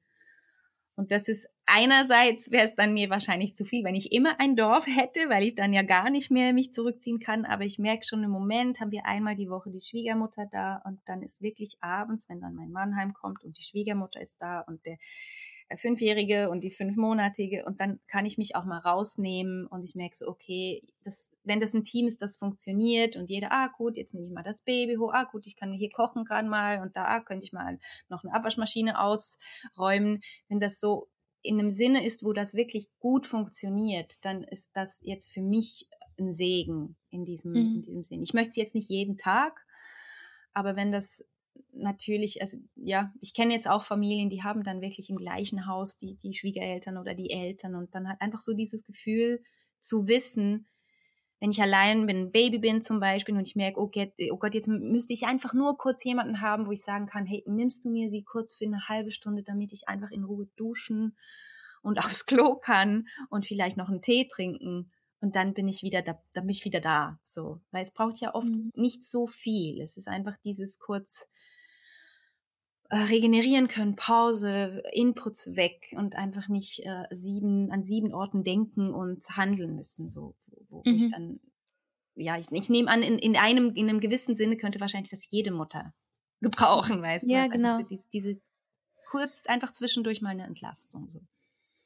Und 0.96 1.10
das 1.10 1.28
ist 1.28 1.48
einerseits 1.66 2.50
wäre 2.50 2.64
es 2.64 2.76
dann 2.76 2.92
mir 2.92 3.10
wahrscheinlich 3.10 3.52
zu 3.52 3.64
viel, 3.64 3.84
wenn 3.84 3.96
ich 3.96 4.12
immer 4.12 4.38
ein 4.38 4.54
Dorf 4.54 4.86
hätte, 4.86 5.28
weil 5.28 5.42
ich 5.42 5.54
dann 5.54 5.72
ja 5.72 5.82
gar 5.82 6.10
nicht 6.10 6.30
mehr 6.30 6.52
mich 6.52 6.72
zurückziehen 6.72 7.18
kann. 7.18 7.44
Aber 7.44 7.64
ich 7.64 7.78
merke 7.78 8.04
schon 8.04 8.22
im 8.22 8.30
Moment 8.30 8.80
haben 8.80 8.92
wir 8.92 9.06
einmal 9.06 9.34
die 9.34 9.50
Woche 9.50 9.70
die 9.70 9.80
Schwiegermutter 9.80 10.46
da 10.50 10.82
und 10.84 11.00
dann 11.06 11.22
ist 11.22 11.42
wirklich 11.42 11.76
abends, 11.80 12.28
wenn 12.28 12.40
dann 12.40 12.54
mein 12.54 12.70
Mann 12.70 12.96
heimkommt 12.96 13.44
und 13.44 13.58
die 13.58 13.62
Schwiegermutter 13.62 14.20
ist 14.20 14.40
da 14.40 14.60
und 14.60 14.84
der 14.86 14.98
Fünfjährige 15.76 16.50
und 16.50 16.62
die 16.62 16.70
Fünfmonatige 16.70 17.64
und 17.64 17.80
dann 17.80 17.98
kann 18.06 18.26
ich 18.26 18.38
mich 18.38 18.54
auch 18.54 18.64
mal 18.64 18.78
rausnehmen 18.78 19.66
und 19.66 19.82
ich 19.82 19.94
merke 19.94 20.16
so, 20.16 20.28
okay, 20.28 20.82
das, 21.04 21.32
wenn 21.42 21.60
das 21.60 21.74
ein 21.74 21.84
Team 21.84 22.06
ist, 22.06 22.22
das 22.22 22.36
funktioniert 22.36 23.16
und 23.16 23.30
jeder, 23.30 23.50
ah 23.50 23.68
gut, 23.76 23.96
jetzt 23.96 24.14
nehme 24.14 24.26
ich 24.26 24.32
mal 24.32 24.42
das 24.42 24.62
Baby 24.62 24.96
hoch, 24.96 25.12
ah 25.12 25.24
gut, 25.24 25.46
ich 25.46 25.56
kann 25.56 25.72
hier 25.72 25.90
kochen 25.90 26.24
gerade 26.24 26.48
mal 26.48 26.80
und 26.80 26.96
da 26.96 27.06
ah, 27.06 27.20
könnte 27.20 27.44
ich 27.44 27.52
mal 27.52 27.78
noch 28.08 28.24
eine 28.24 28.34
Abwaschmaschine 28.34 29.00
ausräumen. 29.00 30.20
Wenn 30.48 30.60
das 30.60 30.80
so 30.80 31.08
in 31.42 31.58
einem 31.58 31.70
Sinne 31.70 32.04
ist, 32.04 32.24
wo 32.24 32.32
das 32.32 32.54
wirklich 32.54 32.88
gut 32.98 33.26
funktioniert, 33.26 34.24
dann 34.24 34.44
ist 34.44 34.76
das 34.76 35.00
jetzt 35.04 35.32
für 35.32 35.42
mich 35.42 35.88
ein 36.18 36.32
Segen 36.32 36.96
in 37.10 37.24
diesem, 37.24 37.52
mhm. 37.52 37.74
in 37.76 37.82
diesem 37.82 38.04
Sinn. 38.04 38.22
Ich 38.22 38.34
möchte 38.34 38.50
es 38.50 38.56
jetzt 38.56 38.74
nicht 38.74 38.88
jeden 38.88 39.18
Tag, 39.18 39.64
aber 40.52 40.76
wenn 40.76 40.92
das 40.92 41.24
natürlich, 41.76 42.40
also 42.40 42.58
ja, 42.76 43.12
ich 43.20 43.34
kenne 43.34 43.54
jetzt 43.54 43.68
auch 43.68 43.82
Familien, 43.82 44.30
die 44.30 44.42
haben 44.42 44.62
dann 44.62 44.80
wirklich 44.80 45.10
im 45.10 45.16
gleichen 45.16 45.66
Haus 45.66 45.96
die, 45.96 46.16
die 46.16 46.32
Schwiegereltern 46.32 46.96
oder 46.96 47.14
die 47.14 47.30
Eltern 47.30 47.74
und 47.74 47.94
dann 47.94 48.08
hat 48.08 48.20
einfach 48.20 48.40
so 48.40 48.54
dieses 48.54 48.84
Gefühl 48.84 49.42
zu 49.80 50.06
wissen, 50.06 50.66
wenn 51.40 51.50
ich 51.50 51.60
allein 51.60 52.06
bin, 52.06 52.16
ein 52.22 52.32
Baby 52.32 52.58
bin 52.58 52.80
zum 52.80 53.00
Beispiel 53.00 53.36
und 53.36 53.46
ich 53.46 53.56
merke, 53.56 53.80
oh 53.80 53.88
Gott, 53.88 54.12
oh 54.30 54.38
Gott, 54.38 54.54
jetzt 54.54 54.68
müsste 54.68 55.12
ich 55.12 55.26
einfach 55.26 55.52
nur 55.52 55.76
kurz 55.76 56.02
jemanden 56.04 56.40
haben, 56.40 56.66
wo 56.66 56.72
ich 56.72 56.82
sagen 56.82 57.06
kann, 57.06 57.26
hey, 57.26 57.44
nimmst 57.46 57.84
du 57.84 57.90
mir 57.90 58.08
sie 58.08 58.22
kurz 58.22 58.54
für 58.54 58.64
eine 58.64 58.88
halbe 58.88 59.10
Stunde, 59.10 59.42
damit 59.42 59.72
ich 59.72 59.88
einfach 59.88 60.10
in 60.10 60.24
Ruhe 60.24 60.48
duschen 60.56 61.16
und 61.82 61.98
aufs 62.04 62.26
Klo 62.26 62.56
kann 62.56 63.08
und 63.28 63.46
vielleicht 63.46 63.76
noch 63.76 63.88
einen 63.88 64.00
Tee 64.00 64.26
trinken 64.26 64.90
und 65.20 65.36
dann 65.36 65.54
bin 65.54 65.68
ich 65.68 65.82
wieder 65.82 66.02
da, 66.02 66.20
dann 66.34 66.44
bin 66.44 66.54
ich 66.54 66.66
wieder 66.66 66.80
da, 66.80 67.18
so, 67.22 67.60
weil 67.70 67.82
es 67.82 67.92
braucht 67.92 68.20
ja 68.20 68.34
oft 68.34 68.48
mhm. 68.48 68.70
nicht 68.74 69.02
so 69.02 69.26
viel. 69.26 69.80
Es 69.80 69.96
ist 69.96 70.06
einfach 70.06 70.36
dieses 70.44 70.78
kurz 70.78 71.28
regenerieren 73.02 73.68
können, 73.68 73.96
Pause, 73.96 74.82
Inputs 74.92 75.56
weg 75.56 75.94
und 75.96 76.16
einfach 76.16 76.48
nicht 76.48 76.80
äh, 76.80 77.04
sieben, 77.10 77.70
an 77.70 77.82
sieben 77.82 78.14
Orten 78.14 78.44
denken 78.44 78.92
und 78.92 79.24
handeln 79.36 79.74
müssen, 79.74 80.08
so, 80.08 80.34
wo, 80.46 80.66
wo 80.68 80.90
mhm. 80.90 80.96
ich 80.96 81.10
dann, 81.10 81.40
ja, 82.14 82.38
ich, 82.38 82.50
ich 82.52 82.68
nehme 82.68 82.90
an, 82.90 83.02
in, 83.02 83.18
in 83.18 83.36
einem, 83.36 83.74
in 83.74 83.88
einem 83.88 84.00
gewissen 84.00 84.34
Sinne 84.34 84.56
könnte 84.56 84.80
wahrscheinlich 84.80 85.10
das 85.10 85.28
jede 85.30 85.50
Mutter 85.50 85.92
gebrauchen, 86.40 87.02
weißt 87.02 87.26
ja, 87.28 87.44
du? 87.44 87.50
genau. 87.50 87.76
So 87.78 87.82
diese, 87.82 88.08
diese 88.12 88.40
kurz 89.10 89.46
einfach 89.46 89.72
zwischendurch 89.72 90.20
mal 90.22 90.30
eine 90.30 90.44
Entlastung, 90.44 91.08
so. 91.08 91.20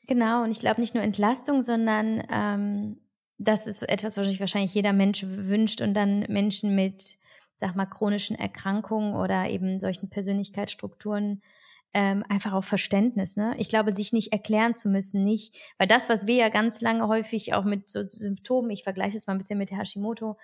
Genau, 0.06 0.42
und 0.42 0.50
ich 0.50 0.58
glaube 0.58 0.80
nicht 0.80 0.94
nur 0.94 1.04
Entlastung, 1.04 1.62
sondern 1.62 2.22
ähm, 2.30 3.00
das 3.36 3.66
ist 3.66 3.82
etwas, 3.82 4.16
was 4.16 4.26
sich 4.26 4.40
wahrscheinlich 4.40 4.72
jeder 4.72 4.94
Mensch 4.94 5.22
wünscht 5.26 5.82
und 5.82 5.92
dann 5.92 6.20
Menschen 6.28 6.74
mit 6.74 7.17
sag 7.58 7.74
mal, 7.74 7.86
chronischen 7.86 8.36
Erkrankungen 8.36 9.14
oder 9.14 9.48
eben 9.48 9.80
solchen 9.80 10.08
Persönlichkeitsstrukturen 10.08 11.42
ähm, 11.92 12.24
einfach 12.28 12.52
auf 12.52 12.64
Verständnis. 12.64 13.36
Ne? 13.36 13.54
Ich 13.58 13.68
glaube, 13.68 13.94
sich 13.94 14.12
nicht 14.12 14.32
erklären 14.32 14.74
zu 14.74 14.88
müssen, 14.88 15.24
nicht, 15.24 15.56
weil 15.78 15.88
das, 15.88 16.08
was 16.08 16.26
wir 16.26 16.36
ja 16.36 16.48
ganz 16.50 16.80
lange 16.80 17.08
häufig 17.08 17.54
auch 17.54 17.64
mit 17.64 17.90
so 17.90 18.08
Symptomen, 18.08 18.70
ich 18.70 18.84
vergleiche 18.84 19.14
jetzt 19.14 19.26
mal 19.26 19.34
ein 19.34 19.38
bisschen 19.38 19.58
mit 19.58 19.72
Hashimoto, 19.72 20.36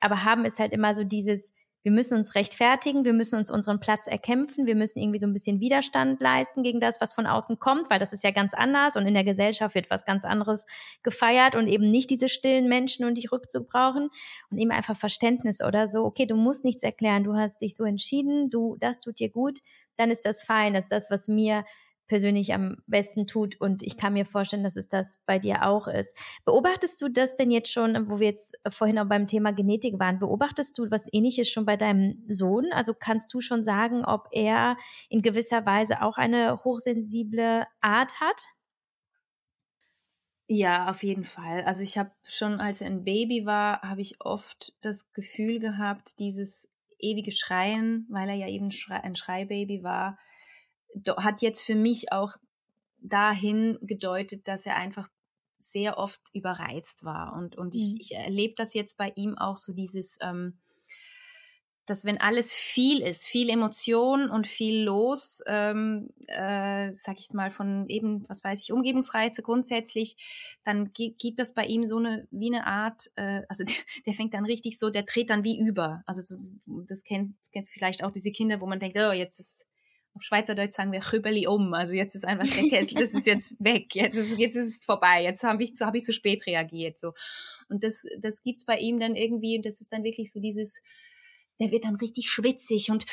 aber 0.00 0.24
haben, 0.24 0.44
ist 0.44 0.58
halt 0.58 0.72
immer 0.72 0.94
so 0.94 1.04
dieses, 1.04 1.52
wir 1.82 1.92
müssen 1.92 2.16
uns 2.16 2.34
rechtfertigen, 2.34 3.04
wir 3.04 3.12
müssen 3.12 3.36
uns 3.36 3.50
unseren 3.50 3.80
Platz 3.80 4.06
erkämpfen, 4.06 4.66
wir 4.66 4.76
müssen 4.76 4.98
irgendwie 4.98 5.18
so 5.18 5.26
ein 5.26 5.32
bisschen 5.32 5.60
Widerstand 5.60 6.20
leisten 6.20 6.62
gegen 6.62 6.80
das, 6.80 7.00
was 7.00 7.12
von 7.12 7.26
außen 7.26 7.58
kommt, 7.58 7.90
weil 7.90 7.98
das 7.98 8.12
ist 8.12 8.22
ja 8.22 8.30
ganz 8.30 8.54
anders 8.54 8.96
und 8.96 9.06
in 9.06 9.14
der 9.14 9.24
Gesellschaft 9.24 9.74
wird 9.74 9.90
was 9.90 10.04
ganz 10.04 10.24
anderes 10.24 10.66
gefeiert 11.02 11.56
und 11.56 11.66
eben 11.66 11.90
nicht 11.90 12.10
diese 12.10 12.28
stillen 12.28 12.68
Menschen 12.68 13.04
und 13.04 13.16
die 13.16 13.26
Rückzug 13.26 13.68
brauchen 13.68 14.10
und 14.50 14.58
eben 14.58 14.70
einfach 14.70 14.96
Verständnis 14.96 15.62
oder 15.62 15.88
so, 15.88 16.04
okay, 16.04 16.26
du 16.26 16.36
musst 16.36 16.64
nichts 16.64 16.82
erklären, 16.82 17.24
du 17.24 17.34
hast 17.34 17.60
dich 17.60 17.74
so 17.74 17.84
entschieden, 17.84 18.50
du, 18.50 18.76
das 18.78 19.00
tut 19.00 19.18
dir 19.18 19.30
gut, 19.30 19.58
dann 19.96 20.10
ist 20.10 20.24
das 20.24 20.44
fein, 20.44 20.74
das 20.74 20.84
ist 20.84 20.92
das, 20.92 21.10
was 21.10 21.28
mir 21.28 21.64
persönlich 22.06 22.52
am 22.52 22.76
besten 22.86 23.26
tut. 23.26 23.60
Und 23.60 23.82
ich 23.82 23.96
kann 23.96 24.12
mir 24.12 24.26
vorstellen, 24.26 24.64
dass 24.64 24.76
es 24.76 24.88
das 24.88 25.22
bei 25.26 25.38
dir 25.38 25.66
auch 25.66 25.88
ist. 25.88 26.16
Beobachtest 26.44 27.00
du 27.00 27.08
das 27.08 27.36
denn 27.36 27.50
jetzt 27.50 27.72
schon, 27.72 28.08
wo 28.08 28.18
wir 28.18 28.28
jetzt 28.28 28.54
vorhin 28.68 28.98
auch 28.98 29.08
beim 29.08 29.26
Thema 29.26 29.52
Genetik 29.52 29.98
waren, 29.98 30.18
beobachtest 30.18 30.76
du 30.78 30.90
was 30.90 31.08
ähnliches 31.12 31.48
schon 31.50 31.64
bei 31.64 31.76
deinem 31.76 32.24
Sohn? 32.28 32.66
Also 32.72 32.92
kannst 32.98 33.32
du 33.34 33.40
schon 33.40 33.64
sagen, 33.64 34.04
ob 34.04 34.28
er 34.32 34.76
in 35.08 35.22
gewisser 35.22 35.64
Weise 35.64 36.02
auch 36.02 36.18
eine 36.18 36.64
hochsensible 36.64 37.66
Art 37.80 38.20
hat? 38.20 38.42
Ja, 40.48 40.90
auf 40.90 41.02
jeden 41.02 41.24
Fall. 41.24 41.62
Also 41.64 41.82
ich 41.82 41.96
habe 41.96 42.10
schon, 42.24 42.60
als 42.60 42.82
er 42.82 42.88
ein 42.88 43.04
Baby 43.04 43.46
war, 43.46 43.80
habe 43.80 44.02
ich 44.02 44.20
oft 44.20 44.74
das 44.82 45.10
Gefühl 45.14 45.60
gehabt, 45.60 46.18
dieses 46.18 46.68
ewige 46.98 47.32
Schreien, 47.32 48.06
weil 48.10 48.28
er 48.28 48.34
ja 48.34 48.48
eben 48.48 48.70
ein 48.90 49.16
Schreibaby 49.16 49.82
war, 49.82 50.18
hat 51.16 51.42
jetzt 51.42 51.62
für 51.62 51.74
mich 51.74 52.12
auch 52.12 52.36
dahin 52.98 53.78
gedeutet, 53.82 54.46
dass 54.48 54.66
er 54.66 54.76
einfach 54.76 55.08
sehr 55.58 55.98
oft 55.98 56.20
überreizt 56.32 57.04
war. 57.04 57.34
Und, 57.34 57.56
und 57.56 57.74
ich, 57.74 57.92
mhm. 57.92 57.98
ich 58.00 58.14
erlebe 58.14 58.54
das 58.56 58.74
jetzt 58.74 58.96
bei 58.96 59.12
ihm 59.14 59.38
auch 59.38 59.56
so 59.56 59.72
dieses, 59.72 60.18
ähm, 60.20 60.58
dass 61.86 62.04
wenn 62.04 62.20
alles 62.20 62.54
viel 62.54 63.00
ist, 63.02 63.26
viel 63.26 63.48
Emotion 63.48 64.30
und 64.30 64.46
viel 64.46 64.84
los, 64.84 65.42
ähm, 65.46 66.10
äh, 66.28 66.92
sag 66.94 67.18
ich 67.18 67.32
mal, 67.32 67.50
von 67.50 67.88
eben, 67.88 68.24
was 68.28 68.44
weiß 68.44 68.60
ich, 68.62 68.72
Umgebungsreize 68.72 69.42
grundsätzlich, 69.42 70.16
dann 70.64 70.92
gibt 70.92 71.40
es 71.40 71.54
bei 71.54 71.64
ihm 71.66 71.84
so 71.84 71.98
eine, 71.98 72.26
wie 72.30 72.54
eine 72.54 72.66
Art, 72.66 73.10
äh, 73.16 73.42
also 73.48 73.64
der, 73.64 73.74
der, 74.06 74.14
fängt 74.14 74.34
dann 74.34 74.44
richtig 74.44 74.78
so, 74.78 74.90
der 74.90 75.02
dreht 75.02 75.30
dann 75.30 75.44
wie 75.44 75.58
über. 75.58 76.02
Also 76.06 76.22
so, 76.22 76.36
das 76.86 77.02
kennt, 77.02 77.34
das 77.40 77.50
kennst 77.50 77.72
vielleicht 77.72 78.04
auch 78.04 78.12
diese 78.12 78.30
Kinder, 78.30 78.60
wo 78.60 78.66
man 78.66 78.78
denkt, 78.78 78.96
oh, 78.96 79.12
jetzt 79.12 79.40
ist 79.40 79.66
auf 80.14 80.22
Schweizerdeutsch 80.22 80.72
sagen 80.72 80.92
wir 80.92 81.00
Chübeli 81.00 81.46
um. 81.46 81.72
Also 81.74 81.94
jetzt 81.94 82.14
ist 82.14 82.26
einfach 82.26 82.48
der 82.48 82.68
Kessel, 82.68 82.94
das 82.98 83.14
ist 83.14 83.26
jetzt 83.26 83.56
weg, 83.58 83.94
jetzt 83.94 84.16
ist, 84.16 84.38
jetzt 84.38 84.56
ist 84.56 84.78
es 84.78 84.84
vorbei, 84.84 85.22
jetzt 85.22 85.42
habe 85.42 85.62
ich, 85.62 85.74
zu, 85.74 85.86
hab 85.86 85.94
ich 85.94 86.04
zu 86.04 86.12
spät 86.12 86.46
reagiert. 86.46 86.98
So. 86.98 87.12
Und 87.68 87.82
das, 87.84 88.04
das 88.18 88.42
gibt's 88.42 88.64
bei 88.64 88.78
ihm 88.78 89.00
dann 89.00 89.14
irgendwie, 89.14 89.56
und 89.56 89.64
das 89.64 89.80
ist 89.80 89.92
dann 89.92 90.04
wirklich 90.04 90.30
so 90.30 90.40
dieses, 90.40 90.82
der 91.60 91.70
wird 91.70 91.84
dann 91.84 91.96
richtig 91.96 92.28
schwitzig 92.30 92.90
und 92.90 93.06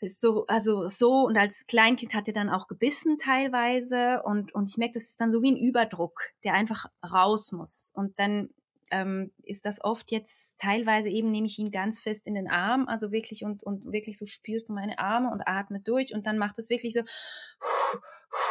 so, 0.00 0.46
also 0.46 0.88
so, 0.88 1.26
und 1.26 1.36
als 1.36 1.66
Kleinkind 1.66 2.14
hat 2.14 2.28
er 2.28 2.34
dann 2.34 2.48
auch 2.48 2.68
gebissen 2.68 3.18
teilweise 3.18 4.22
und, 4.24 4.54
und 4.54 4.70
ich 4.70 4.76
merke, 4.76 4.94
das 4.94 5.10
ist 5.10 5.20
dann 5.20 5.32
so 5.32 5.42
wie 5.42 5.50
ein 5.50 5.56
Überdruck, 5.56 6.20
der 6.44 6.54
einfach 6.54 6.86
raus 7.04 7.52
muss. 7.52 7.90
Und 7.94 8.18
dann 8.18 8.50
ähm, 8.90 9.32
ist 9.42 9.64
das 9.64 9.82
oft 9.82 10.10
jetzt 10.10 10.58
teilweise 10.58 11.08
eben 11.08 11.30
nehme 11.30 11.46
ich 11.46 11.58
ihn 11.58 11.70
ganz 11.70 12.00
fest 12.00 12.26
in 12.26 12.34
den 12.34 12.48
Arm, 12.48 12.88
also 12.88 13.12
wirklich 13.12 13.44
und, 13.44 13.64
und 13.64 13.92
wirklich 13.92 14.18
so 14.18 14.26
spürst 14.26 14.68
du 14.68 14.72
meine 14.72 14.98
Arme 14.98 15.30
und 15.30 15.46
atme 15.46 15.80
durch 15.80 16.14
und 16.14 16.26
dann 16.26 16.38
macht 16.38 16.58
es 16.58 16.70
wirklich 16.70 16.94
so 16.94 17.02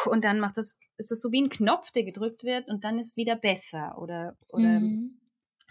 und 0.09 0.23
dann 0.23 0.39
macht 0.39 0.57
das, 0.57 0.79
ist 0.97 1.11
das 1.11 1.21
so 1.21 1.31
wie 1.31 1.41
ein 1.41 1.49
Knopf, 1.49 1.91
der 1.91 2.03
gedrückt 2.03 2.43
wird 2.43 2.67
und 2.67 2.83
dann 2.83 2.99
ist 2.99 3.17
wieder 3.17 3.35
besser 3.35 3.97
oder, 3.97 4.37
oder 4.49 4.79
mhm. 4.79 5.19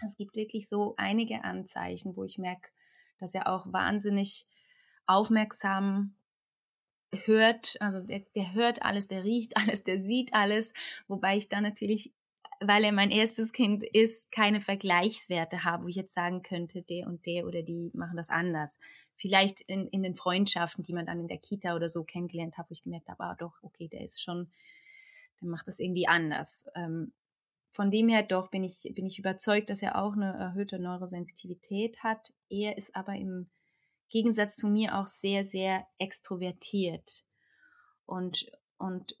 es 0.05 0.15
gibt 0.15 0.35
wirklich 0.35 0.67
so 0.69 0.93
einige 0.97 1.43
Anzeichen, 1.43 2.15
wo 2.15 2.23
ich 2.23 2.37
merke, 2.37 2.69
dass 3.19 3.33
er 3.33 3.47
auch 3.47 3.71
wahnsinnig 3.71 4.47
aufmerksam 5.05 6.15
hört, 7.25 7.77
also 7.79 8.01
der, 8.01 8.21
der 8.35 8.53
hört 8.53 8.81
alles, 8.81 9.07
der 9.07 9.23
riecht 9.23 9.55
alles, 9.57 9.83
der 9.83 9.97
sieht 9.97 10.33
alles, 10.33 10.73
wobei 11.07 11.37
ich 11.37 11.49
dann 11.49 11.63
natürlich 11.63 12.13
weil 12.59 12.83
er 12.83 12.91
mein 12.91 13.11
erstes 13.11 13.51
Kind 13.51 13.83
ist, 13.83 14.31
keine 14.31 14.61
Vergleichswerte 14.61 15.63
habe, 15.63 15.83
wo 15.83 15.87
ich 15.87 15.95
jetzt 15.95 16.13
sagen 16.13 16.43
könnte, 16.43 16.81
der 16.81 17.07
und 17.07 17.25
der 17.25 17.45
oder 17.45 17.61
die 17.61 17.91
machen 17.93 18.17
das 18.17 18.29
anders. 18.29 18.79
Vielleicht 19.15 19.61
in, 19.61 19.87
in 19.87 20.03
den 20.03 20.15
Freundschaften, 20.15 20.83
die 20.83 20.93
man 20.93 21.05
dann 21.05 21.19
in 21.19 21.27
der 21.27 21.37
Kita 21.37 21.75
oder 21.75 21.89
so 21.89 22.03
kennengelernt 22.03 22.57
hat, 22.57 22.69
wo 22.69 22.73
ich 22.73 22.83
gemerkt 22.83 23.09
habe, 23.09 23.23
ah 23.23 23.35
doch, 23.35 23.53
okay, 23.61 23.87
der 23.87 24.01
ist 24.01 24.21
schon, 24.21 24.51
der 25.41 25.49
macht 25.49 25.67
das 25.67 25.79
irgendwie 25.79 26.07
anders. 26.07 26.67
Ähm, 26.75 27.13
von 27.71 27.91
dem 27.91 28.09
her 28.09 28.23
doch 28.23 28.49
bin 28.49 28.63
ich, 28.63 28.91
bin 28.95 29.05
ich 29.05 29.19
überzeugt, 29.19 29.69
dass 29.69 29.81
er 29.81 30.01
auch 30.01 30.13
eine 30.13 30.33
erhöhte 30.33 30.79
Neurosensitivität 30.79 32.01
hat. 32.03 32.33
Er 32.49 32.77
ist 32.77 32.95
aber 32.95 33.13
im 33.13 33.49
Gegensatz 34.09 34.55
zu 34.55 34.67
mir 34.67 34.97
auch 34.97 35.07
sehr, 35.07 35.43
sehr 35.43 35.85
extrovertiert. 35.99 37.23
Und, 38.05 38.49
und 38.77 39.15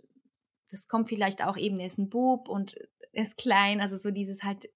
das 0.69 0.87
kommt 0.87 1.07
vielleicht 1.09 1.43
auch 1.43 1.57
eben, 1.57 1.79
er 1.79 1.87
ist 1.87 1.97
ein 1.97 2.09
Bub 2.09 2.49
und 2.49 2.75
er 3.11 3.23
ist 3.23 3.37
klein, 3.37 3.81
also 3.81 3.97
so 3.97 4.11
dieses 4.11 4.43
halt, 4.43 4.69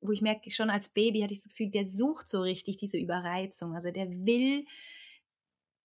wo 0.00 0.12
ich 0.12 0.22
merke, 0.22 0.50
schon 0.50 0.70
als 0.70 0.88
Baby 0.88 1.20
hatte 1.20 1.34
ich 1.34 1.42
das 1.42 1.50
Gefühl, 1.50 1.70
der 1.70 1.86
sucht 1.86 2.28
so 2.28 2.40
richtig 2.40 2.76
diese 2.76 2.98
Überreizung. 2.98 3.74
Also 3.74 3.90
der 3.90 4.10
will 4.10 4.64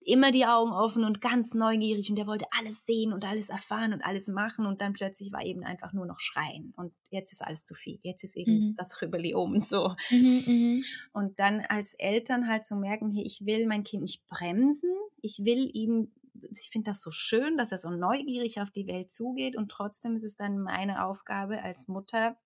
immer 0.01 0.31
die 0.31 0.45
Augen 0.45 0.71
offen 0.71 1.03
und 1.03 1.21
ganz 1.21 1.53
neugierig 1.53 2.09
und 2.09 2.15
der 2.15 2.27
wollte 2.27 2.45
alles 2.57 2.85
sehen 2.85 3.11
und 3.11 3.25
alles 3.25 3.49
erfahren 3.49 3.93
und 3.93 4.01
alles 4.01 4.27
machen 4.27 4.65
und 4.65 4.81
dann 4.81 4.93
plötzlich 4.93 5.31
war 5.33 5.43
eben 5.43 5.63
einfach 5.63 5.93
nur 5.93 6.05
noch 6.05 6.19
Schreien 6.19 6.73
und 6.77 6.93
jetzt 7.09 7.33
ist 7.33 7.41
alles 7.41 7.65
zu 7.65 7.73
viel. 7.73 7.99
Jetzt 8.01 8.23
ist 8.23 8.37
eben 8.37 8.51
mhm. 8.51 8.75
das 8.77 9.01
Rübeli 9.01 9.35
oben 9.35 9.59
so. 9.59 9.93
Mhm, 10.09 10.43
mhm, 10.45 10.83
und 11.11 11.39
dann 11.39 11.61
als 11.61 11.93
Eltern 11.95 12.47
halt 12.47 12.65
zu 12.65 12.75
so 12.75 12.79
merken, 12.79 13.11
hey, 13.11 13.23
ich 13.25 13.45
will 13.45 13.67
mein 13.67 13.83
Kind 13.83 14.03
nicht 14.03 14.25
bremsen, 14.27 14.93
ich 15.21 15.41
will 15.43 15.69
ihm 15.73 16.11
ich 16.51 16.69
finde 16.69 16.91
das 16.91 17.01
so 17.01 17.11
schön, 17.11 17.57
dass 17.57 17.71
er 17.71 17.77
so 17.77 17.89
neugierig 17.89 18.61
auf 18.61 18.71
die 18.71 18.87
Welt 18.87 19.11
zugeht 19.11 19.55
und 19.55 19.69
trotzdem 19.69 20.15
ist 20.15 20.23
es 20.23 20.35
dann 20.35 20.59
meine 20.59 21.05
Aufgabe 21.05 21.61
als 21.61 21.87
Mutter, 21.87 22.37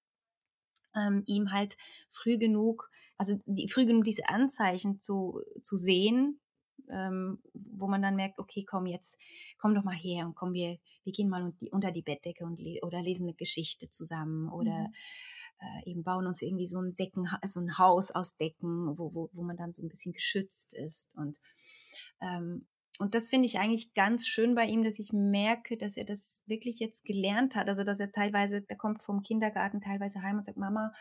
ähm, 0.95 1.23
ihm 1.25 1.51
halt 1.51 1.77
früh 2.09 2.37
genug, 2.37 2.89
also 3.17 3.39
die, 3.45 3.67
früh 3.67 3.85
genug 3.85 4.03
diese 4.03 4.29
Anzeichen 4.29 4.99
zu, 4.99 5.41
zu 5.61 5.75
sehen, 5.77 6.39
ähm, 6.89 7.39
wo 7.53 7.87
man 7.87 8.01
dann 8.01 8.15
merkt, 8.15 8.39
okay, 8.39 8.63
komm 8.63 8.85
jetzt, 8.85 9.17
komm 9.57 9.75
doch 9.75 9.83
mal 9.83 9.95
her 9.95 10.25
und 10.25 10.35
komm, 10.35 10.53
wir, 10.53 10.77
wir 11.03 11.13
gehen 11.13 11.29
mal 11.29 11.53
unter 11.71 11.91
die 11.91 12.01
Bettdecke 12.01 12.45
und 12.45 12.59
le 12.59 12.79
oder 12.83 13.01
lesen 13.01 13.27
eine 13.27 13.35
Geschichte 13.35 13.89
zusammen 13.89 14.49
oder 14.49 14.87
mhm. 14.87 14.93
äh, 15.59 15.91
eben 15.91 16.03
bauen 16.03 16.27
uns 16.27 16.41
irgendwie 16.41 16.67
so 16.67 16.79
ein 16.79 16.95
Decken, 16.95 17.27
so 17.43 17.59
ein 17.59 17.77
Haus 17.77 18.11
aus 18.11 18.37
Decken, 18.37 18.97
wo, 18.97 19.13
wo, 19.13 19.29
wo 19.33 19.43
man 19.43 19.57
dann 19.57 19.73
so 19.73 19.83
ein 19.83 19.89
bisschen 19.89 20.13
geschützt 20.13 20.73
ist 20.73 21.15
und 21.15 21.39
ähm, 22.21 22.67
und 22.99 23.15
das 23.15 23.29
finde 23.29 23.47
ich 23.47 23.59
eigentlich 23.59 23.93
ganz 23.93 24.27
schön 24.27 24.53
bei 24.53 24.65
ihm, 24.65 24.83
dass 24.83 24.99
ich 24.99 25.13
merke, 25.13 25.77
dass 25.77 25.97
er 25.97 26.05
das 26.05 26.43
wirklich 26.45 26.79
jetzt 26.79 27.05
gelernt 27.05 27.55
hat. 27.55 27.67
Also, 27.67 27.83
dass 27.83 27.99
er 27.99 28.11
teilweise, 28.11 28.61
der 28.61 28.77
kommt 28.77 29.01
vom 29.01 29.23
Kindergarten 29.23 29.81
teilweise 29.81 30.21
heim 30.21 30.37
und 30.37 30.45
sagt, 30.45 30.57
Mama, 30.57 30.93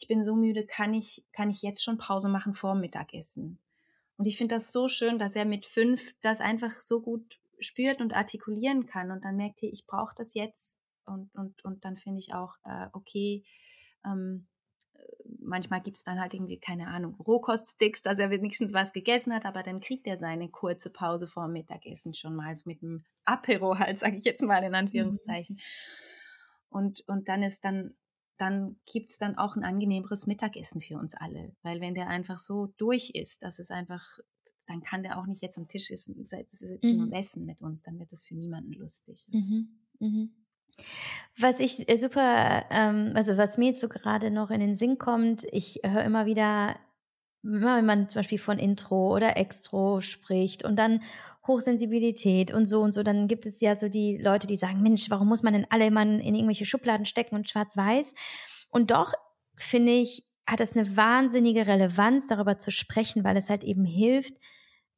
ich 0.00 0.08
bin 0.08 0.24
so 0.24 0.34
müde, 0.34 0.66
kann 0.66 0.94
ich, 0.94 1.24
kann 1.32 1.50
ich 1.50 1.62
jetzt 1.62 1.84
schon 1.84 1.98
Pause 1.98 2.28
machen 2.28 2.54
vor 2.54 2.74
Mittagessen? 2.74 3.58
Und 4.16 4.26
ich 4.26 4.36
finde 4.36 4.56
das 4.56 4.72
so 4.72 4.88
schön, 4.88 5.18
dass 5.18 5.36
er 5.36 5.44
mit 5.44 5.66
fünf 5.66 6.14
das 6.20 6.40
einfach 6.40 6.80
so 6.80 7.00
gut 7.00 7.38
spürt 7.60 8.00
und 8.00 8.14
artikulieren 8.14 8.86
kann 8.86 9.10
und 9.10 9.24
dann 9.24 9.36
merkt, 9.36 9.62
hey, 9.62 9.70
ich 9.70 9.86
brauche 9.86 10.14
das 10.16 10.34
jetzt. 10.34 10.78
Und, 11.04 11.32
und, 11.34 11.64
und 11.64 11.84
dann 11.84 11.96
finde 11.96 12.18
ich 12.18 12.34
auch, 12.34 12.56
äh, 12.64 12.88
okay, 12.92 13.44
ähm, 14.04 14.46
manchmal 15.40 15.80
gibt 15.80 15.96
es 15.96 16.04
dann 16.04 16.20
halt 16.20 16.34
irgendwie, 16.34 16.58
keine 16.58 16.88
Ahnung, 16.88 17.14
Rohkoststicks, 17.14 18.02
dass 18.02 18.18
er 18.18 18.30
wenigstens 18.30 18.72
was 18.72 18.92
gegessen 18.92 19.34
hat, 19.34 19.46
aber 19.46 19.62
dann 19.62 19.80
kriegt 19.80 20.06
er 20.06 20.18
seine 20.18 20.48
kurze 20.48 20.90
Pause 20.90 21.26
vor 21.26 21.44
dem 21.44 21.54
Mittagessen 21.54 22.14
schon 22.14 22.36
mal 22.36 22.52
mit 22.64 22.82
einem 22.82 23.04
Apero 23.24 23.78
halt, 23.78 23.98
sage 23.98 24.16
ich 24.16 24.24
jetzt 24.24 24.42
mal 24.42 24.62
in 24.62 24.74
Anführungszeichen. 24.74 25.56
Mhm. 25.56 26.76
Und, 26.76 27.08
und 27.08 27.28
dann 27.28 27.42
ist 27.42 27.64
dann, 27.64 27.96
dann 28.36 28.78
gibt 28.86 29.10
es 29.10 29.18
dann 29.18 29.36
auch 29.36 29.56
ein 29.56 29.64
angenehmeres 29.64 30.26
Mittagessen 30.26 30.80
für 30.80 30.96
uns 30.96 31.14
alle. 31.14 31.56
Weil 31.62 31.80
wenn 31.80 31.94
der 31.94 32.08
einfach 32.08 32.38
so 32.38 32.72
durch 32.76 33.10
ist, 33.14 33.42
dass 33.42 33.58
es 33.58 33.70
einfach, 33.70 34.04
dann 34.66 34.82
kann 34.82 35.02
der 35.02 35.18
auch 35.18 35.26
nicht 35.26 35.42
jetzt 35.42 35.58
am 35.58 35.66
Tisch 35.66 35.86
sitzen, 35.86 36.26
sitzen 36.26 36.96
mhm. 36.96 37.02
und 37.02 37.12
essen 37.12 37.46
mit 37.46 37.62
uns, 37.62 37.82
dann 37.82 37.98
wird 37.98 38.12
das 38.12 38.24
für 38.24 38.34
niemanden 38.34 38.72
lustig. 38.72 39.26
Mhm. 39.30 39.78
Was 41.38 41.60
ich 41.60 41.88
äh, 41.88 41.96
super, 41.96 42.64
ähm, 42.70 43.12
also 43.14 43.36
was 43.36 43.58
mir 43.58 43.66
jetzt 43.66 43.80
so 43.80 43.88
gerade 43.88 44.30
noch 44.30 44.50
in 44.50 44.60
den 44.60 44.74
Sinn 44.74 44.98
kommt, 44.98 45.44
ich 45.52 45.80
höre 45.84 46.04
immer 46.04 46.26
wieder, 46.26 46.76
wenn 47.42 47.86
man 47.86 48.08
zum 48.08 48.20
Beispiel 48.20 48.38
von 48.38 48.58
Intro 48.58 49.14
oder 49.14 49.36
Extro 49.36 50.00
spricht 50.00 50.64
und 50.64 50.76
dann 50.76 51.02
Hochsensibilität 51.46 52.52
und 52.52 52.66
so 52.66 52.82
und 52.82 52.92
so, 52.92 53.02
dann 53.02 53.28
gibt 53.28 53.46
es 53.46 53.60
ja 53.60 53.76
so 53.76 53.88
die 53.88 54.18
Leute, 54.18 54.46
die 54.46 54.56
sagen, 54.56 54.82
Mensch, 54.82 55.08
warum 55.10 55.28
muss 55.28 55.42
man 55.42 55.54
denn 55.54 55.66
alle 55.70 55.86
immer 55.86 56.02
in 56.02 56.20
irgendwelche 56.20 56.66
Schubladen 56.66 57.06
stecken 57.06 57.36
und 57.36 57.48
schwarz-weiß? 57.48 58.14
Und 58.68 58.90
doch 58.90 59.14
finde 59.56 59.92
ich, 59.92 60.24
hat 60.46 60.60
es 60.60 60.76
eine 60.76 60.96
wahnsinnige 60.96 61.66
Relevanz, 61.66 62.26
darüber 62.26 62.58
zu 62.58 62.70
sprechen, 62.70 63.24
weil 63.24 63.36
es 63.36 63.50
halt 63.50 63.64
eben 63.64 63.84
hilft, 63.84 64.34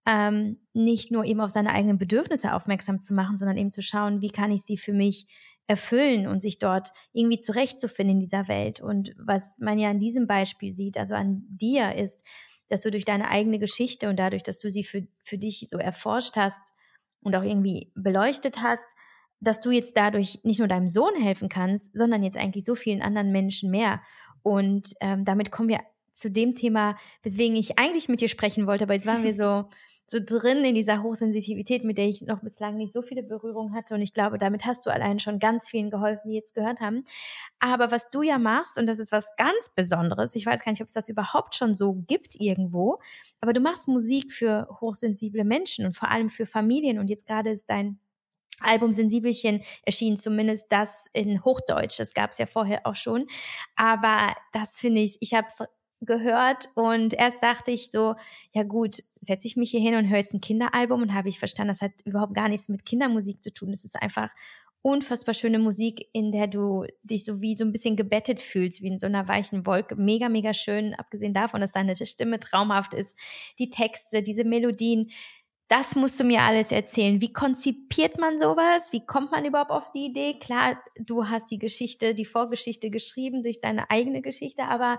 ähm, 0.06 0.58
nicht 0.72 1.10
nur 1.10 1.24
eben 1.24 1.40
auf 1.40 1.50
seine 1.50 1.70
eigenen 1.70 1.98
Bedürfnisse 1.98 2.54
aufmerksam 2.54 3.00
zu 3.00 3.14
machen, 3.14 3.38
sondern 3.38 3.56
eben 3.56 3.72
zu 3.72 3.82
schauen, 3.82 4.20
wie 4.20 4.30
kann 4.30 4.50
ich 4.50 4.62
sie 4.62 4.76
für 4.76 4.92
mich 4.92 5.26
erfüllen 5.66 6.26
und 6.26 6.42
sich 6.42 6.58
dort 6.58 6.88
irgendwie 7.12 7.38
zurechtzufinden 7.38 8.16
in 8.16 8.20
dieser 8.20 8.48
Welt. 8.48 8.80
Und 8.80 9.14
was 9.16 9.58
man 9.60 9.78
ja 9.78 9.90
an 9.90 10.00
diesem 10.00 10.26
Beispiel 10.26 10.74
sieht, 10.74 10.96
also 10.96 11.14
an 11.14 11.44
dir, 11.48 11.94
ist, 11.94 12.24
dass 12.68 12.80
du 12.80 12.90
durch 12.90 13.04
deine 13.04 13.28
eigene 13.28 13.58
Geschichte 13.58 14.08
und 14.08 14.18
dadurch, 14.18 14.42
dass 14.42 14.58
du 14.58 14.70
sie 14.70 14.84
für, 14.84 15.06
für 15.20 15.38
dich 15.38 15.66
so 15.70 15.78
erforscht 15.78 16.36
hast 16.36 16.60
und 17.20 17.36
auch 17.36 17.42
irgendwie 17.42 17.92
beleuchtet 17.94 18.62
hast, 18.62 18.86
dass 19.40 19.60
du 19.60 19.70
jetzt 19.70 19.96
dadurch 19.96 20.40
nicht 20.42 20.58
nur 20.58 20.68
deinem 20.68 20.88
Sohn 20.88 21.14
helfen 21.20 21.48
kannst, 21.48 21.96
sondern 21.96 22.22
jetzt 22.22 22.36
eigentlich 22.36 22.64
so 22.64 22.74
vielen 22.74 23.02
anderen 23.02 23.32
Menschen 23.32 23.70
mehr. 23.70 24.00
Und 24.42 24.94
ähm, 25.00 25.24
damit 25.24 25.50
kommen 25.50 25.68
wir 25.68 25.80
zu 26.12 26.30
dem 26.30 26.54
Thema, 26.54 26.96
weswegen 27.22 27.56
ich 27.56 27.78
eigentlich 27.78 28.08
mit 28.08 28.20
dir 28.20 28.28
sprechen 28.28 28.66
wollte, 28.66 28.84
aber 28.84 28.94
jetzt 28.94 29.06
waren 29.06 29.22
wir 29.22 29.34
so 29.34 29.68
so 30.10 30.18
drin 30.20 30.64
in 30.64 30.74
dieser 30.74 31.04
Hochsensitivität, 31.04 31.84
mit 31.84 31.96
der 31.96 32.06
ich 32.06 32.22
noch 32.22 32.40
bislang 32.40 32.76
nicht 32.76 32.92
so 32.92 33.00
viele 33.00 33.22
Berührungen 33.22 33.72
hatte. 33.72 33.94
Und 33.94 34.02
ich 34.02 34.12
glaube, 34.12 34.38
damit 34.38 34.66
hast 34.66 34.84
du 34.84 34.90
allein 34.90 35.20
schon 35.20 35.38
ganz 35.38 35.68
vielen 35.68 35.88
geholfen, 35.88 36.28
die 36.28 36.34
jetzt 36.34 36.52
gehört 36.52 36.80
haben. 36.80 37.04
Aber 37.60 37.92
was 37.92 38.10
du 38.10 38.22
ja 38.22 38.36
machst, 38.36 38.76
und 38.76 38.88
das 38.88 38.98
ist 38.98 39.12
was 39.12 39.28
ganz 39.36 39.70
Besonderes, 39.76 40.34
ich 40.34 40.44
weiß 40.44 40.64
gar 40.64 40.72
nicht, 40.72 40.80
ob 40.80 40.88
es 40.88 40.94
das 40.94 41.08
überhaupt 41.08 41.54
schon 41.54 41.76
so 41.76 41.94
gibt 42.08 42.34
irgendwo, 42.40 42.98
aber 43.40 43.52
du 43.52 43.60
machst 43.60 43.86
Musik 43.86 44.32
für 44.32 44.66
hochsensible 44.80 45.44
Menschen 45.44 45.86
und 45.86 45.94
vor 45.94 46.10
allem 46.10 46.28
für 46.28 46.44
Familien. 46.44 46.98
Und 46.98 47.06
jetzt 47.06 47.28
gerade 47.28 47.50
ist 47.50 47.70
dein 47.70 48.00
Album 48.62 48.92
Sensibelchen 48.92 49.62
erschien 49.84 50.16
zumindest 50.16 50.72
das 50.72 51.06
in 51.12 51.44
Hochdeutsch. 51.44 52.00
Das 52.00 52.14
gab 52.14 52.32
es 52.32 52.38
ja 52.38 52.46
vorher 52.46 52.84
auch 52.84 52.96
schon. 52.96 53.26
Aber 53.76 54.34
das 54.52 54.78
finde 54.78 55.02
ich, 55.02 55.18
ich 55.20 55.34
habe 55.34 55.46
es 55.46 55.64
gehört 56.00 56.68
und 56.74 57.14
erst 57.14 57.42
dachte 57.42 57.70
ich 57.70 57.90
so, 57.90 58.14
ja 58.52 58.62
gut, 58.62 59.02
setze 59.20 59.46
ich 59.46 59.56
mich 59.56 59.70
hier 59.70 59.80
hin 59.80 59.94
und 59.96 60.08
höre 60.08 60.18
jetzt 60.18 60.34
ein 60.34 60.40
Kinderalbum 60.40 61.02
und 61.02 61.14
habe 61.14 61.28
ich 61.28 61.38
verstanden, 61.38 61.72
das 61.72 61.82
hat 61.82 61.92
überhaupt 62.04 62.34
gar 62.34 62.48
nichts 62.48 62.68
mit 62.68 62.86
Kindermusik 62.86 63.42
zu 63.42 63.52
tun. 63.52 63.70
Das 63.70 63.84
ist 63.84 64.00
einfach 64.00 64.30
unfassbar 64.82 65.34
schöne 65.34 65.58
Musik, 65.58 66.08
in 66.12 66.32
der 66.32 66.46
du 66.46 66.86
dich 67.02 67.24
so 67.24 67.40
wie 67.42 67.54
so 67.54 67.64
ein 67.64 67.72
bisschen 67.72 67.96
gebettet 67.96 68.40
fühlst, 68.40 68.82
wie 68.82 68.88
in 68.88 68.98
so 68.98 69.06
einer 69.06 69.28
weichen 69.28 69.66
Wolke. 69.66 69.96
Mega, 69.96 70.28
mega 70.28 70.54
schön, 70.54 70.94
abgesehen 70.94 71.34
davon, 71.34 71.60
dass 71.60 71.72
deine 71.72 71.94
Stimme 71.94 72.40
traumhaft 72.40 72.94
ist. 72.94 73.18
Die 73.58 73.68
Texte, 73.68 74.22
diese 74.22 74.44
Melodien, 74.44 75.10
das 75.68 75.94
musst 75.94 76.18
du 76.18 76.24
mir 76.24 76.42
alles 76.42 76.72
erzählen. 76.72 77.20
Wie 77.20 77.32
konzipiert 77.32 78.18
man 78.18 78.40
sowas? 78.40 78.92
Wie 78.92 79.04
kommt 79.06 79.30
man 79.30 79.44
überhaupt 79.44 79.70
auf 79.70 79.92
die 79.92 80.06
Idee? 80.06 80.38
Klar, 80.40 80.82
du 80.98 81.28
hast 81.28 81.50
die 81.50 81.58
Geschichte, 81.58 82.14
die 82.14 82.24
Vorgeschichte 82.24 82.90
geschrieben 82.90 83.42
durch 83.42 83.60
deine 83.60 83.88
eigene 83.90 84.22
Geschichte, 84.22 84.64
aber 84.64 84.98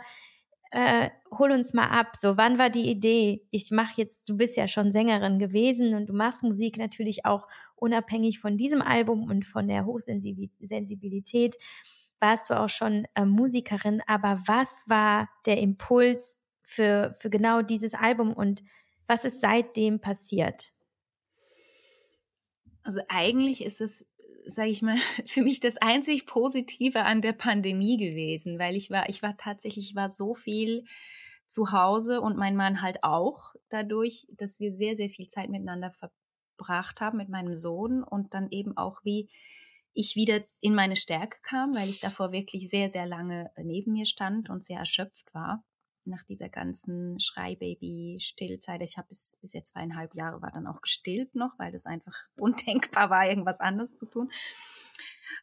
äh, 0.72 1.10
hol 1.38 1.52
uns 1.52 1.74
mal 1.74 1.88
ab. 1.88 2.16
So, 2.18 2.38
wann 2.38 2.58
war 2.58 2.70
die 2.70 2.90
Idee? 2.90 3.46
Ich 3.52 3.72
mache 3.72 3.94
jetzt, 3.98 4.28
du 4.28 4.38
bist 4.38 4.56
ja 4.56 4.68
schon 4.68 4.92
Sängerin 4.92 5.38
gewesen 5.38 5.94
und 5.94 6.08
du 6.08 6.14
machst 6.14 6.44
Musik 6.44 6.78
natürlich 6.78 7.26
auch 7.26 7.48
unabhängig 7.76 8.40
von 8.40 8.58
diesem 8.58 8.82
Album 8.82 9.24
und 9.30 9.46
von 9.46 9.68
der 9.68 9.86
Hochsensibilität. 9.86 11.56
Warst 12.20 12.50
du 12.50 12.60
auch 12.60 12.70
schon 12.70 13.06
äh, 13.16 13.26
Musikerin, 13.26 14.02
aber 14.08 14.42
was 14.46 14.84
war 14.88 15.30
der 15.46 15.58
Impuls 15.58 16.42
für, 16.62 17.16
für 17.20 17.30
genau 17.30 17.62
dieses 17.62 17.94
Album 17.94 18.34
und 18.34 18.64
was 19.08 19.26
ist 19.26 19.42
seitdem 19.42 20.00
passiert? 20.00 20.72
Also 22.84 23.02
eigentlich 23.10 23.64
ist 23.64 23.82
es 23.82 24.11
sage 24.46 24.70
ich 24.70 24.82
mal, 24.82 24.98
für 25.28 25.44
mich 25.44 25.60
das 25.60 25.78
einzig 25.78 26.26
Positive 26.26 27.04
an 27.04 27.22
der 27.22 27.34
Pandemie 27.34 27.98
gewesen, 27.98 28.60
weil 28.60 28.76
ich 28.76 28.90
war, 28.90 29.10
ich 29.10 29.22
war 29.22 29.38
tatsächlich, 29.38 29.90
ich 29.90 29.96
war 29.96 30.10
so 30.10 30.34
viel 30.34 30.86
zu 31.48 31.72
Hause 31.72 32.22
und 32.22 32.38
mein 32.38 32.56
Mann 32.56 32.82
halt 32.82 33.04
auch 33.04 33.54
dadurch, 33.70 34.28
dass 34.38 34.60
wir 34.60 34.72
sehr, 34.72 34.96
sehr 34.96 35.10
viel 35.10 35.28
Zeit 35.28 35.50
miteinander 35.50 35.92
verbracht 35.92 37.02
haben 37.02 37.18
mit 37.18 37.30
meinem 37.30 37.56
Sohn 37.56 38.04
und 38.04 38.34
dann 38.34 38.50
eben 38.52 38.78
auch 38.78 39.00
wie 39.04 39.30
ich 39.94 40.16
wieder 40.16 40.40
in 40.62 40.74
meine 40.74 40.96
Stärke 40.96 41.38
kam, 41.44 41.76
weil 41.76 41.90
ich 41.90 42.00
davor 42.00 42.32
wirklich 42.32 42.70
sehr, 42.70 42.88
sehr 42.88 43.06
lange 43.06 43.52
neben 43.62 43.92
mir 43.92 44.06
stand 44.06 44.50
und 44.50 44.64
sehr 44.64 44.80
erschöpft 44.80 45.34
war 45.34 45.66
nach 46.06 46.24
dieser 46.24 46.50
ganzen 46.50 47.20
Schreibaby-Stillzeit. 47.20 48.82
Ich 48.82 48.98
habe 48.98 49.08
bis, 49.08 49.38
bis 49.42 49.54
jetzt 49.54 49.74
zweieinhalb 49.74 50.16
Jahre 50.16 50.42
war 50.42 50.52
dann 50.52 50.68
auch 50.68 50.82
gestillt 50.82 51.36
noch, 51.36 51.58
weil 51.58 51.72
das 51.72 51.86
einfach 51.86 52.16
undenkbar 52.38 53.10
war, 53.10 53.28
irgendwas 53.28 53.60
anderes 53.60 53.96
zu 53.96 54.06
tun. 54.06 54.32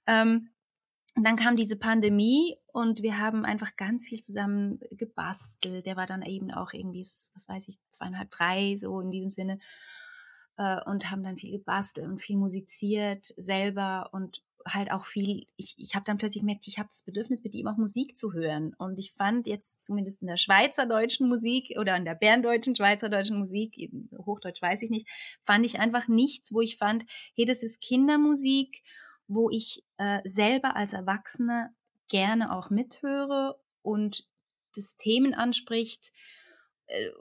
Ähm, 0.06 0.50
und 1.14 1.24
dann 1.24 1.36
kam 1.36 1.56
diese 1.56 1.76
Pandemie 1.76 2.56
und 2.68 3.02
wir 3.02 3.18
haben 3.18 3.44
einfach 3.44 3.74
ganz 3.76 4.06
viel 4.06 4.20
zusammen 4.20 4.78
gebastelt. 4.92 5.84
Der 5.84 5.96
war 5.96 6.06
dann 6.06 6.22
eben 6.22 6.52
auch 6.52 6.72
irgendwie, 6.72 7.02
was 7.02 7.48
weiß 7.48 7.66
ich, 7.66 7.76
zweieinhalb, 7.88 8.30
drei, 8.30 8.76
so 8.76 9.00
in 9.00 9.10
diesem 9.10 9.30
Sinne. 9.30 9.58
Äh, 10.58 10.80
und 10.84 11.10
haben 11.10 11.22
dann 11.22 11.38
viel 11.38 11.58
gebastelt 11.58 12.06
und 12.06 12.18
viel 12.18 12.36
musiziert 12.36 13.32
selber 13.36 14.10
und 14.12 14.42
halt 14.66 14.90
auch 14.90 15.04
viel, 15.04 15.46
ich, 15.56 15.74
ich 15.78 15.94
habe 15.94 16.04
dann 16.04 16.18
plötzlich 16.18 16.42
gemerkt, 16.42 16.66
ich 16.66 16.78
habe 16.78 16.88
das 16.90 17.02
Bedürfnis, 17.02 17.42
mit 17.44 17.54
ihm 17.54 17.66
auch 17.68 17.76
Musik 17.76 18.16
zu 18.16 18.32
hören. 18.32 18.74
Und 18.74 18.98
ich 18.98 19.12
fand 19.12 19.46
jetzt 19.46 19.84
zumindest 19.84 20.22
in 20.22 20.28
der 20.28 20.36
schweizerdeutschen 20.36 21.28
Musik 21.28 21.74
oder 21.78 21.96
in 21.96 22.04
der 22.04 22.14
berndeutschen, 22.14 22.74
schweizerdeutschen 22.74 23.38
Musik, 23.38 23.90
Hochdeutsch 24.18 24.62
weiß 24.62 24.82
ich 24.82 24.90
nicht, 24.90 25.08
fand 25.42 25.64
ich 25.64 25.78
einfach 25.78 26.08
nichts, 26.08 26.52
wo 26.52 26.60
ich 26.60 26.76
fand, 26.76 27.04
hey, 27.34 27.44
das 27.44 27.62
ist 27.62 27.80
Kindermusik, 27.80 28.82
wo 29.26 29.50
ich 29.50 29.84
äh, 29.98 30.20
selber 30.24 30.76
als 30.76 30.92
Erwachsene 30.92 31.70
gerne 32.08 32.54
auch 32.56 32.70
mithöre 32.70 33.60
und 33.82 34.26
das 34.74 34.96
Themen 34.96 35.34
anspricht, 35.34 36.12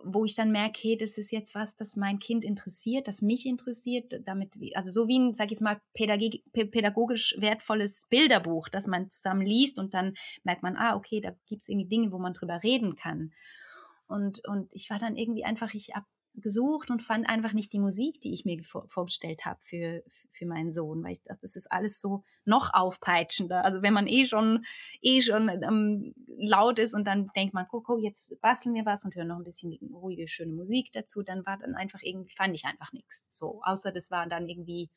wo 0.03 0.24
ich 0.24 0.36
dann 0.36 0.51
merke, 0.51 0.80
hey, 0.82 0.97
das 0.97 1.18
ist 1.18 1.32
jetzt 1.32 1.53
was, 1.53 1.76
das 1.76 1.95
mein 1.95 2.20
Kind 2.20 2.45
interessiert, 2.45 3.07
das 3.07 3.22
mich 3.22 3.45
interessiert, 3.45 4.22
damit, 4.26 4.55
also 4.74 4.91
so 4.91 5.07
wie 5.07 5.20
ein, 5.20 5.34
sag 5.34 5.51
ich 5.51 5.59
mal, 5.59 5.82
pädagogisch 5.93 7.36
wertvolles 7.39 8.05
Bilderbuch, 8.09 8.70
das 8.70 8.88
man 8.88 9.09
zusammen 9.09 9.45
liest 9.45 9.78
und 9.78 9.93
dann 9.93 10.13
merkt 10.43 10.63
man, 10.63 10.78
ah, 10.78 10.95
okay, 10.95 11.20
da 11.20 11.36
gibt 11.47 11.63
es 11.63 11.70
irgendwie 11.70 11.89
Dinge, 11.89 12.11
wo 12.11 12.18
man 12.18 12.34
drüber 12.34 12.63
reden 12.63 12.95
kann. 12.95 13.34
Und, 14.07 14.47
und 14.47 14.70
ich 14.72 14.89
war 14.89 14.99
dann 14.99 15.18
irgendwie 15.18 15.43
einfach, 15.43 15.74
ich 15.74 15.93
habe 15.93 16.05
gesucht 16.38 16.92
und 16.92 17.02
fand 17.02 17.28
einfach 17.28 17.54
nicht 17.54 17.74
die 17.74 17.80
Musik, 17.80 18.22
die 18.22 18.34
ich 18.34 18.46
mir 18.46 18.62
vorgestellt 18.64 19.46
habe 19.46 19.60
für, 19.64 20.04
für 20.32 20.46
meinen 20.46 20.72
Sohn, 20.72 21.04
weil 21.04 21.14
ich 21.14 21.24
dachte, 21.24 21.42
das 21.42 21.56
ist 21.56 21.72
alles 21.72 22.00
so 22.00 22.24
noch 22.46 22.74
aufpeitschender. 22.74 23.66
Also 23.66 23.82
wenn 23.82 23.94
man 23.94 24.08
eh 24.08 24.26
schon, 24.26 24.66
eh 25.02 25.22
schon 25.22 25.50
ähm, 25.50 26.14
laut 26.38 26.80
ist 26.80 26.94
und 26.94 27.06
dann 27.08 27.28
denkt 27.36 27.54
man, 27.54 27.66
guck, 27.70 27.86
guck, 27.86 28.00
jetzt 28.02 28.40
basteln 28.42 28.76
wir 28.76 28.86
was 28.86 29.04
und 29.04 29.16
hören 29.16 29.30
noch 29.30 29.38
ein 29.38 29.44
bisschen 29.44 29.78
ruhige, 29.92 30.28
schöne 30.28 30.54
Musik 30.54 30.92
dazu, 30.94 31.24
dann 31.24 31.46
war 31.46 31.58
dann 31.58 31.76
einfach 31.76 32.02
irgendwie, 32.04 32.34
fand 32.34 32.56
ich 32.56 32.66
einfach 32.66 32.94
nichts. 32.94 33.26
So, 33.30 33.62
außer 33.64 33.92
das 33.92 34.12
waren 34.12 34.30
dann 34.30 34.48
irgendwie 34.48 34.90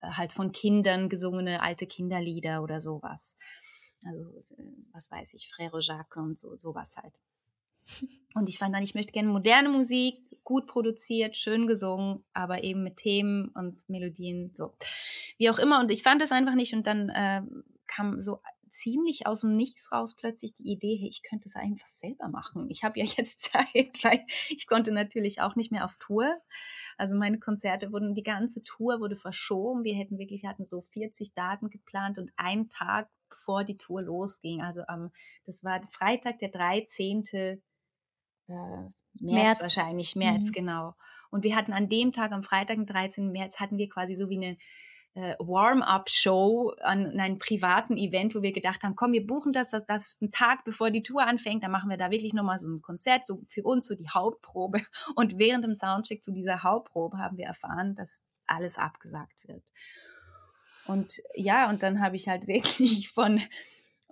äh, 0.00 0.12
halt 0.12 0.32
von 0.32 0.52
Kindern 0.52 1.08
gesungene 1.08 1.62
alte 1.62 1.86
Kinderlieder 1.86 2.62
oder 2.62 2.80
sowas. 2.80 3.36
Also, 4.04 4.22
äh, 4.56 4.62
was 4.92 5.10
weiß 5.10 5.34
ich, 5.34 5.50
Frère 5.52 5.80
Jacques 5.80 6.22
und 6.22 6.38
so, 6.38 6.56
sowas 6.56 6.96
halt. 6.96 7.14
Und 8.34 8.48
ich 8.48 8.58
fand 8.58 8.74
dann, 8.74 8.82
ich 8.82 8.94
möchte 8.94 9.12
gerne 9.12 9.28
moderne 9.28 9.68
Musik, 9.68 10.18
gut 10.44 10.66
produziert, 10.66 11.36
schön 11.36 11.66
gesungen, 11.66 12.24
aber 12.32 12.64
eben 12.64 12.82
mit 12.82 12.96
Themen 12.96 13.48
und 13.48 13.88
Melodien, 13.88 14.52
so. 14.54 14.74
Wie 15.38 15.50
auch 15.50 15.58
immer. 15.58 15.80
Und 15.80 15.90
ich 15.90 16.02
fand 16.02 16.20
das 16.20 16.32
einfach 16.32 16.54
nicht. 16.54 16.74
Und 16.74 16.86
dann 16.86 17.08
äh, 17.10 17.42
kam 17.86 18.20
so 18.20 18.40
ziemlich 18.70 19.26
aus 19.26 19.42
dem 19.42 19.54
Nichts 19.54 19.92
raus 19.92 20.16
plötzlich 20.16 20.54
die 20.54 20.70
Idee, 20.70 20.96
hey, 20.96 21.08
ich 21.08 21.22
könnte 21.22 21.46
es 21.46 21.56
einfach 21.56 21.86
selber 21.86 22.28
machen. 22.28 22.70
Ich 22.70 22.82
habe 22.84 22.98
ja 22.98 23.04
jetzt 23.04 23.40
Zeit, 23.52 24.02
weil 24.02 24.24
ich 24.48 24.66
konnte 24.66 24.92
natürlich 24.92 25.40
auch 25.40 25.54
nicht 25.54 25.70
mehr 25.70 25.84
auf 25.84 25.96
Tour. 25.98 26.40
Also 26.96 27.14
meine 27.14 27.38
Konzerte 27.38 27.92
wurden, 27.92 28.14
die 28.14 28.22
ganze 28.22 28.62
Tour 28.62 29.00
wurde 29.00 29.16
verschoben. 29.16 29.84
Wir 29.84 29.94
hätten 29.94 30.18
wirklich, 30.18 30.42
wir 30.42 30.48
hatten 30.48 30.64
so 30.64 30.82
40 30.82 31.34
Daten 31.34 31.70
geplant 31.70 32.18
und 32.18 32.30
einen 32.36 32.68
Tag 32.70 33.08
bevor 33.28 33.64
die 33.64 33.78
Tour 33.78 34.02
losging, 34.02 34.60
also 34.60 34.82
am, 34.88 35.10
das 35.46 35.64
war 35.64 35.80
Freitag, 35.90 36.38
der 36.38 36.50
13. 36.50 37.62
Äh, 38.52 38.90
März, 39.20 39.42
März, 39.44 39.60
wahrscheinlich, 39.60 40.16
März, 40.16 40.48
mhm. 40.48 40.52
genau. 40.52 40.94
Und 41.30 41.44
wir 41.44 41.56
hatten 41.56 41.72
an 41.72 41.88
dem 41.88 42.12
Tag, 42.12 42.32
am 42.32 42.42
Freitag, 42.42 42.76
den 42.76 42.86
13. 42.86 43.30
März, 43.30 43.60
hatten 43.60 43.78
wir 43.78 43.88
quasi 43.88 44.14
so 44.14 44.28
wie 44.28 44.36
eine 44.36 44.56
äh, 45.14 45.34
Warm-up-Show 45.38 46.74
an, 46.80 47.06
an 47.06 47.20
einem 47.20 47.38
privaten 47.38 47.96
Event, 47.96 48.34
wo 48.34 48.42
wir 48.42 48.52
gedacht 48.52 48.82
haben, 48.82 48.96
komm, 48.96 49.12
wir 49.12 49.26
buchen 49.26 49.52
das, 49.52 49.70
das, 49.70 49.84
das 49.86 50.18
einen 50.20 50.30
Tag 50.30 50.64
bevor 50.64 50.90
die 50.90 51.02
Tour 51.02 51.26
anfängt, 51.26 51.62
dann 51.62 51.70
machen 51.70 51.90
wir 51.90 51.96
da 51.96 52.10
wirklich 52.10 52.34
nochmal 52.34 52.58
so 52.58 52.68
ein 52.68 52.82
Konzert, 52.82 53.26
so 53.26 53.40
für 53.48 53.62
uns 53.62 53.86
so 53.86 53.94
die 53.94 54.08
Hauptprobe. 54.08 54.82
Und 55.16 55.38
während 55.38 55.64
dem 55.64 55.74
Soundcheck 55.74 56.22
zu 56.22 56.32
dieser 56.32 56.62
Hauptprobe 56.62 57.18
haben 57.18 57.36
wir 57.36 57.46
erfahren, 57.46 57.94
dass 57.94 58.22
alles 58.46 58.78
abgesagt 58.78 59.36
wird. 59.46 59.62
Und 60.86 61.22
ja, 61.34 61.70
und 61.70 61.82
dann 61.82 62.00
habe 62.00 62.16
ich 62.16 62.28
halt 62.28 62.46
wirklich 62.46 63.10
von 63.10 63.40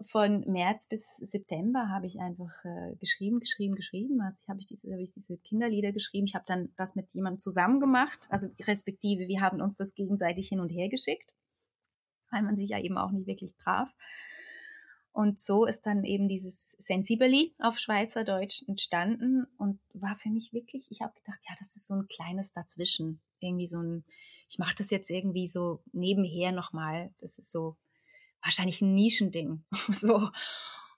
von 0.03 0.41
März 0.47 0.87
bis 0.89 1.17
September 1.17 1.89
habe 1.89 2.07
ich 2.07 2.21
einfach 2.21 2.65
äh, 2.65 2.97
geschrieben, 2.97 3.41
geschrieben, 3.41 3.75
geschrieben. 3.75 4.21
Also 4.21 4.39
ich 4.43 4.49
habe 4.49 4.61
ich 4.61 4.67
diese, 4.67 4.91
habe 4.91 5.03
ich 5.03 5.13
diese 5.13 5.37
Kinderlieder 5.39 5.93
geschrieben. 5.93 6.27
Ich 6.27 6.35
habe 6.35 6.45
dann 6.47 6.73
das 6.77 6.95
mit 6.95 7.13
jemandem 7.13 7.39
zusammen 7.39 7.81
gemacht, 7.81 8.27
also 8.31 8.49
respektive 8.67 9.29
wir 9.29 9.41
haben 9.41 9.61
uns 9.61 9.77
das 9.77 9.95
gegenseitig 9.95 10.49
hin 10.49 10.61
und 10.61 10.71
her 10.71 10.89
geschickt, 10.89 11.33
weil 12.31 12.43
man 12.43 12.57
sich 12.57 12.71
ja 12.71 12.79
eben 12.79 12.99
auch 12.99 13.11
nicht 13.11 13.27
wirklich 13.27 13.57
traf. 13.57 13.91
Und 15.13 15.41
so 15.41 15.67
ist 15.67 15.87
dann 15.87 16.05
eben 16.05 16.29
dieses 16.29 16.73
Sensibili 16.79 17.55
auf 17.59 17.79
Schweizerdeutsch 17.79 18.63
entstanden 18.69 19.45
und 19.59 19.81
war 19.93 20.15
für 20.17 20.31
mich 20.31 20.53
wirklich, 20.53 20.87
ich 20.91 21.03
habe 21.03 21.15
gedacht, 21.15 21.41
ja, 21.49 21.55
das 21.59 21.75
ist 21.75 21.89
so 21.89 21.95
ein 21.95 22.07
kleines 22.07 22.53
Dazwischen. 22.53 23.21
Irgendwie 23.41 23.67
so 23.67 23.83
ein, 23.83 24.05
ich 24.49 24.59
mache 24.59 24.77
das 24.77 24.91
jetzt 24.91 25.11
irgendwie 25.11 25.49
so 25.49 25.83
nebenher 25.93 26.53
nochmal. 26.53 27.13
Das 27.21 27.39
ist 27.39 27.51
so 27.51 27.77
wahrscheinlich 28.43 28.80
ein 28.80 28.95
Nischending. 28.95 29.64
so. 29.93 30.30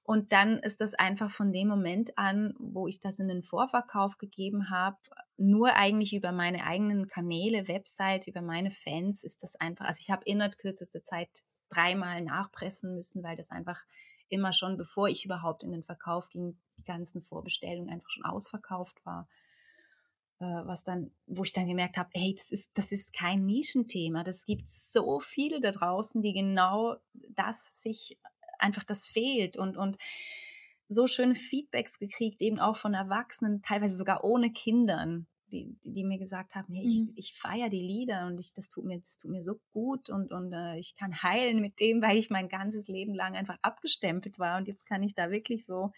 Und 0.04 0.32
dann 0.32 0.58
ist 0.58 0.80
das 0.80 0.94
einfach 0.94 1.30
von 1.30 1.52
dem 1.52 1.68
Moment 1.68 2.18
an, 2.18 2.54
wo 2.58 2.88
ich 2.88 2.98
das 2.98 3.20
in 3.20 3.28
den 3.28 3.42
Vorverkauf 3.42 4.18
gegeben 4.18 4.68
habe, 4.68 4.98
nur 5.36 5.74
eigentlich 5.74 6.14
über 6.14 6.32
meine 6.32 6.64
eigenen 6.64 7.06
Kanäle, 7.06 7.68
Website, 7.68 8.26
über 8.26 8.42
meine 8.42 8.72
Fans 8.72 9.22
ist 9.22 9.42
das 9.42 9.54
einfach, 9.56 9.86
also 9.86 10.00
ich 10.02 10.10
habe 10.10 10.24
innerhalb 10.24 10.58
kürzester 10.58 11.02
Zeit 11.02 11.28
dreimal 11.68 12.20
nachpressen 12.20 12.94
müssen, 12.94 13.22
weil 13.22 13.36
das 13.36 13.50
einfach 13.50 13.80
immer 14.28 14.52
schon, 14.52 14.76
bevor 14.76 15.08
ich 15.08 15.24
überhaupt 15.24 15.62
in 15.62 15.72
den 15.72 15.84
Verkauf 15.84 16.28
ging, 16.28 16.58
die 16.78 16.84
ganzen 16.84 17.22
Vorbestellungen 17.22 17.90
einfach 17.90 18.10
schon 18.10 18.24
ausverkauft 18.24 19.04
war. 19.04 19.28
Äh, 20.42 20.66
was 20.66 20.82
dann, 20.82 21.12
wo 21.28 21.44
ich 21.44 21.52
dann 21.52 21.68
gemerkt 21.68 21.96
habe, 21.96 22.10
hey, 22.14 22.34
das 22.34 22.50
ist, 22.50 22.76
das 22.76 22.90
ist 22.90 23.12
kein 23.12 23.46
Nischenthema. 23.46 24.24
Das 24.24 24.44
gibt 24.44 24.68
so 24.68 25.20
viele 25.20 25.60
da 25.60 25.70
draußen, 25.70 26.20
die 26.20 26.32
genau 26.32 26.96
das 27.12 27.80
sich 27.82 28.18
einfach 28.58 28.82
das 28.82 29.06
fehlt 29.06 29.56
und, 29.56 29.76
und 29.76 29.98
so 30.88 31.06
schöne 31.06 31.36
Feedbacks 31.36 31.98
gekriegt, 32.00 32.40
eben 32.40 32.58
auch 32.58 32.76
von 32.76 32.92
Erwachsenen, 32.92 33.62
teilweise 33.62 33.96
sogar 33.96 34.24
ohne 34.24 34.52
Kindern, 34.52 35.28
die, 35.52 35.76
die, 35.84 36.02
mir 36.02 36.18
gesagt 36.18 36.56
haben, 36.56 36.74
hey, 36.74 36.86
ich, 36.86 37.00
mhm. 37.02 37.12
ich 37.14 37.34
feiere 37.34 37.68
die 37.68 37.80
Lieder 37.80 38.26
und 38.26 38.38
ich, 38.38 38.52
das 38.52 38.68
tut 38.68 38.84
mir, 38.84 38.98
das 38.98 39.18
tut 39.18 39.30
mir 39.30 39.42
so 39.42 39.60
gut 39.72 40.10
und, 40.10 40.32
und 40.32 40.52
äh, 40.52 40.78
ich 40.78 40.96
kann 40.96 41.22
heilen 41.22 41.60
mit 41.60 41.78
dem, 41.78 42.02
weil 42.02 42.16
ich 42.18 42.30
mein 42.30 42.48
ganzes 42.48 42.88
Leben 42.88 43.14
lang 43.14 43.36
einfach 43.36 43.58
abgestempelt 43.62 44.40
war 44.40 44.58
und 44.58 44.66
jetzt 44.66 44.86
kann 44.86 45.04
ich 45.04 45.14
da 45.14 45.30
wirklich 45.30 45.64
so 45.64 45.92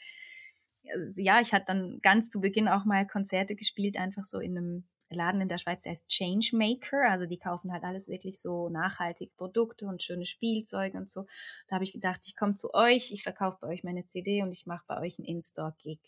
ja, 1.17 1.41
ich 1.41 1.53
hatte 1.53 1.67
dann 1.67 2.01
ganz 2.03 2.29
zu 2.29 2.41
Beginn 2.41 2.69
auch 2.69 2.85
mal 2.85 3.07
Konzerte 3.07 3.57
gespielt, 3.57 3.97
einfach 3.97 4.25
so 4.25 4.39
in 4.39 4.57
einem 4.57 4.85
Laden 5.11 5.41
in 5.41 5.49
der 5.49 5.59
Schweiz, 5.59 5.83
der 5.83 5.93
heißt 5.93 6.09
Changemaker. 6.09 7.09
Also 7.09 7.27
die 7.27 7.39
kaufen 7.39 7.73
halt 7.73 7.85
alles 7.85 8.09
wirklich 8.09 8.41
so 8.41 8.69
nachhaltige 8.69 9.33
Produkte 9.37 9.87
und 9.87 10.03
schöne 10.03 10.27
Spielzeuge 10.27 10.97
und 10.97 11.09
so. 11.09 11.27
Da 11.69 11.77
habe 11.77 11.85
ich 11.85 11.93
gedacht, 11.93 12.21
ich 12.27 12.37
komme 12.37 12.55
zu 12.55 12.73
euch, 12.75 13.13
ich 13.13 13.23
verkaufe 13.23 13.59
bei 13.61 13.69
euch 13.69 13.85
meine 13.85 14.05
CD 14.07 14.43
und 14.43 14.53
ich 14.53 14.67
mache 14.67 14.85
bei 14.87 15.01
euch 15.01 15.19
einen 15.19 15.27
In-Store-Gig. 15.27 16.01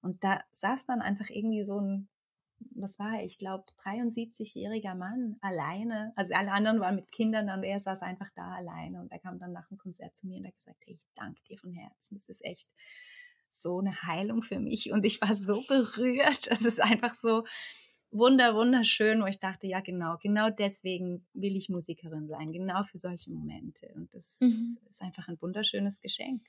Und 0.00 0.24
da 0.24 0.40
saß 0.52 0.86
dann 0.86 1.00
einfach 1.00 1.30
irgendwie 1.30 1.62
so 1.62 1.80
ein, 1.80 2.08
was 2.74 2.98
war 2.98 3.18
er, 3.18 3.24
ich 3.24 3.38
glaube, 3.38 3.64
73-jähriger 3.84 4.94
Mann 4.94 5.36
alleine. 5.40 6.12
Also 6.16 6.34
alle 6.34 6.52
anderen 6.52 6.80
waren 6.80 6.96
mit 6.96 7.10
Kindern 7.10 7.50
und 7.50 7.64
er 7.64 7.80
saß 7.80 8.02
einfach 8.02 8.30
da 8.34 8.54
alleine. 8.54 9.00
Und 9.00 9.10
er 9.10 9.18
kam 9.18 9.38
dann 9.38 9.52
nach 9.52 9.68
dem 9.68 9.78
Konzert 9.78 10.16
zu 10.16 10.26
mir 10.26 10.38
und 10.38 10.46
hat 10.46 10.56
gesagt, 10.56 10.82
hey, 10.86 10.94
ich 10.94 11.06
danke 11.14 11.40
dir 11.48 11.58
von 11.58 11.72
Herzen. 11.72 12.16
Das 12.16 12.28
ist 12.28 12.44
echt 12.44 12.68
so 13.52 13.78
eine 13.78 14.02
Heilung 14.02 14.42
für 14.42 14.58
mich. 14.58 14.92
Und 14.92 15.04
ich 15.04 15.20
war 15.20 15.34
so 15.34 15.62
berührt. 15.68 16.48
Es 16.48 16.62
ist 16.62 16.80
einfach 16.80 17.14
so, 17.14 17.44
wunder, 18.12 18.54
wunderschön, 18.54 19.22
wo 19.22 19.26
ich 19.26 19.40
dachte, 19.40 19.66
ja 19.66 19.80
genau, 19.80 20.16
genau 20.22 20.50
deswegen 20.50 21.26
will 21.32 21.56
ich 21.56 21.68
Musikerin 21.68 22.28
sein, 22.28 22.52
genau 22.52 22.82
für 22.82 22.98
solche 22.98 23.30
Momente. 23.30 23.90
Und 23.94 24.14
das, 24.14 24.38
mhm. 24.40 24.76
das 24.86 24.94
ist 24.94 25.02
einfach 25.02 25.28
ein 25.28 25.40
wunderschönes 25.40 26.00
Geschenk. 26.00 26.42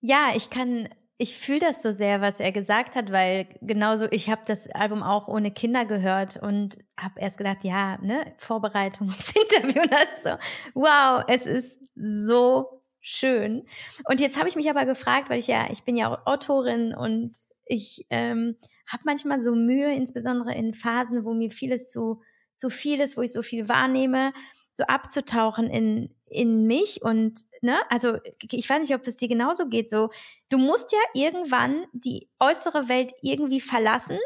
Ja, 0.00 0.32
ich 0.34 0.48
kann, 0.48 0.88
ich 1.18 1.36
fühle 1.36 1.60
das 1.60 1.82
so 1.82 1.92
sehr, 1.92 2.22
was 2.22 2.40
er 2.40 2.52
gesagt 2.52 2.94
hat, 2.96 3.12
weil 3.12 3.46
genauso, 3.60 4.06
ich 4.10 4.30
habe 4.30 4.42
das 4.46 4.68
Album 4.70 5.02
auch 5.02 5.28
ohne 5.28 5.50
Kinder 5.50 5.84
gehört 5.84 6.38
und 6.42 6.78
habe 6.96 7.20
erst 7.20 7.36
gedacht, 7.36 7.62
ja, 7.62 7.98
ne, 7.98 8.34
Vorbereitungsinterview 8.38 9.82
und 9.82 9.92
das 9.92 10.22
so, 10.22 10.30
wow, 10.72 11.22
es 11.28 11.44
ist 11.44 11.92
so 11.94 12.79
schön. 13.00 13.66
Und 14.04 14.20
jetzt 14.20 14.38
habe 14.38 14.48
ich 14.48 14.56
mich 14.56 14.70
aber 14.70 14.86
gefragt, 14.86 15.30
weil 15.30 15.38
ich 15.38 15.46
ja, 15.46 15.68
ich 15.70 15.82
bin 15.84 15.96
ja 15.96 16.22
Autorin 16.26 16.94
und 16.94 17.36
ich 17.66 18.06
ähm, 18.10 18.56
habe 18.86 19.02
manchmal 19.06 19.40
so 19.40 19.54
Mühe, 19.54 19.92
insbesondere 19.94 20.54
in 20.54 20.74
Phasen, 20.74 21.24
wo 21.24 21.32
mir 21.32 21.50
vieles 21.50 21.88
zu, 21.88 22.22
zu 22.56 22.68
viel 22.68 23.00
ist, 23.00 23.16
wo 23.16 23.22
ich 23.22 23.32
so 23.32 23.42
viel 23.42 23.68
wahrnehme, 23.68 24.32
so 24.72 24.84
abzutauchen 24.84 25.68
in, 25.68 26.14
in 26.26 26.66
mich 26.66 27.02
und, 27.02 27.40
ne, 27.60 27.78
also 27.88 28.18
ich 28.50 28.68
weiß 28.68 28.80
nicht, 28.80 28.94
ob 28.94 29.06
es 29.06 29.16
dir 29.16 29.28
genauso 29.28 29.68
geht, 29.68 29.90
so, 29.90 30.10
du 30.48 30.58
musst 30.58 30.92
ja 30.92 30.98
irgendwann 31.14 31.86
die 31.92 32.28
äußere 32.38 32.88
Welt 32.88 33.12
irgendwie 33.22 33.60
verlassen, 33.60 34.18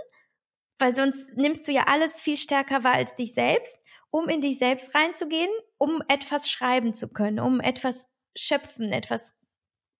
weil 0.79 0.95
sonst 0.95 1.37
nimmst 1.37 1.67
du 1.67 1.73
ja 1.73 1.85
alles 1.87 2.21
viel 2.21 2.37
stärker 2.37 2.85
wahr 2.85 2.95
als 2.95 3.15
dich 3.15 3.35
selbst, 3.35 3.83
um 4.11 4.29
in 4.29 4.41
dich 4.41 4.59
selbst 4.59 4.95
reinzugehen, 4.95 5.51
um 5.79 6.03
etwas 6.09 6.51
schreiben 6.51 6.95
zu 6.95 7.09
können, 7.09 7.41
um 7.41 7.61
etwas 7.61 8.09
schöpfen, 8.37 8.93
etwas 8.93 9.35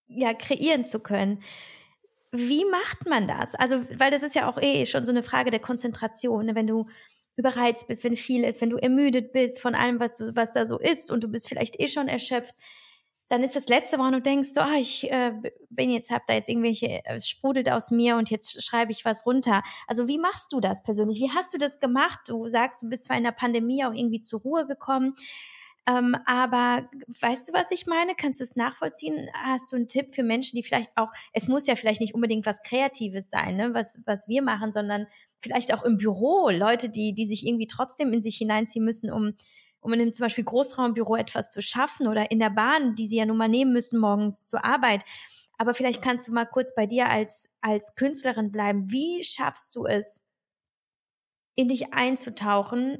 ja 0.07 0.33
kreieren 0.33 0.85
zu 0.85 0.99
können. 0.99 1.41
Wie 2.31 2.65
macht 2.65 3.07
man 3.07 3.27
das? 3.27 3.55
Also, 3.55 3.83
weil 3.97 4.11
das 4.11 4.23
ist 4.23 4.35
ja 4.35 4.49
auch 4.49 4.61
eh 4.61 4.85
schon 4.85 5.05
so 5.05 5.11
eine 5.11 5.23
Frage 5.23 5.51
der 5.51 5.61
Konzentration. 5.61 6.47
Ne? 6.47 6.55
Wenn 6.55 6.67
du 6.67 6.87
überreizt 7.37 7.87
bist, 7.87 8.03
wenn 8.03 8.15
viel 8.15 8.43
ist, 8.43 8.61
wenn 8.61 8.69
du 8.69 8.77
ermüdet 8.77 9.33
bist 9.33 9.59
von 9.59 9.75
allem, 9.75 9.99
was 9.99 10.15
du, 10.15 10.35
was 10.35 10.51
da 10.51 10.67
so 10.67 10.79
ist 10.79 11.11
und 11.11 11.23
du 11.23 11.27
bist 11.27 11.47
vielleicht 11.49 11.79
eh 11.79 11.87
schon 11.87 12.07
erschöpft, 12.07 12.55
dann 13.27 13.43
ist 13.43 13.55
das 13.55 13.67
letzte, 13.67 13.97
woran 13.97 14.13
du 14.13 14.21
denkst, 14.21 14.49
so, 14.49 14.61
ah, 14.61 14.75
ich 14.77 15.11
äh, 15.11 15.33
bin 15.69 15.89
jetzt, 15.89 16.11
hab 16.11 16.27
da 16.27 16.33
jetzt 16.33 16.47
irgendwelche, 16.47 17.01
es 17.05 17.27
sprudelt 17.27 17.71
aus 17.71 17.89
mir 17.89 18.17
und 18.17 18.29
jetzt 18.29 18.63
schreibe 18.63 18.91
ich 18.91 19.03
was 19.03 19.25
runter. 19.25 19.63
Also 19.87 20.07
wie 20.07 20.19
machst 20.19 20.53
du 20.53 20.59
das 20.59 20.83
persönlich? 20.83 21.19
Wie 21.19 21.31
hast 21.31 21.53
du 21.53 21.57
das 21.57 21.79
gemacht? 21.79 22.19
Du 22.27 22.47
sagst, 22.49 22.83
du 22.83 22.89
bist 22.89 23.05
zwar 23.05 23.17
in 23.17 23.23
der 23.23 23.31
Pandemie 23.31 23.83
auch 23.83 23.93
irgendwie 23.93 24.21
zur 24.21 24.41
Ruhe 24.41 24.67
gekommen, 24.67 25.15
ähm, 25.87 26.15
aber 26.25 26.89
weißt 27.21 27.49
du, 27.49 27.53
was 27.53 27.69
ich 27.69 27.85
meine? 27.85 28.15
Kannst 28.15 28.39
du 28.39 28.43
es 28.43 28.55
nachvollziehen? 28.55 29.29
Hast 29.33 29.71
du 29.71 29.75
einen 29.75 29.87
Tipp 29.87 30.13
für 30.13 30.23
Menschen, 30.23 30.55
die 30.55 30.63
vielleicht 30.63 30.91
auch, 30.97 31.09
es 31.31 31.47
muss 31.47 31.67
ja 31.67 31.75
vielleicht 31.75 32.01
nicht 32.01 32.15
unbedingt 32.15 32.45
was 32.45 32.63
Kreatives 32.63 33.29
sein, 33.29 33.55
ne, 33.55 33.73
was, 33.73 33.99
was 34.05 34.27
wir 34.27 34.41
machen, 34.41 34.73
sondern 34.73 35.05
vielleicht 35.41 35.73
auch 35.73 35.83
im 35.83 35.97
Büro, 35.97 36.49
Leute, 36.49 36.89
die, 36.89 37.13
die 37.13 37.27
sich 37.27 37.45
irgendwie 37.45 37.67
trotzdem 37.67 38.11
in 38.13 38.23
sich 38.23 38.37
hineinziehen 38.37 38.83
müssen, 38.83 39.11
um, 39.11 39.33
um 39.79 39.93
in 39.93 40.01
einem 40.01 40.13
zum 40.13 40.25
Beispiel 40.25 40.43
Großraumbüro 40.43 41.17
etwas 41.17 41.51
zu 41.51 41.61
schaffen 41.61 42.07
oder 42.07 42.31
in 42.31 42.39
der 42.39 42.49
Bahn, 42.49 42.95
die 42.95 43.07
sie 43.07 43.17
ja 43.17 43.25
nun 43.27 43.37
mal 43.37 43.47
nehmen 43.47 43.71
müssen 43.71 43.99
morgens 43.99 44.47
zur 44.47 44.65
Arbeit. 44.65 45.03
Aber 45.59 45.75
vielleicht 45.75 46.01
kannst 46.01 46.27
du 46.27 46.33
mal 46.33 46.45
kurz 46.45 46.73
bei 46.73 46.87
dir 46.87 47.09
als, 47.09 47.53
als 47.61 47.95
Künstlerin 47.95 48.51
bleiben. 48.51 48.91
Wie 48.91 49.23
schaffst 49.23 49.75
du 49.75 49.85
es, 49.85 50.23
in 51.55 51.69
dich 51.69 51.93
einzutauchen 51.93 52.97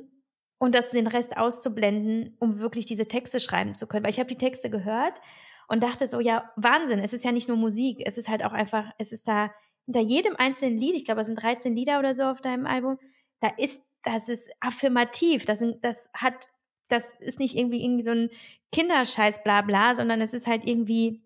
und 0.58 0.76
das 0.76 0.92
den 0.92 1.08
Rest 1.08 1.38
auszublenden, 1.38 2.36
um 2.40 2.60
wirklich 2.60 2.86
diese 2.86 3.08
Texte 3.08 3.40
schreiben 3.40 3.76
zu 3.76 3.88
können. 3.88 4.04
Weil 4.04 4.12
ich 4.12 4.20
habe 4.20 4.30
die 4.30 4.38
Texte 4.38 4.70
gehört 4.70 5.20
und 5.68 5.84
dachte 5.84 6.08
so, 6.08 6.20
ja, 6.20 6.52
Wahnsinn, 6.56 7.00
es 7.00 7.14
ist 7.14 7.26
ja 7.26 7.32
nicht 7.32 7.48
nur 7.48 7.58
Musik, 7.58 8.02
es 8.06 8.18
ist 8.18 8.30
halt 8.30 8.44
auch 8.44 8.54
einfach, 8.54 8.92
es 8.98 9.12
ist 9.12 9.28
da 9.28 9.52
hinter 9.86 10.02
jedem 10.02 10.36
einzelnen 10.36 10.78
Lied, 10.78 10.96
ich 10.96 11.06
glaube, 11.06 11.22
es 11.22 11.28
sind 11.28 11.42
13 11.42 11.76
Lieder 11.76 12.00
oder 12.00 12.16
so 12.16 12.24
auf 12.24 12.42
deinem 12.42 12.66
Album, 12.66 12.98
da 13.40 13.50
ist, 13.58 13.84
das 14.04 14.30
ist 14.30 14.52
affirmativ, 14.60 15.46
das, 15.46 15.64
das 15.82 16.12
hat, 16.14 16.48
das 16.88 17.20
ist 17.20 17.40
nicht 17.40 17.56
irgendwie 17.56 17.84
irgendwie 17.84 18.04
so 18.04 18.12
ein 18.12 18.30
Kinderscheiß, 18.72 19.44
bla 19.44 19.62
bla, 19.62 19.96
sondern 19.96 20.22
es 20.22 20.34
ist 20.34 20.48
halt 20.48 20.66
irgendwie 20.66 21.24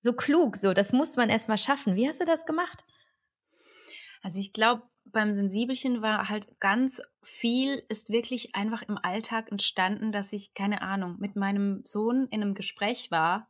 so 0.00 0.12
klug, 0.12 0.56
so, 0.56 0.72
das 0.72 0.92
muss 0.92 1.16
man 1.16 1.28
erstmal 1.28 1.58
schaffen. 1.58 1.96
Wie 1.96 2.08
hast 2.08 2.20
du 2.20 2.24
das 2.24 2.46
gemacht? 2.46 2.84
Also 4.22 4.40
ich 4.40 4.52
glaube, 4.52 4.82
beim 5.12 5.32
Sensibelchen 5.32 6.02
war 6.02 6.28
halt 6.28 6.60
ganz 6.60 7.02
viel, 7.22 7.82
ist 7.88 8.10
wirklich 8.10 8.54
einfach 8.54 8.82
im 8.82 8.98
Alltag 8.98 9.50
entstanden, 9.50 10.12
dass 10.12 10.32
ich, 10.32 10.54
keine 10.54 10.82
Ahnung, 10.82 11.16
mit 11.18 11.36
meinem 11.36 11.82
Sohn 11.84 12.26
in 12.30 12.42
einem 12.42 12.54
Gespräch 12.54 13.10
war 13.10 13.48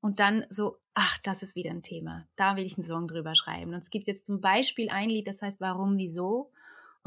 und 0.00 0.20
dann 0.20 0.44
so, 0.48 0.78
ach, 0.94 1.18
das 1.18 1.42
ist 1.42 1.56
wieder 1.56 1.70
ein 1.70 1.82
Thema. 1.82 2.26
Da 2.36 2.56
will 2.56 2.64
ich 2.64 2.76
einen 2.76 2.86
Song 2.86 3.08
drüber 3.08 3.34
schreiben. 3.34 3.74
Und 3.74 3.80
es 3.80 3.90
gibt 3.90 4.06
jetzt 4.06 4.26
zum 4.26 4.40
Beispiel 4.40 4.90
ein 4.90 5.10
Lied, 5.10 5.26
das 5.26 5.42
heißt 5.42 5.60
Warum, 5.60 5.96
wieso? 5.98 6.50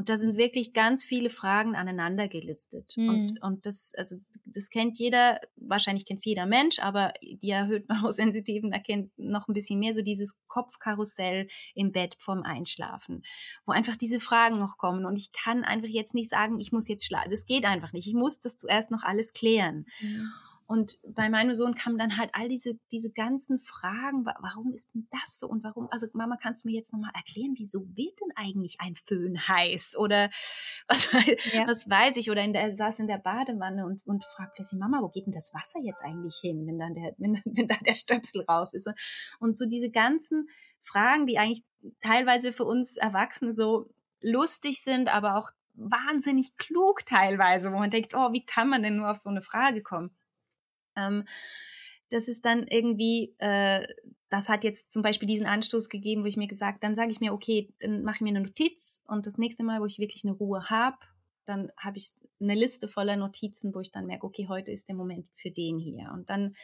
Und 0.02 0.10
da 0.10 0.18
sind 0.18 0.36
wirklich 0.36 0.74
ganz 0.74 1.06
viele 1.06 1.30
Fragen 1.30 1.76
aneinander 1.76 2.28
gelistet. 2.28 2.94
Mhm. 2.98 3.10
Und, 3.10 3.44
und 3.44 3.66
das, 3.68 3.94
also, 3.96 4.16
das 4.46 4.72
kennt 4.72 4.98
jeder, 4.98 5.40
wahrscheinlich 5.58 6.08
kennt 6.08 6.22
es 6.22 6.26
jeder 6.26 6.48
Mensch, 6.48 6.80
aber 6.80 7.14
die 7.22 7.52
erhöht 7.52 7.88
Neurosensitiven 7.88 8.72
erkennt 8.74 9.12
noch 9.18 9.48
ein 9.48 9.54
bisschen 9.54 9.78
mehr 9.78 9.94
so 9.94 10.02
dieses 10.02 10.40
Kopfkarussell 10.48 11.50
im 11.76 11.92
Bett 11.92 12.16
vorm 12.18 12.42
Einschlafen, 12.42 13.22
wo 13.68 13.74
einfach 13.74 13.96
diese 13.96 14.20
Fragen 14.20 14.58
noch 14.58 14.80
kommen. 14.80 15.06
Und 15.06 15.18
ich 15.18 15.34
kann 15.34 15.64
einfach 15.64 15.88
jetzt 15.88 16.16
nicht 16.16 16.32
sagen, 16.32 16.60
ich 16.60 16.72
muss 16.72 16.88
jetzt 16.88 17.06
schlafen. 17.06 17.30
Das 17.30 17.46
geht 17.46 17.66
einfach 17.66 17.94
nicht. 17.94 18.08
Ich 18.08 18.16
muss 18.16 18.40
das 18.40 18.58
zuerst 18.58 18.90
noch 18.90 19.04
alles 19.04 19.34
klären. 19.34 19.86
Mhm. 20.00 20.32
Und 20.72 21.00
bei 21.04 21.30
meinem 21.30 21.54
Sohn 21.54 21.76
kamen 21.76 21.98
dann 21.98 22.18
halt 22.18 22.30
all 22.32 22.48
diese, 22.48 22.80
diese 22.94 23.12
ganzen 23.12 23.60
Fragen, 23.60 24.24
warum 24.24 24.72
ist 24.74 24.96
denn 24.96 25.06
das 25.12 25.38
so 25.38 25.48
und 25.48 25.66
warum, 25.66 25.90
also 25.92 26.08
Mama, 26.14 26.38
kannst 26.42 26.64
du 26.64 26.70
mir 26.70 26.76
jetzt 26.76 26.94
nochmal 26.94 27.12
erklären, 27.14 27.56
wieso 27.58 27.82
wird 27.98 28.18
denn 28.22 28.32
eigentlich 28.38 28.78
ein 28.80 28.96
Föhn 28.96 29.50
heiß 29.50 29.98
oder 29.98 30.30
was, 30.88 31.12
ja. 31.52 31.68
was 31.68 31.90
weiß 31.90 32.16
ich, 32.16 32.32
oder 32.32 32.42
in 32.42 32.54
der, 32.54 32.62
er 32.62 32.74
saß 32.74 33.00
in 33.00 33.08
der 33.08 33.18
Badewanne 33.18 33.86
und, 33.86 34.02
und 34.06 34.24
fragt 34.24 34.56
plötzlich, 34.56 34.80
Mama, 34.80 35.02
wo 35.02 35.10
geht 35.10 35.26
denn 35.26 35.34
das 35.34 35.54
Wasser 35.54 35.82
jetzt 35.84 36.06
eigentlich 36.06 36.38
hin, 36.40 36.66
wenn 36.66 36.80
dann 36.80 36.96
der, 36.96 37.16
wenn, 37.18 37.34
wenn 37.44 37.68
dann 37.68 37.84
der 37.86 37.96
Stöpsel 37.96 38.42
raus 38.48 38.74
ist? 38.74 38.90
Und 39.42 39.58
so 39.58 39.66
diese 39.66 39.92
ganzen 39.92 40.48
Fragen, 40.80 41.28
die 41.28 41.38
eigentlich 41.38 41.66
teilweise 42.00 42.54
für 42.54 42.64
uns 42.64 42.96
Erwachsene 42.96 43.52
so 43.54 43.90
lustig 44.22 44.82
sind, 44.82 45.14
aber 45.14 45.36
auch 45.36 45.50
wahnsinnig 45.74 46.56
klug 46.56 47.06
teilweise, 47.06 47.74
wo 47.74 47.78
man 47.78 47.90
denkt, 47.90 48.14
oh, 48.16 48.32
wie 48.32 48.46
kann 48.46 48.70
man 48.70 48.84
denn 48.84 48.96
nur 48.96 49.12
auf 49.12 49.18
so 49.18 49.30
eine 49.30 49.42
Frage 49.42 49.82
kommen? 49.84 50.16
Ähm, 50.96 51.26
das 52.10 52.28
ist 52.28 52.46
dann 52.46 52.68
irgendwie, 52.68 53.34
äh, 53.40 53.88
das 54.30 54.50
hat 54.50 54.64
jetzt 54.64 54.92
zum 54.92 55.02
Beispiel 55.02 55.28
diesen 55.28 55.48
Anstoß 55.48 55.90
gegeben, 55.90 56.24
wo 56.24 56.28
ich 56.28 56.38
mir 56.38 56.48
gesagt, 56.48 56.84
dann 56.84 56.96
sage 56.96 57.12
ich 57.12 57.20
mir, 57.20 57.34
okay, 57.34 57.70
dann 57.80 58.04
mache 58.04 58.18
ich 58.18 58.22
mir 58.22 58.30
eine 58.30 58.42
Notiz 58.42 59.02
und 59.08 59.28
das 59.28 59.38
nächste 59.38 59.64
Mal, 59.64 59.82
wo 59.82 59.86
ich 59.86 60.00
wirklich 60.00 60.24
eine 60.24 60.34
Ruhe 60.34 60.70
habe, 60.70 60.98
dann 61.46 61.72
habe 61.78 61.98
ich 61.98 62.12
eine 62.40 62.56
Liste 62.56 62.88
voller 62.88 63.18
Notizen, 63.18 63.74
wo 63.74 63.80
ich 63.80 63.92
dann 63.92 64.06
merke, 64.06 64.26
okay, 64.26 64.48
heute 64.48 64.72
ist 64.72 64.88
der 64.88 64.96
Moment 64.96 65.28
für 65.36 65.52
den 65.52 65.80
hier. 65.80 66.12
Und 66.14 66.30
dann, 66.30 66.56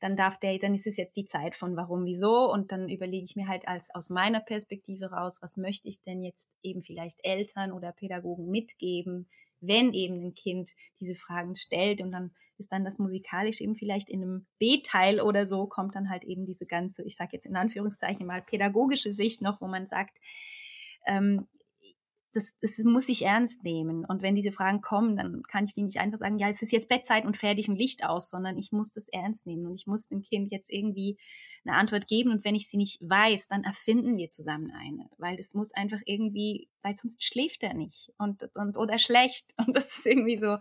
dann 0.00 0.16
darf 0.16 0.38
der, 0.38 0.58
dann 0.58 0.74
ist 0.74 0.86
es 0.86 0.96
jetzt 0.96 1.16
die 1.16 1.24
Zeit 1.24 1.54
von 1.54 1.76
warum, 1.76 2.04
wieso. 2.04 2.50
Und 2.50 2.72
dann 2.72 2.88
überlege 2.88 3.24
ich 3.24 3.36
mir 3.36 3.48
halt 3.48 3.66
als 3.68 3.94
aus 3.94 4.10
meiner 4.10 4.40
Perspektive 4.40 5.10
raus, 5.10 5.38
was 5.42 5.56
möchte 5.56 5.88
ich 5.88 6.02
denn 6.02 6.22
jetzt 6.22 6.50
eben 6.62 6.82
vielleicht 6.82 7.18
Eltern 7.24 7.72
oder 7.72 7.92
Pädagogen 7.92 8.50
mitgeben, 8.50 9.28
wenn 9.60 9.92
eben 9.92 10.26
ein 10.26 10.34
Kind 10.34 10.70
diese 11.00 11.14
Fragen 11.14 11.56
stellt 11.56 12.00
und 12.00 12.12
dann 12.12 12.32
ist 12.58 12.72
dann 12.72 12.84
das 12.84 12.98
musikalisch 12.98 13.60
eben 13.60 13.74
vielleicht 13.74 14.10
in 14.10 14.22
einem 14.22 14.46
B-Teil 14.58 15.20
oder 15.20 15.46
so, 15.46 15.66
kommt 15.66 15.94
dann 15.94 16.10
halt 16.10 16.24
eben 16.24 16.44
diese 16.44 16.66
ganze, 16.66 17.04
ich 17.04 17.16
sage 17.16 17.30
jetzt 17.32 17.46
in 17.46 17.56
Anführungszeichen 17.56 18.26
mal 18.26 18.42
pädagogische 18.42 19.12
Sicht 19.12 19.42
noch, 19.42 19.60
wo 19.60 19.66
man 19.66 19.86
sagt, 19.86 20.16
ähm, 21.06 21.46
das, 22.32 22.56
das 22.60 22.78
muss 22.84 23.08
ich 23.08 23.24
ernst 23.24 23.64
nehmen. 23.64 24.04
Und 24.04 24.22
wenn 24.22 24.34
diese 24.34 24.52
Fragen 24.52 24.80
kommen, 24.80 25.16
dann 25.16 25.42
kann 25.44 25.64
ich 25.64 25.74
die 25.74 25.82
nicht 25.82 25.98
einfach 25.98 26.18
sagen, 26.18 26.38
ja, 26.38 26.48
es 26.48 26.62
ist 26.62 26.72
jetzt 26.72 26.88
Bettzeit 26.88 27.24
und 27.24 27.36
fertig 27.36 27.68
ein 27.68 27.76
Licht 27.76 28.04
aus, 28.04 28.30
sondern 28.30 28.58
ich 28.58 28.70
muss 28.70 28.92
das 28.92 29.08
ernst 29.08 29.46
nehmen 29.46 29.66
und 29.66 29.74
ich 29.74 29.86
muss 29.86 30.06
dem 30.06 30.22
Kind 30.22 30.52
jetzt 30.52 30.70
irgendwie 30.70 31.16
eine 31.64 31.76
Antwort 31.76 32.06
geben. 32.06 32.30
Und 32.30 32.44
wenn 32.44 32.54
ich 32.54 32.68
sie 32.68 32.76
nicht 32.76 33.00
weiß, 33.00 33.48
dann 33.48 33.64
erfinden 33.64 34.16
wir 34.16 34.28
zusammen 34.28 34.70
eine, 34.70 35.08
weil 35.16 35.38
es 35.38 35.54
muss 35.54 35.72
einfach 35.72 36.00
irgendwie, 36.04 36.68
weil 36.82 36.96
sonst 36.96 37.24
schläft 37.24 37.62
er 37.62 37.74
nicht 37.74 38.12
und, 38.18 38.42
und 38.56 38.76
oder 38.76 38.98
schlecht. 38.98 39.54
Und 39.66 39.74
das 39.74 39.96
ist 39.98 40.06
irgendwie 40.06 40.38
so, 40.38 40.58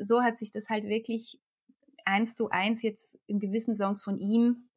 so 0.00 0.22
hat 0.22 0.36
sich 0.36 0.50
das 0.50 0.68
halt 0.68 0.84
wirklich 0.84 1.40
eins 2.04 2.34
zu 2.34 2.50
eins 2.50 2.82
jetzt 2.82 3.18
in 3.26 3.40
gewissen 3.40 3.74
Songs 3.74 4.02
von 4.02 4.18
ihm 4.18 4.68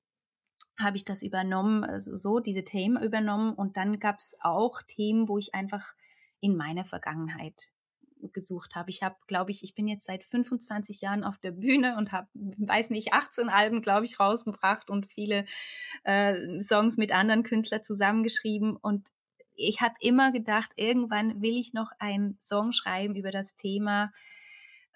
habe 0.80 0.98
ich 0.98 1.06
das 1.06 1.24
übernommen, 1.24 1.84
also 1.84 2.16
so 2.16 2.40
diese 2.40 2.64
Themen 2.64 3.02
übernommen 3.04 3.54
und 3.54 3.76
dann 3.76 4.00
gab 4.00 4.18
es 4.20 4.36
auch 4.42 4.82
Themen, 4.82 5.28
wo 5.28 5.38
ich 5.38 5.54
einfach 5.54 5.94
in 6.40 6.56
meiner 6.56 6.86
Vergangenheit 6.86 7.72
gesucht 8.34 8.76
habe. 8.76 8.90
Ich 8.90 9.04
habe, 9.04 9.16
glaube 9.28 9.52
ich, 9.52 9.64
ich 9.64 9.76
bin 9.76 9.88
jetzt 9.88 10.06
seit 10.06 10.24
25 10.24 11.02
Jahren 11.02 11.24
auf 11.24 11.38
der 11.38 11.52
Bühne 11.52 11.98
und 11.98 12.12
habe, 12.12 12.28
weiß 12.34 12.90
nicht, 12.90 13.14
18 13.14 13.50
Alben, 13.50 13.82
glaube 13.82 14.06
ich, 14.06 14.20
rausgebracht 14.20 14.90
und 14.90 15.12
viele 15.12 15.46
äh, 16.04 16.62
Songs 16.62 16.98
mit 16.98 17.12
anderen 17.14 17.44
Künstlern 17.44 17.84
zusammengeschrieben. 17.84 18.76
Und 18.76 19.10
ich 19.56 19.82
habe 19.82 19.96
immer 20.00 20.32
gedacht, 20.32 20.72
irgendwann 20.76 21.42
will 21.42 21.58
ich 21.58 21.74
noch 21.74 21.92
einen 22.00 22.38
Song 22.40 22.72
schreiben 22.72 23.16
über 23.16 23.32
das 23.32 23.56
Thema 23.56 24.12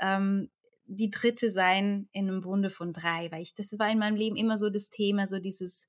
ähm, 0.03 0.49
die 0.85 1.09
dritte 1.09 1.49
sein 1.49 2.09
in 2.11 2.29
einem 2.29 2.41
Bunde 2.41 2.69
von 2.69 2.93
drei, 2.93 3.31
weil 3.31 3.41
ich, 3.41 3.55
das 3.55 3.77
war 3.79 3.89
in 3.89 3.99
meinem 3.99 4.15
Leben 4.15 4.35
immer 4.35 4.57
so 4.57 4.69
das 4.69 4.89
Thema, 4.89 5.27
so 5.27 5.39
dieses 5.39 5.87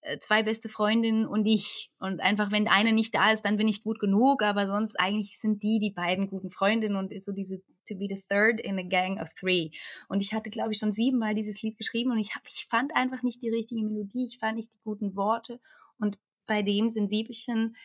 äh, 0.00 0.18
zwei 0.18 0.42
beste 0.42 0.68
Freundinnen 0.68 1.26
und 1.26 1.46
ich. 1.46 1.90
Und 1.98 2.20
einfach, 2.20 2.50
wenn 2.50 2.68
eine 2.68 2.92
nicht 2.92 3.14
da 3.14 3.32
ist, 3.32 3.42
dann 3.42 3.56
bin 3.56 3.68
ich 3.68 3.82
gut 3.82 3.98
genug, 3.98 4.42
aber 4.42 4.66
sonst 4.66 4.98
eigentlich 4.98 5.38
sind 5.38 5.62
die 5.62 5.78
die 5.78 5.92
beiden 5.92 6.28
guten 6.28 6.50
Freundinnen 6.50 6.96
und 6.96 7.12
ist 7.12 7.26
so 7.26 7.32
diese 7.32 7.58
to 7.86 7.94
be 7.94 8.06
the 8.08 8.20
third 8.28 8.60
in 8.60 8.78
a 8.78 8.82
gang 8.82 9.20
of 9.20 9.32
three. 9.34 9.70
Und 10.08 10.22
ich 10.22 10.32
hatte, 10.32 10.50
glaube 10.50 10.72
ich, 10.72 10.78
schon 10.78 10.92
siebenmal 10.92 11.34
dieses 11.34 11.62
Lied 11.62 11.76
geschrieben 11.76 12.12
und 12.12 12.18
ich, 12.18 12.34
hab, 12.34 12.42
ich 12.48 12.66
fand 12.68 12.96
einfach 12.96 13.22
nicht 13.22 13.42
die 13.42 13.50
richtige 13.50 13.84
Melodie, 13.84 14.24
ich 14.24 14.38
fand 14.38 14.56
nicht 14.56 14.72
die 14.72 14.80
guten 14.82 15.16
Worte. 15.16 15.60
Und 15.98 16.18
bei 16.46 16.62
dem 16.62 16.88
Sensibelchen 16.88 17.76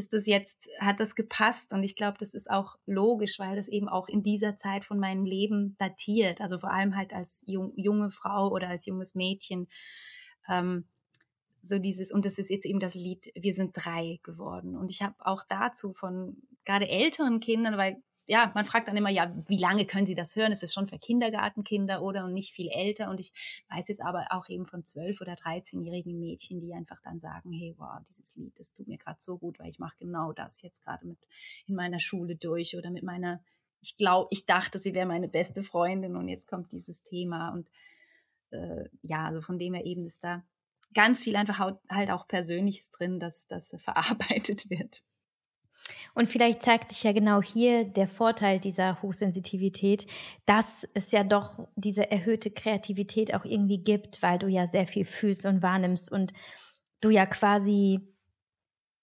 ist 0.00 0.14
das 0.14 0.26
jetzt, 0.26 0.70
hat 0.80 0.98
das 0.98 1.14
gepasst 1.14 1.74
und 1.74 1.82
ich 1.82 1.94
glaube, 1.94 2.16
das 2.18 2.32
ist 2.32 2.50
auch 2.50 2.76
logisch, 2.86 3.38
weil 3.38 3.56
das 3.56 3.68
eben 3.68 3.86
auch 3.86 4.08
in 4.08 4.22
dieser 4.22 4.56
Zeit 4.56 4.86
von 4.86 4.98
meinem 4.98 5.26
Leben 5.26 5.76
datiert, 5.78 6.40
also 6.40 6.58
vor 6.58 6.72
allem 6.72 6.96
halt 6.96 7.12
als 7.12 7.44
jung, 7.46 7.74
junge 7.76 8.10
Frau 8.10 8.48
oder 8.48 8.68
als 8.68 8.86
junges 8.86 9.14
Mädchen. 9.14 9.68
Ähm, 10.48 10.86
so 11.60 11.78
dieses, 11.78 12.12
und 12.12 12.24
das 12.24 12.38
ist 12.38 12.48
jetzt 12.48 12.64
eben 12.64 12.80
das 12.80 12.94
Lied 12.94 13.30
Wir 13.34 13.52
sind 13.52 13.72
drei 13.74 14.18
geworden. 14.22 14.74
Und 14.74 14.90
ich 14.90 15.02
habe 15.02 15.14
auch 15.18 15.44
dazu 15.46 15.92
von 15.92 16.38
gerade 16.64 16.88
älteren 16.88 17.40
Kindern, 17.40 17.76
weil 17.76 18.02
ja, 18.30 18.52
man 18.54 18.64
fragt 18.64 18.86
dann 18.86 18.96
immer, 18.96 19.10
ja, 19.10 19.34
wie 19.48 19.56
lange 19.56 19.86
können 19.86 20.06
sie 20.06 20.14
das 20.14 20.36
hören? 20.36 20.52
Ist 20.52 20.62
es 20.62 20.72
schon 20.72 20.86
für 20.86 21.00
Kindergartenkinder 21.00 22.00
oder 22.00 22.24
und 22.24 22.32
nicht 22.32 22.52
viel 22.52 22.68
älter? 22.68 23.10
Und 23.10 23.18
ich 23.18 23.32
weiß 23.70 23.88
jetzt 23.88 24.00
aber 24.00 24.28
auch 24.30 24.48
eben 24.48 24.66
von 24.66 24.84
zwölf 24.84 25.20
oder 25.20 25.32
13-jährigen 25.32 26.16
Mädchen, 26.16 26.60
die 26.60 26.72
einfach 26.72 27.00
dann 27.00 27.18
sagen, 27.18 27.50
hey, 27.50 27.74
wow, 27.76 27.98
dieses 28.08 28.36
Lied, 28.36 28.56
das 28.56 28.72
tut 28.72 28.86
mir 28.86 28.98
gerade 28.98 29.16
so 29.18 29.36
gut, 29.36 29.58
weil 29.58 29.68
ich 29.68 29.80
mache 29.80 29.96
genau 29.98 30.32
das 30.32 30.62
jetzt 30.62 30.84
gerade 30.84 31.08
mit 31.08 31.18
in 31.66 31.74
meiner 31.74 31.98
Schule 31.98 32.36
durch 32.36 32.76
oder 32.76 32.90
mit 32.92 33.02
meiner, 33.02 33.42
ich 33.82 33.96
glaube, 33.96 34.28
ich 34.30 34.46
dachte, 34.46 34.78
sie 34.78 34.94
wäre 34.94 35.06
meine 35.06 35.26
beste 35.26 35.64
Freundin 35.64 36.14
und 36.14 36.28
jetzt 36.28 36.46
kommt 36.46 36.70
dieses 36.70 37.02
Thema 37.02 37.50
und 37.50 37.68
äh, 38.52 38.84
ja, 39.02 39.26
also 39.26 39.40
von 39.40 39.58
dem 39.58 39.74
her 39.74 39.84
eben 39.84 40.06
ist 40.06 40.22
da 40.22 40.44
ganz 40.94 41.24
viel 41.24 41.34
einfach 41.34 41.58
halt 41.88 42.10
auch 42.12 42.28
Persönliches 42.28 42.92
drin, 42.92 43.18
dass 43.18 43.48
das 43.48 43.74
verarbeitet 43.78 44.70
wird. 44.70 45.02
Und 46.14 46.28
vielleicht 46.28 46.62
zeigt 46.62 46.90
sich 46.90 47.02
ja 47.02 47.12
genau 47.12 47.42
hier 47.42 47.84
der 47.84 48.08
Vorteil 48.08 48.58
dieser 48.58 49.00
Hochsensitivität, 49.02 50.06
dass 50.46 50.88
es 50.94 51.12
ja 51.12 51.24
doch 51.24 51.68
diese 51.76 52.10
erhöhte 52.10 52.50
Kreativität 52.50 53.34
auch 53.34 53.44
irgendwie 53.44 53.78
gibt, 53.78 54.22
weil 54.22 54.38
du 54.38 54.48
ja 54.48 54.66
sehr 54.66 54.86
viel 54.86 55.04
fühlst 55.04 55.46
und 55.46 55.62
wahrnimmst 55.62 56.10
und 56.10 56.32
du 57.00 57.10
ja 57.10 57.26
quasi 57.26 58.00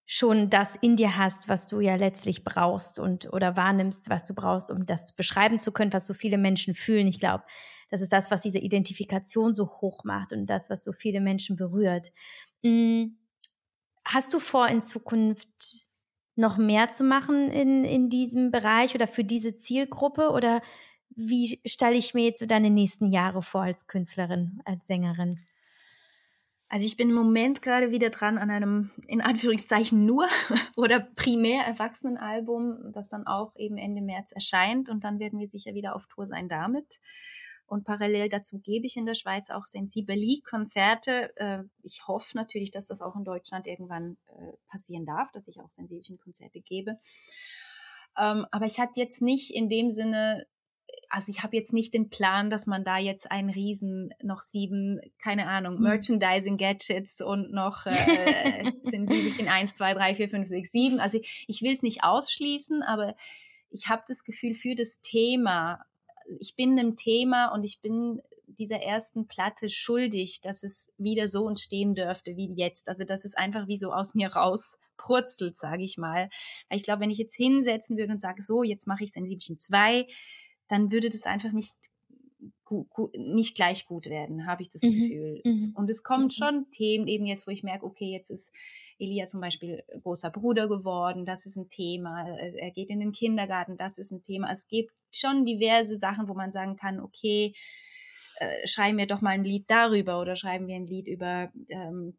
schon 0.06 0.50
das 0.50 0.76
in 0.78 0.96
dir 0.96 1.18
hast, 1.18 1.50
was 1.50 1.68
du 1.68 1.82
ja 1.82 1.96
letztlich 1.96 2.46
brauchst 2.46 2.98
und 2.98 3.32
oder 3.34 3.58
wahrnimmst, 3.58 4.10
was 4.10 4.24
du 4.24 4.34
brauchst, 4.34 4.72
um 4.72 4.86
das 4.86 5.14
beschreiben 5.16 5.60
zu 5.60 5.74
können, 5.74 5.92
was 5.92 6.08
so 6.08 6.14
viele 6.14 6.38
Menschen 6.38 6.74
fühlen. 6.74 7.08
Ich 7.08 7.20
glaube, 7.20 7.44
das 7.90 8.02
ist 8.02 8.14
das, 8.14 8.32
was 8.32 8.42
diese 8.42 8.60
Identifikation 8.60 9.54
so 9.54 9.68
hoch 9.68 10.06
macht 10.06 10.32
und 10.32 10.46
das, 10.48 10.70
was 10.70 10.84
so 10.84 10.94
viele 10.94 11.20
Menschen 11.20 11.58
berührt. 11.58 12.12
Hm, 12.64 13.18
hast 14.06 14.34
du 14.34 14.40
vor, 14.40 14.68
in 14.70 14.82
Zukunft 14.82 15.87
noch 16.38 16.58
mehr 16.58 16.90
zu 16.90 17.04
machen 17.04 17.52
in, 17.52 17.84
in 17.84 18.10
diesem 18.10 18.52
Bereich 18.52 18.96
oder 18.96 19.08
für 19.08 19.24
diese 19.24 19.56
Zielgruppe? 19.56 20.30
Oder 20.32 20.62
wie 21.10 21.60
stelle 21.66 21.96
ich 21.96 22.14
mir 22.14 22.26
jetzt 22.26 22.40
so 22.40 22.46
deine 22.46 22.70
nächsten 22.70 23.08
Jahre 23.08 23.42
vor 23.42 23.62
als 23.62 23.88
Künstlerin, 23.88 24.62
als 24.66 24.86
Sängerin? 24.86 25.40
Also 26.70 26.86
ich 26.86 26.98
bin 26.98 27.10
im 27.10 27.16
Moment 27.16 27.62
gerade 27.62 27.92
wieder 27.92 28.10
dran 28.10 28.38
an 28.38 28.50
einem, 28.50 28.92
in 29.08 29.22
Anführungszeichen, 29.22 30.06
nur 30.06 30.28
oder 30.76 31.00
primär 31.00 31.64
Erwachsenenalbum, 31.64 32.92
das 32.92 33.08
dann 33.08 33.26
auch 33.26 33.56
eben 33.56 33.78
Ende 33.78 34.02
März 34.02 34.34
erscheint 34.34 34.90
und 34.90 35.04
dann 35.04 35.20
werden 35.20 35.40
wir 35.40 35.48
sicher 35.48 35.74
wieder 35.74 35.96
auf 35.96 36.08
Tour 36.08 36.28
sein 36.28 36.50
damit. 36.50 37.00
Und 37.68 37.84
parallel 37.84 38.30
dazu 38.30 38.60
gebe 38.60 38.86
ich 38.86 38.96
in 38.96 39.06
der 39.06 39.14
Schweiz 39.14 39.50
auch 39.50 39.66
Sensibeli-Konzerte. 39.66 41.36
Äh, 41.36 41.64
ich 41.84 42.08
hoffe 42.08 42.38
natürlich, 42.38 42.72
dass 42.72 42.88
das 42.88 43.02
auch 43.02 43.16
in 43.18 43.26
Deutschland 43.26 43.68
irgendwann 43.68 44.18
äh, 44.28 44.54
passieren 44.70 45.06
darf, 45.06 45.32
dass 45.34 45.50
ich 45.50 45.60
auch 45.60 45.70
Sensibelchen-Konzerte 45.70 46.62
gebe. 46.62 46.98
Ähm, 48.18 48.46
aber 48.52 48.66
ich 48.66 48.80
hatte 48.80 49.00
jetzt 49.02 49.22
nicht 49.22 49.52
in 49.52 49.68
dem 49.68 49.90
Sinne, 49.90 50.48
also 51.10 51.30
ich 51.30 51.44
habe 51.44 51.58
jetzt 51.58 51.74
nicht 51.74 51.94
den 51.94 52.10
Plan, 52.10 52.50
dass 52.50 52.68
man 52.68 52.86
da 52.86 52.98
jetzt 52.98 53.30
einen 53.30 53.50
riesen, 53.50 54.14
noch 54.24 54.40
sieben, 54.40 55.02
keine 55.22 55.48
Ahnung, 55.48 55.76
hm. 55.76 55.84
Merchandising-Gadgets 55.84 57.20
und 57.22 57.52
noch 57.52 57.86
äh, 57.86 58.72
Sensibelchen 58.82 59.50
1, 59.50 59.74
2, 59.74 59.94
3, 59.94 60.16
4, 60.16 60.30
5, 60.30 60.48
6, 60.48 60.72
7. 60.72 61.00
Also 61.02 61.20
ich, 61.20 61.46
ich 61.50 61.62
will 61.62 61.74
es 61.74 61.82
nicht 61.82 62.06
ausschließen, 62.06 62.82
aber 62.82 63.14
ich 63.70 63.90
habe 63.90 64.04
das 64.08 64.24
Gefühl, 64.24 64.54
für 64.54 64.74
das 64.74 65.02
Thema 65.02 65.84
ich 66.40 66.56
bin 66.56 66.78
einem 66.78 66.96
Thema 66.96 67.54
und 67.54 67.64
ich 67.64 67.82
bin 67.82 68.22
dieser 68.48 68.82
ersten 68.82 69.28
Platte 69.28 69.70
schuldig, 69.70 70.42
dass 70.42 70.64
es 70.64 70.92
wieder 70.98 71.28
so 71.28 71.48
entstehen 71.48 71.96
dürfte 71.96 72.38
wie 72.38 72.52
jetzt. 72.54 72.88
Also 72.88 73.04
dass 73.04 73.26
es 73.26 73.36
einfach 73.36 73.68
wie 73.68 73.78
so 73.78 73.92
aus 73.92 74.16
mir 74.16 74.30
rauspurzelt, 74.30 75.58
sage 75.58 75.84
ich 75.84 75.98
mal. 75.98 76.30
Weil 76.70 76.78
ich 76.78 76.84
glaube, 76.84 77.02
wenn 77.02 77.12
ich 77.12 77.18
jetzt 77.18 77.36
hinsetzen 77.36 77.98
würde 77.98 78.14
und 78.14 78.22
sage, 78.22 78.42
so, 78.42 78.64
jetzt 78.64 78.88
mache 78.88 79.04
ich 79.04 79.12
Sensibelchen 79.12 79.58
2, 79.58 80.08
dann 80.70 80.92
würde 80.92 81.10
das 81.10 81.26
einfach 81.26 81.52
nicht 81.52 81.76
nicht 83.16 83.56
gleich 83.56 83.86
gut 83.86 84.08
werden, 84.08 84.46
habe 84.46 84.62
ich 84.62 84.70
das 84.70 84.82
mhm. 84.82 84.92
Gefühl. 84.92 85.42
Mhm. 85.46 85.74
Und 85.76 85.90
es 85.90 86.04
kommen 86.04 86.26
mhm. 86.26 86.32
schon 86.32 86.70
Themen 86.70 87.08
eben 87.08 87.26
jetzt, 87.26 87.48
wo 87.48 87.52
ich 87.52 87.64
merke, 87.64 87.86
okay, 87.86 88.12
jetzt 88.12 88.30
ist 88.30 88.54
Elia 89.00 89.26
zum 89.26 89.42
Beispiel 89.42 89.84
großer 90.04 90.32
Bruder 90.32 90.68
geworden, 90.68 91.26
das 91.26 91.46
ist 91.46 91.58
ein 91.58 91.70
Thema. 91.70 92.28
Er 92.28 92.72
geht 92.72 92.90
in 92.90 93.00
den 93.00 93.12
Kindergarten, 93.12 93.78
das 93.78 93.98
ist 93.98 94.12
ein 94.12 94.24
Thema. 94.24 94.52
Es 94.52 94.68
gibt 94.68 94.92
schon 95.12 95.46
diverse 95.46 95.98
Sachen, 95.98 96.28
wo 96.28 96.34
man 96.34 96.52
sagen 96.52 96.76
kann, 96.76 97.00
okay, 97.00 97.54
äh, 98.40 98.68
schreiben 98.68 98.98
wir 98.98 99.08
doch 99.08 99.22
mal 99.22 99.32
ein 99.32 99.44
Lied 99.44 99.66
darüber 99.68 100.22
oder 100.22 100.36
schreiben 100.36 100.68
wir 100.68 100.76
ein 100.76 100.86
Lied 100.86 101.08
über 101.08 101.52
ähm, 101.70 102.18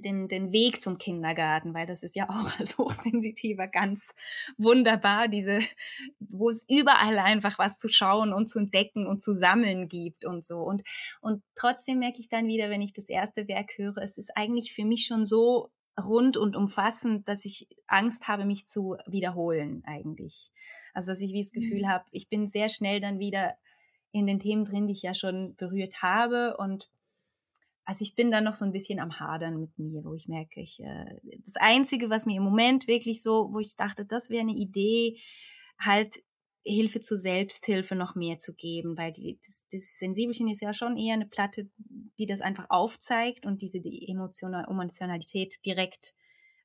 den, 0.00 0.28
den 0.28 0.52
Weg 0.52 0.80
zum 0.80 0.98
Kindergarten, 0.98 1.74
weil 1.74 1.86
das 1.86 2.02
ist 2.02 2.16
ja 2.16 2.28
auch 2.28 2.50
als 2.60 2.78
Hochsensitiver 2.78 3.68
ganz 3.68 4.14
wunderbar, 4.56 5.28
diese, 5.28 5.58
wo 6.20 6.50
es 6.50 6.64
überall 6.68 7.18
einfach 7.18 7.58
was 7.58 7.78
zu 7.78 7.88
schauen 7.88 8.32
und 8.32 8.48
zu 8.48 8.58
entdecken 8.58 9.06
und 9.06 9.22
zu 9.22 9.32
sammeln 9.32 9.88
gibt 9.88 10.24
und 10.24 10.44
so. 10.44 10.58
Und, 10.58 10.82
und 11.20 11.42
trotzdem 11.54 11.98
merke 11.98 12.20
ich 12.20 12.28
dann 12.28 12.46
wieder, 12.46 12.70
wenn 12.70 12.82
ich 12.82 12.92
das 12.92 13.08
erste 13.08 13.48
Werk 13.48 13.76
höre, 13.76 13.98
es 13.98 14.18
ist 14.18 14.36
eigentlich 14.36 14.72
für 14.72 14.84
mich 14.84 15.06
schon 15.06 15.24
so 15.26 15.70
rund 16.00 16.36
und 16.36 16.56
umfassend, 16.56 17.28
dass 17.28 17.44
ich 17.44 17.68
Angst 17.86 18.28
habe, 18.28 18.44
mich 18.44 18.64
zu 18.64 18.96
wiederholen 19.06 19.82
eigentlich. 19.84 20.50
Also 20.94 21.12
dass 21.12 21.20
ich 21.20 21.32
wie 21.32 21.42
das 21.42 21.52
Gefühl 21.52 21.82
mhm. 21.82 21.88
habe, 21.88 22.04
ich 22.12 22.28
bin 22.28 22.48
sehr 22.48 22.68
schnell 22.68 23.00
dann 23.00 23.18
wieder 23.18 23.56
in 24.10 24.26
den 24.26 24.40
Themen 24.40 24.64
drin, 24.64 24.86
die 24.86 24.92
ich 24.92 25.02
ja 25.02 25.14
schon 25.14 25.54
berührt 25.56 26.02
habe 26.02 26.56
und 26.56 26.88
also 27.84 28.02
ich 28.02 28.14
bin 28.14 28.30
da 28.30 28.40
noch 28.40 28.54
so 28.54 28.64
ein 28.64 28.72
bisschen 28.72 29.00
am 29.00 29.18
Hadern 29.18 29.58
mit 29.58 29.76
mir, 29.78 30.04
wo 30.04 30.14
ich 30.14 30.28
merke, 30.28 30.60
ich, 30.60 30.80
äh, 30.80 31.20
das 31.44 31.56
Einzige, 31.56 32.10
was 32.10 32.26
mir 32.26 32.36
im 32.36 32.44
Moment 32.44 32.86
wirklich 32.86 33.22
so, 33.22 33.48
wo 33.52 33.58
ich 33.58 33.76
dachte, 33.76 34.04
das 34.04 34.30
wäre 34.30 34.42
eine 34.42 34.54
Idee, 34.54 35.18
halt 35.78 36.22
Hilfe 36.64 37.00
zur 37.00 37.18
Selbsthilfe 37.18 37.96
noch 37.96 38.14
mehr 38.14 38.38
zu 38.38 38.54
geben, 38.54 38.96
weil 38.96 39.12
die, 39.12 39.40
das, 39.44 39.64
das 39.72 39.98
Sensibelchen 39.98 40.46
ist 40.48 40.60
ja 40.60 40.72
schon 40.72 40.96
eher 40.96 41.14
eine 41.14 41.26
Platte, 41.26 41.68
die 42.18 42.26
das 42.26 42.40
einfach 42.40 42.66
aufzeigt 42.68 43.46
und 43.46 43.62
diese 43.62 43.80
die 43.80 44.08
Emotional, 44.08 44.66
Emotionalität 44.70 45.64
direkt 45.66 46.14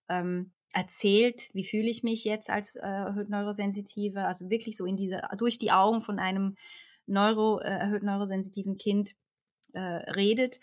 ähm, 0.07 0.53
erzählt, 0.73 1.49
wie 1.53 1.63
fühle 1.63 1.89
ich 1.89 2.03
mich 2.03 2.23
jetzt 2.25 2.51
als 2.51 2.75
äh, 2.75 2.81
erhöht 2.81 3.29
Neurosensitive, 3.29 4.25
also 4.25 4.51
wirklich 4.51 4.77
so 4.77 4.85
in 4.85 4.97
diese, 4.97 5.21
durch 5.37 5.57
die 5.57 5.71
Augen 5.71 6.01
von 6.01 6.19
einem 6.19 6.57
Neuro, 7.07 7.59
äh, 7.59 7.69
erhöht 7.69 8.03
neurosensitiven 8.03 8.77
Kind 8.77 9.15
äh, 9.73 9.79
redet 9.79 10.59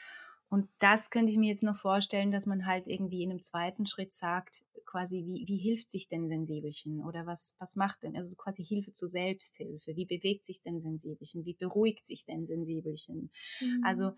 und 0.49 0.69
das 0.79 1.11
könnte 1.11 1.33
ich 1.33 1.39
mir 1.39 1.49
jetzt 1.49 1.63
noch 1.63 1.77
vorstellen, 1.77 2.31
dass 2.31 2.47
man 2.47 2.67
halt 2.67 2.87
irgendwie 2.87 3.23
in 3.23 3.31
einem 3.31 3.43
zweiten 3.43 3.87
Schritt 3.87 4.13
sagt, 4.13 4.65
quasi, 4.85 5.25
wie, 5.27 5.45
wie 5.49 5.57
hilft 5.57 5.91
sich 5.91 6.07
denn 6.09 6.29
Sensibelchen 6.29 7.03
oder 7.03 7.27
was, 7.27 7.57
was 7.59 7.75
macht 7.77 8.03
denn, 8.03 8.17
also 8.17 8.37
quasi 8.37 8.65
Hilfe 8.65 8.93
zur 8.93 9.09
Selbsthilfe, 9.09 9.97
wie 9.97 10.07
bewegt 10.07 10.45
sich 10.45 10.63
denn 10.63 10.81
Sensibelchen, 10.81 11.45
wie 11.45 11.55
beruhigt 11.55 12.05
sich 12.05 12.25
denn 12.25 12.47
Sensibelchen? 12.47 13.31
Mhm. 13.61 13.85
Also 13.85 14.13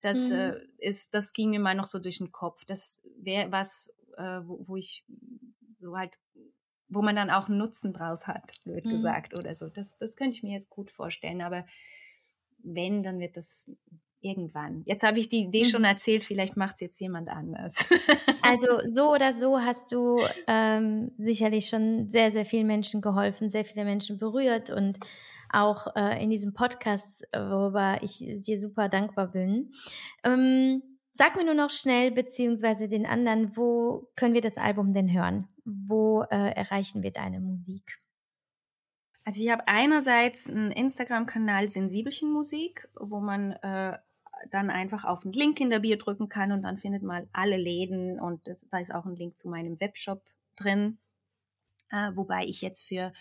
das 0.00 0.28
mhm. 0.28 0.36
äh, 0.36 0.60
ist, 0.78 1.14
das 1.14 1.32
ging 1.32 1.50
mir 1.50 1.60
mal 1.60 1.74
noch 1.74 1.86
so 1.86 1.98
durch 1.98 2.18
den 2.18 2.32
Kopf. 2.32 2.64
Das 2.66 3.00
wäre 3.16 3.50
was, 3.50 3.94
äh, 4.16 4.40
wo, 4.44 4.68
wo 4.68 4.76
ich 4.76 5.04
so 5.78 5.96
halt 5.96 6.18
wo 6.88 7.02
man 7.02 7.16
dann 7.16 7.30
auch 7.30 7.48
einen 7.48 7.58
Nutzen 7.58 7.92
draus 7.92 8.26
hat, 8.26 8.52
blöd 8.64 8.84
mhm. 8.86 8.90
gesagt 8.90 9.38
oder 9.38 9.54
so. 9.54 9.68
Das, 9.68 9.98
das 9.98 10.16
könnte 10.16 10.36
ich 10.36 10.42
mir 10.42 10.52
jetzt 10.52 10.70
gut 10.70 10.90
vorstellen. 10.90 11.42
Aber 11.42 11.66
wenn, 12.58 13.02
dann 13.02 13.20
wird 13.20 13.36
das 13.36 13.70
irgendwann. 14.20 14.82
Jetzt 14.86 15.02
habe 15.04 15.18
ich 15.18 15.28
die 15.28 15.44
Idee 15.44 15.64
mhm. 15.64 15.68
schon 15.68 15.84
erzählt, 15.84 16.24
vielleicht 16.24 16.56
macht 16.56 16.76
es 16.76 16.80
jetzt 16.80 17.00
jemand 17.00 17.28
anders. 17.28 17.90
also 18.42 18.66
so 18.84 19.12
oder 19.12 19.34
so 19.34 19.60
hast 19.60 19.92
du 19.92 20.20
ähm, 20.46 21.12
sicherlich 21.18 21.68
schon 21.68 22.10
sehr, 22.10 22.32
sehr 22.32 22.44
vielen 22.44 22.66
Menschen 22.66 23.00
geholfen, 23.00 23.50
sehr 23.50 23.64
viele 23.64 23.84
Menschen 23.84 24.18
berührt 24.18 24.70
und 24.70 24.98
auch 25.50 25.94
äh, 25.96 26.22
in 26.22 26.30
diesem 26.30 26.52
Podcast, 26.52 27.26
worüber 27.32 28.02
ich 28.02 28.18
dir 28.18 28.60
super 28.60 28.88
dankbar 28.88 29.28
bin. 29.28 29.72
Ähm, 30.22 30.82
sag 31.12 31.36
mir 31.36 31.44
nur 31.44 31.54
noch 31.54 31.70
schnell, 31.70 32.10
beziehungsweise 32.10 32.86
den 32.86 33.06
anderen, 33.06 33.56
wo 33.56 34.10
können 34.14 34.34
wir 34.34 34.40
das 34.40 34.56
Album 34.56 34.92
denn 34.92 35.12
hören? 35.12 35.48
Wo 35.64 36.22
äh, 36.22 36.50
erreichen 36.52 37.02
wir 37.02 37.12
deine 37.12 37.40
Musik? 37.40 37.98
Also 39.24 39.42
ich 39.42 39.50
habe 39.50 39.66
einerseits 39.66 40.48
einen 40.48 40.70
Instagram-Kanal 40.70 41.68
Sensibelchen 41.68 42.32
Musik, 42.32 42.88
wo 42.98 43.20
man 43.20 43.52
äh, 43.52 43.98
dann 44.50 44.70
einfach 44.70 45.04
auf 45.04 45.22
den 45.22 45.32
Link 45.32 45.60
in 45.60 45.70
der 45.70 45.80
Bio 45.80 45.96
drücken 45.96 46.28
kann 46.28 46.52
und 46.52 46.62
dann 46.62 46.78
findet 46.78 47.02
man 47.02 47.28
alle 47.32 47.56
Läden 47.56 48.20
und 48.20 48.46
das, 48.46 48.66
da 48.68 48.78
ist 48.78 48.94
auch 48.94 49.06
ein 49.06 49.16
Link 49.16 49.36
zu 49.36 49.48
meinem 49.48 49.80
Webshop 49.80 50.22
drin. 50.56 50.98
Äh, 51.90 52.12
wobei 52.14 52.44
ich 52.44 52.60
jetzt 52.60 52.84
für, 52.86 53.12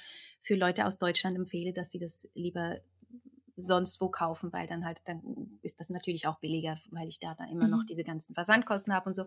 für 0.41 0.55
Leute 0.55 0.85
aus 0.85 0.97
Deutschland 0.97 1.37
empfehle, 1.37 1.73
dass 1.73 1.91
sie 1.91 1.99
das 1.99 2.27
lieber 2.33 2.77
sonst 3.57 3.99
wo 3.99 4.09
kaufen, 4.09 4.53
weil 4.53 4.67
dann 4.67 4.85
halt, 4.85 5.01
dann 5.05 5.59
ist 5.63 5.79
das 5.79 5.89
natürlich 5.89 6.27
auch 6.27 6.39
billiger, 6.39 6.79
weil 6.91 7.07
ich 7.07 7.19
da, 7.19 7.33
da 7.33 7.45
immer 7.45 7.65
mhm. 7.65 7.71
noch 7.71 7.85
diese 7.85 8.03
ganzen 8.03 8.35
Versandkosten 8.35 8.93
habe 8.93 9.09
und 9.09 9.15
so. 9.15 9.25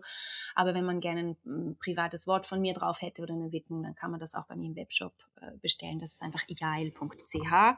Aber 0.55 0.73
wenn 0.73 0.85
man 0.85 1.01
gerne 1.01 1.21
ein, 1.21 1.37
ein, 1.45 1.77
privates 1.77 2.27
Wort 2.27 2.47
von 2.47 2.61
mir 2.61 2.73
drauf 2.73 3.01
hätte 3.01 3.21
oder 3.21 3.33
eine 3.33 3.51
Widmung, 3.51 3.83
dann 3.83 3.95
kann 3.95 4.09
man 4.09 4.21
das 4.21 4.33
auch 4.33 4.47
bei 4.47 4.55
mir 4.55 4.67
im 4.67 4.75
Webshop 4.75 5.13
äh, 5.41 5.57
bestellen. 5.57 5.99
Das 5.99 6.13
ist 6.13 6.23
einfach 6.23 6.43
iail.ch. 6.47 7.77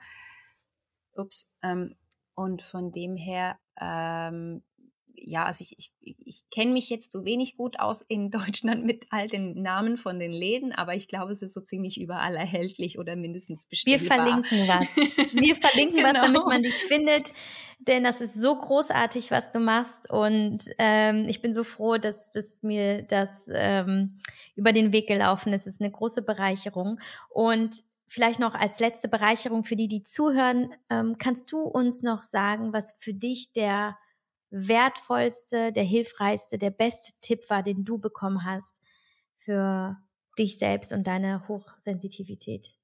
Ups. 1.16 1.50
Ähm, 1.64 1.96
und 2.36 2.62
von 2.62 2.92
dem 2.92 3.16
her 3.16 3.60
ähm, 3.80 4.62
ja, 5.16 5.46
also 5.46 5.64
ich, 5.64 5.92
ich, 6.02 6.16
ich 6.26 6.44
kenne 6.50 6.72
mich 6.72 6.90
jetzt 6.90 7.12
so 7.12 7.26
wenig 7.26 7.56
gut 7.56 7.80
aus 7.80 8.02
in 8.02 8.32
Deutschland 8.32 8.86
mit 8.86 9.06
all 9.10 9.28
den 9.28 9.62
Namen 9.62 9.98
von 9.98 10.20
den 10.20 10.32
Läden, 10.32 10.72
aber 10.72 10.96
ich 10.96 11.08
glaube, 11.08 11.32
es 11.32 11.42
ist 11.42 11.54
so 11.54 11.62
ziemlich 11.62 12.00
überall 12.00 12.36
erhältlich 12.36 13.00
oder 13.00 13.16
mindestens 13.16 13.68
bestellbar. 13.68 14.04
Wir 14.26 14.44
verlinken 14.44 14.68
was. 14.68 14.96
Wir 15.34 15.56
verlinken 15.56 15.98
genau. 15.98 16.10
was, 16.10 16.22
damit 16.22 16.46
man 16.46 16.64
dich 16.64 16.76
findet, 16.76 17.34
denn 17.80 18.04
das 18.04 18.22
ist 18.22 18.40
so 18.40 18.56
großartig, 18.56 19.32
was 19.32 19.52
du 19.52 19.60
machst 19.60 20.10
und 20.10 20.66
ähm, 20.78 21.26
ich 21.28 21.42
bin 21.42 21.54
so 21.54 21.64
froh, 21.64 21.98
dass, 21.98 22.30
dass 22.30 22.64
mir 22.64 23.04
das 23.04 23.48
ähm, 23.54 24.20
über 24.56 24.72
den 24.72 24.94
Weg 24.94 25.08
gelaufen 25.08 25.54
ist. 25.54 25.68
Es 25.68 25.76
ist 25.76 25.82
eine 25.82 25.92
große 25.92 26.24
Bereicherung 26.24 27.00
und 27.30 27.76
Vielleicht 28.14 28.40
noch 28.40 28.54
als 28.54 28.80
letzte 28.80 29.08
Bereicherung 29.08 29.64
für 29.64 29.76
die, 29.76 29.88
die 29.88 30.04
zuhören, 30.04 30.72
ähm, 30.92 31.18
kannst 31.18 31.52
du 31.52 31.62
uns 31.64 32.04
noch 32.04 32.22
sagen, 32.22 32.72
was 32.72 32.94
für 33.00 33.16
dich 33.16 33.54
der 33.54 33.98
wertvollste, 34.52 35.72
der 35.72 35.84
hilfreichste, 35.84 36.60
der 36.60 36.70
beste 36.70 37.12
Tipp 37.22 37.50
war, 37.50 37.64
den 37.64 37.86
du 37.86 37.98
bekommen 37.98 38.46
hast 38.46 38.84
für 39.38 39.98
dich 40.38 40.60
selbst 40.60 40.94
und 40.94 41.08
deine 41.08 41.48
Hochsensitivität? 41.48 42.76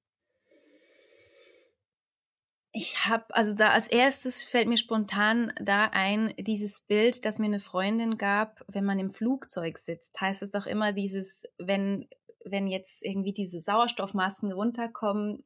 Ich 2.72 3.06
habe, 3.06 3.24
also 3.30 3.54
da 3.54 3.70
als 3.70 3.86
erstes 3.86 4.42
fällt 4.42 4.66
mir 4.66 4.78
spontan 4.78 5.52
da 5.60 5.84
ein, 5.92 6.34
dieses 6.38 6.82
Bild, 6.82 7.24
das 7.24 7.38
mir 7.38 7.46
eine 7.46 7.60
Freundin 7.60 8.18
gab, 8.18 8.64
wenn 8.66 8.84
man 8.84 8.98
im 8.98 9.12
Flugzeug 9.12 9.78
sitzt, 9.78 10.20
heißt 10.20 10.42
es 10.42 10.50
doch 10.50 10.66
immer 10.66 10.92
dieses, 10.92 11.44
wenn, 11.58 12.08
wenn 12.44 12.66
jetzt 12.66 13.04
irgendwie 13.04 13.32
diese 13.32 13.58
Sauerstoffmasken 13.58 14.52
runterkommen, 14.52 15.44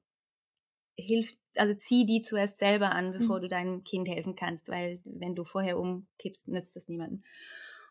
hilft, 0.97 1.37
also 1.57 1.75
zieh 1.75 2.07
die 2.07 2.21
zuerst 2.21 2.59
selber 2.59 2.93
an, 2.93 3.13
bevor 3.13 3.39
mhm. 3.39 3.43
du 3.43 3.49
deinem 3.49 3.85
Kind 3.85 4.09
helfen 4.09 4.37
kannst, 4.37 4.69
weil 4.69 5.01
wenn 5.05 5.35
du 5.35 5.45
vorher 5.45 5.79
umkippst, 5.79 6.49
nützt 6.49 6.77
das 6.77 6.89
niemandem. 6.89 7.23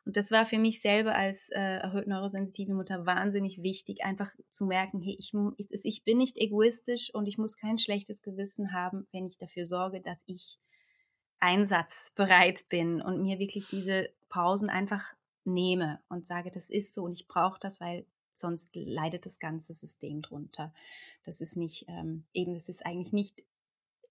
Und 0.05 0.17
das 0.17 0.31
war 0.31 0.45
für 0.45 0.57
mich 0.57 0.81
selber 0.81 1.15
als 1.15 1.49
äh, 1.49 1.59
erhöht 1.59 2.07
neurosensitive 2.07 2.73
Mutter 2.73 3.05
wahnsinnig 3.05 3.63
wichtig, 3.63 4.03
einfach 4.03 4.31
zu 4.49 4.65
merken, 4.65 5.01
hey, 5.01 5.15
ich, 5.17 5.33
ich 5.57 6.03
bin 6.03 6.17
nicht 6.17 6.37
egoistisch 6.37 7.13
und 7.13 7.25
ich 7.25 7.37
muss 7.37 7.55
kein 7.55 7.77
schlechtes 7.77 8.21
Gewissen 8.21 8.73
haben, 8.73 9.07
wenn 9.11 9.27
ich 9.27 9.37
dafür 9.37 9.65
sorge, 9.65 10.01
dass 10.01 10.23
ich 10.25 10.59
einsatzbereit 11.39 12.67
bin 12.69 13.01
und 13.01 13.21
mir 13.21 13.39
wirklich 13.39 13.67
diese 13.67 14.09
Pausen 14.27 14.69
einfach 14.69 15.03
nehme 15.45 16.01
und 16.09 16.25
sage, 16.25 16.51
das 16.51 16.69
ist 16.69 16.93
so 16.93 17.03
und 17.03 17.13
ich 17.13 17.27
brauche 17.27 17.59
das, 17.59 17.79
weil 17.79 18.05
sonst 18.37 18.75
leidet 18.75 19.25
das 19.25 19.39
ganze 19.39 19.73
System 19.73 20.21
drunter. 20.21 20.73
Das 21.23 21.41
ist 21.41 21.57
nicht, 21.57 21.85
ähm, 21.87 22.25
eben, 22.33 22.53
das 22.53 22.69
ist 22.69 22.85
eigentlich 22.85 23.13
nicht 23.13 23.43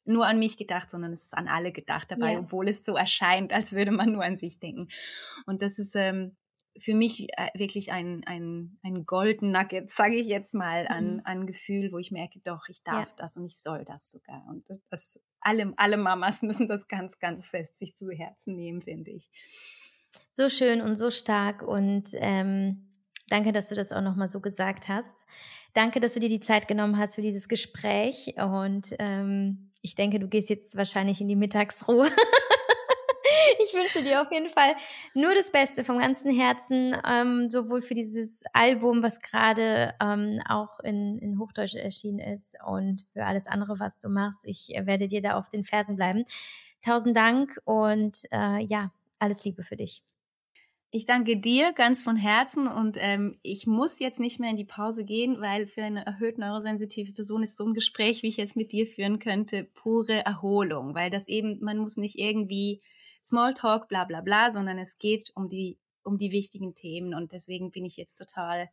nur 0.05 0.27
an 0.27 0.39
mich 0.39 0.57
gedacht, 0.57 0.91
sondern 0.91 1.13
es 1.13 1.25
ist 1.25 1.35
an 1.35 1.49
alle 1.49 1.73
gedacht 1.73 2.11
dabei, 2.11 2.33
ja. 2.33 2.41
obwohl 2.41 2.69
es 2.69 2.85
so 2.85 2.97
erscheint, 2.97 3.53
als 3.53 3.73
würde 3.73 3.93
man 3.93 4.13
nur 4.13 4.25
an 4.25 4.37
sich 4.37 4.59
denken. 4.59 4.89
Und 5.47 5.63
das 5.63 5.79
ist 5.79 5.95
ähm, 5.95 6.37
für 6.79 6.95
mich 6.95 7.29
äh, 7.37 7.51
wirklich 7.55 7.93
ein, 7.93 8.23
ein, 8.27 8.79
ein 8.83 9.05
Golden 9.07 9.51
Nugget, 9.51 9.91
sage 9.91 10.17
ich 10.17 10.27
jetzt 10.27 10.55
mal, 10.55 10.87
an, 10.89 11.15
mhm. 11.15 11.23
an 11.25 11.47
Gefühl, 11.47 11.93
wo 11.93 11.99
ich 11.99 12.11
merke, 12.11 12.41
doch, 12.45 12.69
ich 12.69 12.83
darf 12.83 13.11
ja. 13.11 13.15
das 13.19 13.37
und 13.37 13.45
ich 13.45 13.59
soll 13.59 13.85
das 13.85 14.11
sogar. 14.11 14.45
Und 14.49 14.65
das, 14.91 15.21
alle, 15.41 15.73
alle 15.77 15.97
Mamas 15.97 16.43
müssen 16.43 16.69
das 16.69 16.89
ganz, 16.89 17.19
ganz 17.19 17.49
fest 17.49 17.77
sich 17.77 17.95
zu 17.95 18.11
Herzen 18.11 18.57
nehmen, 18.57 18.83
finde 18.83 19.11
ich. 19.13 19.31
So 20.31 20.49
schön 20.49 20.83
und 20.83 20.99
so 20.99 21.11
stark 21.11 21.63
und 21.63 22.11
ähm, 22.15 22.92
danke, 23.33 23.53
dass 23.53 23.69
du 23.69 23.75
das 23.75 23.93
auch 23.93 24.03
nochmal 24.03 24.29
so 24.29 24.41
gesagt 24.41 24.89
hast. 24.89 25.27
Danke, 25.73 26.01
dass 26.01 26.15
du 26.15 26.21
dir 26.21 26.29
die 26.29 26.41
Zeit 26.41 26.69
genommen 26.69 26.99
hast 26.99 27.15
für 27.15 27.23
dieses 27.23 27.49
Gespräch 27.49 28.35
und 28.37 28.95
ähm, 28.99 29.71
ich 29.81 29.95
denke, 29.95 30.21
du 30.21 30.29
gehst 30.29 30.51
jetzt 30.51 30.77
wahrscheinlich 30.77 31.21
in 31.21 31.29
die 31.29 31.37
Mittagsruhe. 31.37 32.07
ich 33.65 33.75
wünsche 33.75 34.03
dir 34.03 34.21
auf 34.23 34.31
jeden 34.31 34.51
Fall 34.51 34.75
nur 35.15 35.35
das 35.35 35.51
Beste 35.51 35.83
vom 35.83 35.99
ganzen 35.99 36.31
Herzen, 36.31 36.95
ähm, 37.09 37.49
sowohl 37.49 37.81
für 37.81 37.95
dieses 37.95 38.43
Album, 38.53 39.03
was 39.03 39.21
gerade 39.21 39.95
ähm, 40.01 40.41
auch 40.47 40.79
in, 40.81 41.19
in 41.19 41.39
Hochdeutsch 41.39 41.75
erschienen 41.75 42.19
ist 42.19 42.57
und 42.67 43.07
für 43.15 43.25
alles 43.25 43.47
andere, 43.47 43.81
was 43.81 43.99
du 43.99 44.11
machst. 44.11 44.45
Ich 44.45 44.69
werde 44.69 45.09
dir 45.09 45.23
da 45.23 45.35
auf 45.35 45.49
den 45.49 45.65
Fersen 45.65 45.97
bleiben. 45.97 46.25
Tausend 46.83 47.17
Dank 47.17 47.59
und 47.65 48.25
äh, 48.31 48.63
ja, 48.63 48.93
alles 49.19 49.43
Liebe 49.45 49.63
für 49.63 49.77
dich. 49.77 50.03
Ich 50.95 51.07
danke 51.07 51.39
dir 51.39 51.73
ganz 51.73 52.03
von 52.03 52.17
Herzen 52.17 52.69
und 52.69 52.99
ähm, 53.01 53.39
ich 53.41 53.67
muss 53.67 53.99
jetzt 53.99 54.21
nicht 54.21 54.39
mehr 54.39 54.51
in 54.51 54.59
die 54.59 54.67
Pause 54.67 55.07
gehen, 55.07 55.41
weil 55.41 55.67
für 55.67 55.83
eine 55.83 56.05
erhöht 56.05 56.37
neurosensitive 56.37 57.15
Person 57.15 57.43
ist 57.43 57.57
so 57.57 57.65
ein 57.65 57.73
Gespräch, 57.73 58.23
wie 58.23 58.29
ich 58.29 58.37
jetzt 58.37 58.57
mit 58.57 58.73
dir 58.73 58.87
führen 58.87 59.19
könnte, 59.19 59.65
pure 59.73 60.23
Erholung, 60.27 60.95
weil 60.95 61.09
das 61.09 61.29
eben, 61.29 61.59
man 61.63 61.79
muss 61.79 61.97
nicht 61.97 62.19
irgendwie 62.19 62.83
Smalltalk, 63.25 63.89
bla 63.89 64.05
bla 64.05 64.21
bla, 64.21 64.53
sondern 64.53 64.79
es 64.79 64.99
geht 64.99 65.33
um 65.35 65.49
die, 65.49 65.79
um 66.05 66.19
die 66.19 66.31
wichtigen 66.31 66.75
Themen 66.75 67.15
und 67.15 67.33
deswegen 67.33 67.71
bin 67.71 67.87
ich 67.87 67.97
jetzt 67.97 68.17
total 68.17 68.69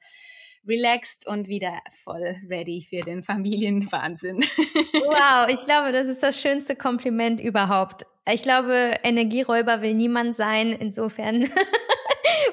relaxed 0.67 1.25
und 1.25 1.47
wieder 1.47 1.79
voll 2.03 2.35
ready 2.49 2.81
für 2.81 2.99
den 2.99 3.23
Familienwahnsinn. 3.23 4.43
Wow, 4.91 5.47
ich 5.49 5.63
glaube, 5.65 5.93
das 5.93 6.07
ist 6.07 6.21
das 6.21 6.39
schönste 6.39 6.75
Kompliment 6.75 7.39
überhaupt. 7.39 8.05
Ich 8.31 8.43
glaube, 8.43 8.95
Energieräuber 9.03 9.81
will 9.81 9.93
niemand 9.95 10.35
sein. 10.35 10.73
Insofern 10.73 11.49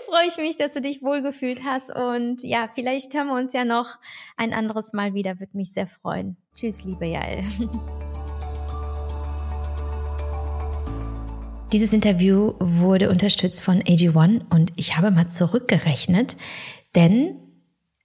freue 0.07 0.27
ich 0.29 0.37
mich, 0.37 0.57
dass 0.57 0.73
du 0.73 0.81
dich 0.81 1.03
wohlgefühlt 1.03 1.65
hast. 1.65 1.91
Und 1.95 2.43
ja, 2.45 2.69
vielleicht 2.73 3.13
hören 3.15 3.27
wir 3.27 3.35
uns 3.35 3.53
ja 3.53 3.65
noch 3.65 3.99
ein 4.37 4.53
anderes 4.53 4.93
Mal 4.93 5.15
wieder. 5.15 5.41
Würde 5.41 5.57
mich 5.57 5.73
sehr 5.73 5.89
freuen. 5.89 6.37
Tschüss, 6.55 6.85
liebe 6.85 7.07
Jael. 7.07 7.43
Dieses 11.73 11.93
Interview 11.93 12.55
wurde 12.61 13.11
unterstützt 13.11 13.61
von 13.63 13.83
AG1 13.83 14.43
und 14.51 14.73
ich 14.77 14.97
habe 14.97 15.11
mal 15.11 15.29
zurückgerechnet, 15.29 16.37
denn 16.95 17.41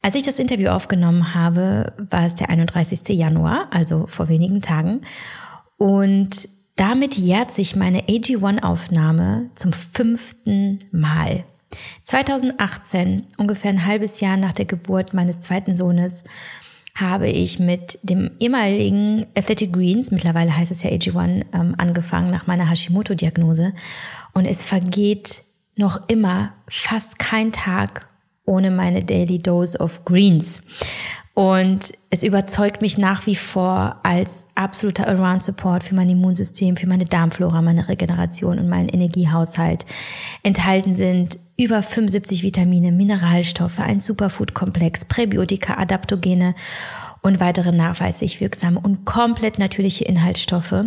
als 0.02 0.16
ich 0.16 0.24
das 0.24 0.40
Interview 0.40 0.70
aufgenommen 0.70 1.36
habe, 1.36 1.94
war 2.10 2.26
es 2.26 2.34
der 2.34 2.50
31. 2.50 3.10
Januar, 3.10 3.68
also 3.70 4.08
vor 4.08 4.30
wenigen 4.30 4.64
Tagen. 4.64 5.02
Und 5.78 6.50
damit 6.76 7.18
jährt 7.18 7.52
sich 7.52 7.76
meine 7.76 8.02
AG1-Aufnahme 8.08 9.52
zum 9.54 9.74
fünften 9.74 10.80
Mal. 10.92 11.46
2018, 12.12 13.28
ungefähr 13.38 13.72
ein 13.72 13.86
halbes 13.86 14.20
Jahr 14.20 14.36
nach 14.36 14.52
der 14.52 14.66
Geburt 14.66 15.14
meines 15.14 15.40
zweiten 15.40 15.78
Sohnes, 15.78 16.26
habe 16.94 17.30
ich 17.30 17.58
mit 17.58 18.00
dem 18.04 18.32
ehemaligen 18.38 19.28
Athletic 19.34 19.72
Greens, 19.72 20.12
mittlerweile 20.12 20.56
heißt 20.58 20.74
es 20.74 20.84
ja 20.84 20.90
AG1, 20.90 21.46
ähm, 21.54 21.74
angefangen 21.78 22.30
nach 22.30 22.48
meiner 22.48 22.70
Hashimoto-Diagnose. 22.70 23.72
Und 24.34 24.44
es 24.44 24.66
vergeht 24.66 25.44
noch 25.78 26.02
immer 26.10 26.52
fast 26.68 27.18
kein 27.18 27.54
Tag 27.54 28.10
ohne 28.44 28.72
meine 28.72 29.06
Daily 29.06 29.40
Dose 29.40 29.80
of 29.80 30.04
Greens. 30.04 30.64
Und 31.34 31.94
es 32.10 32.24
überzeugt 32.24 32.82
mich 32.82 32.98
nach 32.98 33.26
wie 33.26 33.38
vor 33.38 34.02
als 34.04 34.44
absoluter 34.56 35.08
Around-Support 35.08 35.86
für 35.86 35.96
mein 35.96 36.10
Immunsystem, 36.10 36.76
für 36.76 36.88
meine 36.88 37.06
Darmflora, 37.06 37.62
meine 37.62 37.88
Regeneration 37.88 38.60
und 38.60 38.68
meinen 38.68 38.90
Energiehaushalt. 38.90 39.86
Enthalten 40.44 40.94
sind 40.94 41.40
über 41.62 41.84
75 41.84 42.44
Vitamine, 42.44 42.92
Mineralstoffe, 42.92 43.80
ein 43.80 44.00
Superfood-Komplex, 44.00 45.06
Präbiotika, 45.06 45.76
Adaptogene 45.78 46.56
und 47.22 47.40
weitere 47.40 47.72
nachweislich 47.72 48.42
wirksame 48.42 48.80
und 48.80 49.06
komplett 49.06 49.60
natürliche 49.60 50.06
Inhaltsstoffe. 50.06 50.86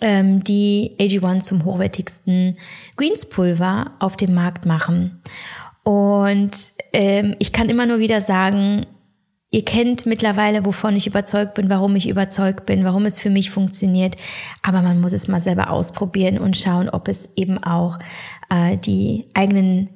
ähm, 0.00 0.44
die 0.44 0.94
AG1 1.00 1.42
zum 1.42 1.64
hochwertigsten 1.64 2.56
Greenspulver 2.96 3.92
auf 3.98 4.16
dem 4.16 4.34
Markt 4.34 4.66
machen. 4.66 5.20
Und 5.82 6.56
ähm, 6.92 7.34
ich 7.38 7.52
kann 7.52 7.68
immer 7.68 7.86
nur 7.86 7.98
wieder 7.98 8.20
sagen, 8.20 8.86
Ihr 9.50 9.64
kennt 9.64 10.04
mittlerweile, 10.04 10.66
wovon 10.66 10.94
ich 10.94 11.06
überzeugt 11.06 11.54
bin, 11.54 11.70
warum 11.70 11.96
ich 11.96 12.08
überzeugt 12.08 12.66
bin, 12.66 12.84
warum 12.84 13.06
es 13.06 13.18
für 13.18 13.30
mich 13.30 13.50
funktioniert. 13.50 14.16
Aber 14.62 14.82
man 14.82 15.00
muss 15.00 15.14
es 15.14 15.26
mal 15.26 15.40
selber 15.40 15.70
ausprobieren 15.70 16.38
und 16.38 16.56
schauen, 16.56 16.90
ob 16.90 17.08
es 17.08 17.30
eben 17.34 17.62
auch 17.62 17.98
äh, 18.50 18.76
die 18.76 19.30
eigenen, 19.32 19.88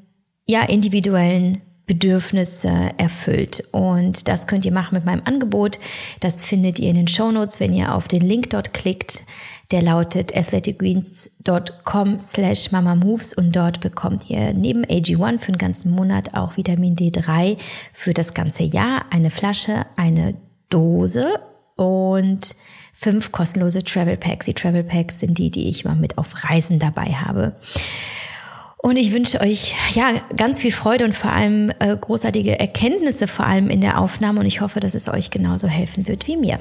ja, 0.47 0.63
individuellen 0.63 1.61
Bedürfnisse 1.85 2.93
erfüllt. 2.97 3.65
Und 3.73 4.29
das 4.29 4.47
könnt 4.47 4.65
ihr 4.65 4.73
machen 4.73 4.95
mit 4.95 5.05
meinem 5.05 5.23
Angebot. 5.27 5.79
Das 6.21 6.43
findet 6.43 6.79
ihr 6.79 6.89
in 6.89 6.97
den 6.97 7.09
Show 7.09 7.31
Notes, 7.31 7.61
wenn 7.61 7.75
ihr 7.75 7.95
auf 7.95 8.09
den 8.09 8.23
Link 8.23 8.49
dort 8.51 8.73
klickt. 8.73 9.25
Der 9.73 9.81
lautet 9.81 10.37
athleticgreens.com 10.37 12.19
slash 12.19 12.71
mamamoves 12.73 13.33
und 13.33 13.57
dort 13.57 13.81
bekommt 13.81 14.29
ihr 14.29 14.53
neben 14.53 14.85
AG1 14.85 15.39
für 15.39 15.53
den 15.53 15.59
ganzen 15.59 15.93
Monat 15.93 16.35
auch 16.35 16.59
Vitamin 16.59 16.95
D3 16.95 17.57
für 17.95 18.13
das 18.13 18.35
ganze 18.35 18.65
Jahr, 18.65 19.07
eine 19.09 19.31
Flasche, 19.31 19.87
eine 19.97 20.35
Dose 20.69 21.41
und 21.77 22.55
fünf 22.93 23.33
kostenlose 23.33 23.83
Travel 23.83 24.19
Packs. 24.19 24.45
Die 24.45 24.53
Travel 24.53 24.85
Packs 24.85 25.21
sind 25.21 25.39
die, 25.39 25.51
die 25.51 25.71
ich 25.71 25.87
mal 25.87 25.97
mit 25.97 26.19
auf 26.19 26.45
Reisen 26.45 26.79
dabei 26.79 27.15
habe. 27.15 27.57
Und 28.77 28.97
ich 28.97 29.15
wünsche 29.15 29.41
euch 29.41 29.75
ja 29.95 30.21
ganz 30.37 30.59
viel 30.59 30.73
Freude 30.73 31.07
und 31.07 31.17
vor 31.17 31.33
allem 31.33 31.73
äh, 31.79 31.97
großartige 31.97 32.61
Erkenntnisse, 32.61 33.27
vor 33.27 33.47
allem 33.47 33.71
in 33.71 33.81
der 33.81 34.01
Aufnahme. 34.01 34.41
Und 34.41 34.47
ich 34.47 34.61
hoffe, 34.61 34.81
dass 34.81 34.95
es 34.95 35.09
euch 35.09 35.31
genauso 35.31 35.67
helfen 35.67 36.09
wird 36.09 36.27
wie 36.27 36.37
mir. 36.37 36.59